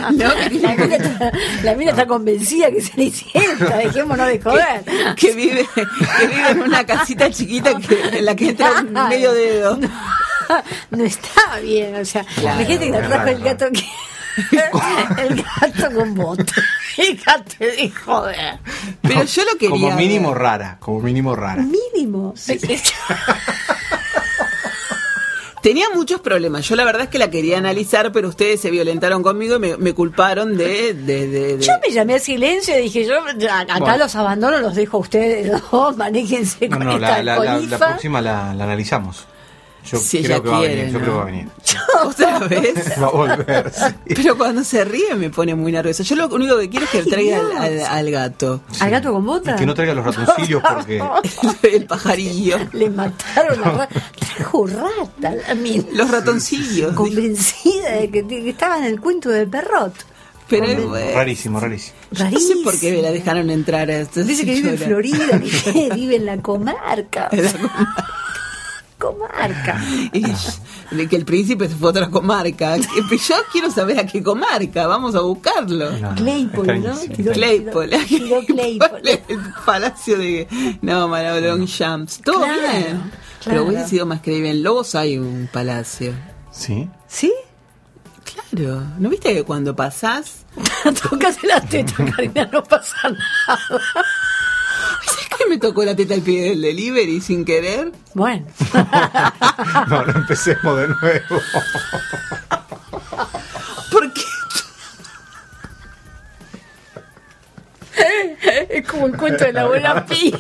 No, 0.18 0.34
la, 0.34 0.50
mina 0.50 0.74
está, 0.74 1.32
la 1.64 1.76
mina 1.76 1.92
está 1.92 2.08
convencida 2.08 2.72
que 2.72 2.82
se 2.82 2.98
le 2.98 3.12
sienta, 3.12 3.78
dejémonos 3.78 4.28
de 4.28 4.40
joder. 4.40 4.84
Que 5.16 5.34
vive, 5.34 5.68
que 5.76 6.28
vive 6.28 6.50
en 6.52 6.62
una 6.62 6.86
casita 6.86 7.30
chiquita 7.30 7.78
que, 7.80 8.18
en 8.18 8.26
la 8.26 8.36
que 8.36 8.50
entra 8.50 8.84
medio 9.10 9.34
dedo. 9.34 9.78
No 9.78 9.90
está 11.00 11.60
bien, 11.62 11.96
o 11.96 12.06
sea, 12.06 12.24
Claro, 12.36 12.60
la 12.62 12.66
gente 12.66 12.92
que 12.92 12.98
trajo 12.98 13.28
el 13.28 13.40
gato 13.44 13.66
que, 13.72 13.86
el 15.28 15.44
gato 15.44 15.96
con 15.96 16.14
botas. 16.16 16.54
El 16.98 17.16
gato 17.18 17.54
de 17.60 17.92
joder. 17.92 18.58
Pero 19.04 19.24
yo 19.24 19.44
lo 19.46 19.52
quería. 19.52 19.70
Como 19.70 19.92
mínimo 19.92 20.30
ver. 20.32 20.38
rara, 20.42 20.78
como 20.80 21.00
mínimo 21.00 21.36
rara. 21.36 21.62
Mínimo. 21.64 22.34
Tenía 25.62 25.88
muchos 25.94 26.22
problemas. 26.22 26.68
Yo 26.68 26.76
la 26.76 26.86
verdad 26.86 27.04
es 27.04 27.10
que 27.10 27.20
la 27.20 27.30
quería 27.30 27.58
analizar, 27.58 28.12
pero 28.12 28.30
ustedes 28.30 28.62
se 28.62 28.72
violentaron 28.72 29.22
conmigo 29.22 29.58
y 29.58 29.60
me, 29.60 29.78
me 29.78 29.94
culparon 29.94 30.56
de, 30.58 30.94
de, 30.94 31.28
de- 31.28 31.58
de- 31.58 31.66
Yo 31.66 31.74
me 31.86 31.92
llamé 31.94 32.16
a 32.16 32.20
silencio 32.20 32.78
y 32.80 32.84
dije, 32.84 33.06
yo 33.06 33.16
acá 33.20 33.78
Bueno. 33.80 33.98
los 33.98 34.16
abandono, 34.16 34.60
los 34.60 34.76
dejo 34.76 34.98
a 34.98 35.00
ustedes 35.02 35.52
dos, 35.72 35.98
manéjense 35.98 36.70
No, 36.70 36.78
con 36.78 36.88
no, 36.88 36.94
esta 36.96 37.22
la, 37.22 37.36
la, 37.38 37.44
la- 37.44 37.60
la 37.60 37.78
próxima 37.78 38.22
la, 38.22 38.54
la 38.54 38.64
analizamos. 38.64 39.28
Yo 39.90 39.98
Si 40.00 40.22
creo 40.22 40.36
ella 40.38 40.44
que 40.44 40.50
va 40.50 40.58
a 40.58 40.60
quiere, 40.60 40.92
yo 40.92 41.00
creo 41.00 41.12
que 41.12 41.18
va 41.18 41.22
a 41.22 41.26
venir. 41.26 41.48
¿Otra 42.06 42.40
vez? 42.40 42.98
Va 43.02 43.08
a 43.08 43.12
volver, 43.12 43.72
sí. 43.74 43.84
Pero 44.16 44.38
cuando 44.38 44.64
se 44.64 44.84
ríe 44.86 45.16
me 45.16 45.30
pone 45.30 45.56
muy 45.56 45.72
nerviosa. 45.72 46.04
Yo 46.04 46.16
lo 46.16 46.28
único 46.28 46.58
que 46.60 46.70
quiero 46.70 46.86
es 46.86 46.92
que 46.92 47.04
traiga 47.04 47.40
al, 47.40 47.58
al- 47.58 47.80
al 47.86 48.12
gato. 48.12 48.62
¿Al 48.80 48.90
gato 48.92 49.14
con 49.14 49.26
botas? 49.26 49.56
Y 49.56 49.60
que 49.60 49.66
no 49.66 49.74
traiga 49.74 49.94
los 49.94 50.06
ratoncillos 50.06 50.62
porque... 50.74 51.02
El 51.64 51.86
pajarillo. 51.86 52.58
Le 52.74 52.90
mataron 52.90 53.62
la 53.62 53.72
rata. 53.72 54.02
Trajo 54.36 54.68
rata. 54.68 55.34
Los 55.94 56.12
ratoncillos. 56.12 56.94
Convencida 56.94 57.92
de 57.92 58.10
que, 58.10 58.24
de 58.24 58.44
que 58.44 58.50
estaba 58.50 58.78
en 58.78 58.84
el 58.86 59.00
cuento 59.00 59.30
del 59.30 59.48
perrot. 59.48 59.94
Pero 60.50 60.88
bueno, 60.88 61.14
Rarísimo, 61.14 61.60
rarísimo. 61.60 61.98
no 62.12 62.40
sé 62.40 62.56
por 62.64 62.80
qué 62.80 63.02
la 63.02 63.12
dejaron 63.12 63.50
entrar 63.50 63.92
a 63.92 64.06
Dice 64.06 64.46
que 64.46 64.54
vive 64.54 64.70
en. 64.72 64.78
Florida, 64.78 65.42
que 65.74 65.90
vive 65.94 66.16
en 66.16 66.26
la 66.26 66.38
comarca. 66.38 67.28
En 67.34 67.44
la 67.44 67.52
comarca. 67.52 68.08
Comarca. 68.98 69.82
Y 70.14 70.24
de 70.96 71.08
que 71.08 71.16
el 71.16 71.26
príncipe 71.26 71.68
se 71.68 71.76
fue 71.76 71.88
a 71.88 71.92
otra 71.92 72.10
comarca. 72.10 72.78
Yo 72.78 73.36
quiero 73.52 73.72
saber 73.72 74.00
a 74.00 74.06
qué 74.06 74.22
comarca. 74.24 74.88
Vamos 74.88 75.16
a 75.16 75.22
buscarlo. 75.22 75.90
Claypole, 76.16 76.80
¿no? 76.80 76.96
Claypole. 77.34 78.00
tiró 78.06 78.42
Claypole. 78.46 79.24
El 79.28 79.40
palacio 79.66 80.18
de. 80.18 80.48
No, 80.82 81.08
Marabolón 81.08 81.68
Champs. 81.68 82.22
Todo 82.22 82.40
Claro, 82.42 82.62
bien. 82.62 83.12
Pero 83.46 83.64
hubiese 83.66 83.88
sido 83.88 84.06
más 84.06 84.22
creíble. 84.22 84.52
En 84.52 84.64
Lobos 84.64 84.96
hay 84.96 85.18
un 85.18 85.50
palacio. 85.52 86.14
Sí. 86.52 86.90
¿Sí? 87.08 87.34
Claro. 88.52 88.84
¿No 89.00 89.10
viste 89.10 89.34
que 89.34 89.44
cuando 89.44 89.76
pasás. 89.76 90.46
Tocas 91.10 91.44
la 91.44 91.62
teta, 91.62 91.94
Karina, 92.16 92.50
no 92.52 92.64
pasa 92.64 92.98
nada. 93.04 93.60
¿Sabes 95.08 95.28
que 95.38 95.46
me 95.48 95.58
tocó 95.58 95.84
la 95.84 95.96
teta 95.96 96.14
al 96.14 96.22
pie 96.22 96.50
del 96.50 96.62
delivery 96.62 97.22
sin 97.22 97.44
querer? 97.46 97.92
Bueno. 98.14 98.46
No, 99.88 100.04
no 100.06 100.12
empecemos 100.12 100.78
de 100.78 100.88
nuevo. 100.88 101.42
¿Por 103.92 104.14
qué? 104.14 104.22
Es 108.70 108.88
como 108.88 109.08
el 109.08 109.18
cuento 109.18 109.44
de 109.46 109.54
la 109.54 109.66
buena 109.68 110.06
pipa. 110.06 110.38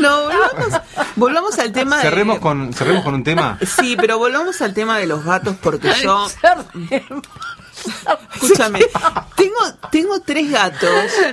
No, 0.00 0.22
volvamos, 0.24 0.80
volvamos 1.16 1.58
al 1.58 1.72
tema 1.72 1.96
de- 1.96 2.02
Cerremos 2.02 2.38
con, 2.38 2.72
cerremos 2.72 3.04
con 3.04 3.14
un 3.14 3.24
tema. 3.24 3.58
Sí, 3.80 3.96
pero 4.00 4.16
volvamos 4.18 4.60
al 4.62 4.72
tema 4.74 4.98
de 4.98 5.06
los 5.06 5.24
gatos 5.24 5.56
porque 5.60 5.90
yo. 6.02 6.26
Escúchame, 8.34 8.80
tengo, 9.36 9.56
tengo 9.90 10.20
tres 10.20 10.50
gatos. 10.50 10.90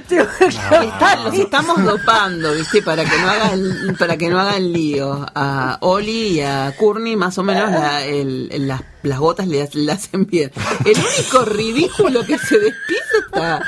Está- 0.09 1.15
los 1.23 1.33
estamos 1.33 1.83
dopando, 1.83 2.53
¿viste? 2.53 2.81
Para 2.81 3.03
que 3.05 3.17
no 3.19 3.29
hagan, 3.29 3.95
para 3.99 4.17
que 4.17 4.29
no 4.29 4.39
hagan 4.39 4.71
lío. 4.73 5.25
A 5.35 5.77
Oli 5.81 6.27
y 6.37 6.41
a 6.41 6.73
Courtney, 6.77 7.15
más 7.15 7.37
o 7.37 7.43
menos, 7.43 7.71
la- 7.71 8.03
el- 8.03 8.49
el- 8.51 8.67
las, 8.67 8.81
las 9.05 9.19
gotas 9.19 9.47
le, 9.47 9.67
le 9.73 9.91
hacen 9.91 10.25
bien. 10.25 10.51
El 10.85 10.95
único 10.97 11.45
ridículo 11.45 12.25
que 12.25 12.37
se 12.37 12.59
despierta 12.59 13.61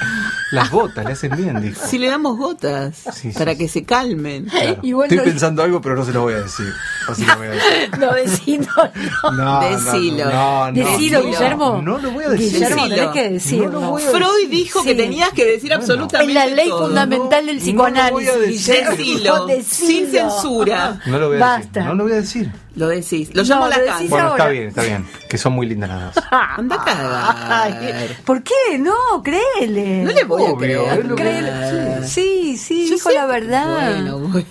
Las 0.52 0.72
botas 0.72 1.06
le 1.06 1.12
hacen 1.14 1.32
bien, 1.36 1.62
dijo. 1.62 1.86
si 1.86 1.98
le 1.98 2.08
damos 2.08 2.38
gotas 2.38 2.96
Sí, 3.14 3.32
sí, 3.32 3.38
para 3.38 3.52
sí. 3.54 3.58
que 3.60 3.68
se 3.68 3.84
calmen. 3.84 4.46
Claro. 4.46 4.82
Estoy 5.04 5.18
no- 5.18 5.24
pensando 5.24 5.64
algo, 5.64 5.82
pero 5.82 5.96
no 5.96 6.06
se 6.06 6.14
lo 6.14 6.22
voy 6.22 6.34
a 6.36 6.40
decir. 6.42 6.68
Así 7.08 7.26
lo 7.26 7.38
voy 7.38 7.48
a 7.48 7.52
decir. 7.52 7.68
No, 8.00 8.14
decilo, 8.14 8.68
no. 9.24 9.32
No, 9.32 9.60
Decilo. 9.62 10.26
No, 10.32 10.72
no, 10.72 10.74
Decilo, 10.74 11.20
no, 11.20 11.26
Guillermo. 11.26 11.82
No 11.82 11.98
lo 11.98 12.12
voy 12.12 12.24
a 12.26 12.30
decir. 12.30 12.52
Guillermo, 12.54 12.84
Decilo. 12.84 12.96
tenés 12.96 13.12
que 13.14 13.30
decirlo. 13.30 13.70
No 13.70 13.80
lo 13.82 13.90
voy 13.92 14.04
a 14.04 14.10
Freud 14.12 14.50
dijo 14.50 14.84
que 14.84 14.96
tenías 14.96 15.30
que 15.34 15.46
decir 15.46 15.74
absolutamente 15.74 16.32
Es 16.32 16.48
la 16.50 16.56
ley 16.56 16.70
todo. 16.70 16.86
fundamental 16.88 17.46
del 17.46 17.58
psicoanálisis. 17.58 18.12
voy 18.14 18.28
a 18.28 18.38
decir. 18.48 18.86
Decilo, 18.90 19.46
Decilo. 19.48 19.88
sin 19.88 20.12
censura. 20.12 21.00
No 21.06 21.20
lo 21.20 21.28
voy 21.30 21.38
a 21.38 21.40
Basta. 21.40 21.68
decir. 21.80 21.84
No 21.88 21.96
lo 21.96 22.04
voy 22.04 22.14
a 22.14 22.16
decir. 22.16 22.52
Lo 22.78 22.88
decís. 22.88 23.34
Lo 23.34 23.44
llamo 23.44 23.62
No, 23.68 23.74
a 23.74 23.78
la 23.78 23.86
casa. 23.86 24.04
Bueno, 24.08 24.28
ahora. 24.30 24.44
está 24.44 24.50
bien, 24.50 24.68
está 24.70 24.84
bien. 24.84 25.06
Que 25.28 25.38
son 25.38 25.54
muy 25.54 25.68
lindas 25.68 25.90
las 25.90 26.16
dos. 26.16 26.24
Anda 26.32 26.76
a 26.76 26.86
cagar. 26.86 28.08
¿Por 28.24 28.44
qué? 28.44 28.78
No, 28.80 28.94
créele. 29.24 30.04
No 30.04 30.12
le 30.12 30.24
voy 30.24 30.44
a 30.44 30.46
Obvio, 30.46 30.58
creer. 30.58 31.06
lo 31.06 31.16
que- 31.16 31.24
Créele. 31.24 32.08
Sí, 32.08 32.56
sí, 32.58 32.86
Yo 32.88 32.94
dijo 32.96 33.10
sé- 33.10 33.16
la 33.16 33.26
verdad. 33.26 33.94
Bueno, 34.04 34.20
bueno. 34.20 34.46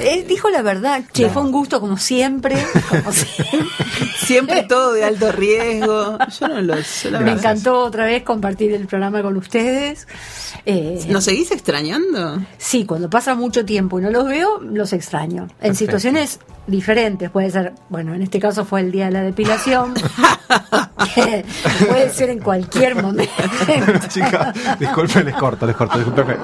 Eh, 0.00 0.24
dijo 0.28 0.50
la 0.50 0.62
verdad. 0.62 1.02
Che, 1.12 1.28
fue 1.30 1.40
un 1.42 1.52
gusto 1.52 1.80
como 1.80 1.96
siempre. 1.96 2.56
Como 2.90 3.12
siempre. 3.12 3.66
Siempre 4.18 4.62
todo 4.64 4.92
de 4.92 5.04
alto 5.04 5.32
riesgo. 5.32 6.18
Yo 6.40 6.48
no 6.48 6.60
lo 6.60 6.74
la 7.10 7.20
Me 7.20 7.32
encantó 7.32 7.78
otra 7.80 8.04
vez 8.04 8.22
compartir 8.24 8.72
el 8.72 8.86
programa 8.86 9.22
con 9.22 9.36
ustedes. 9.36 10.06
Eh, 10.66 11.00
¿Nos 11.08 11.24
seguís 11.24 11.50
extrañando? 11.52 12.38
Sí, 12.58 12.84
cuando 12.84 13.08
pasa 13.08 13.34
mucho 13.34 13.64
tiempo 13.64 13.98
y 13.98 14.02
no 14.02 14.10
los 14.10 14.26
veo, 14.26 14.60
los 14.60 14.92
extraño. 14.92 15.42
En 15.44 15.48
Perfecto. 15.48 15.74
situaciones 15.78 16.40
diferentes. 16.66 17.30
Puede 17.30 17.50
ser, 17.50 17.67
bueno, 17.88 18.14
en 18.14 18.22
este 18.22 18.38
caso 18.40 18.64
fue 18.64 18.80
el 18.80 18.92
día 18.92 19.06
de 19.06 19.12
la 19.12 19.22
depilación. 19.22 19.94
puede 21.88 22.10
ser 22.10 22.30
en 22.30 22.40
cualquier 22.40 23.00
momento. 23.00 23.32
Chica, 24.08 24.52
disculpe, 24.78 25.24
les 25.24 25.34
corto, 25.34 25.66
les 25.66 25.76
corto, 25.76 25.98
discúlpeme. 25.98 26.36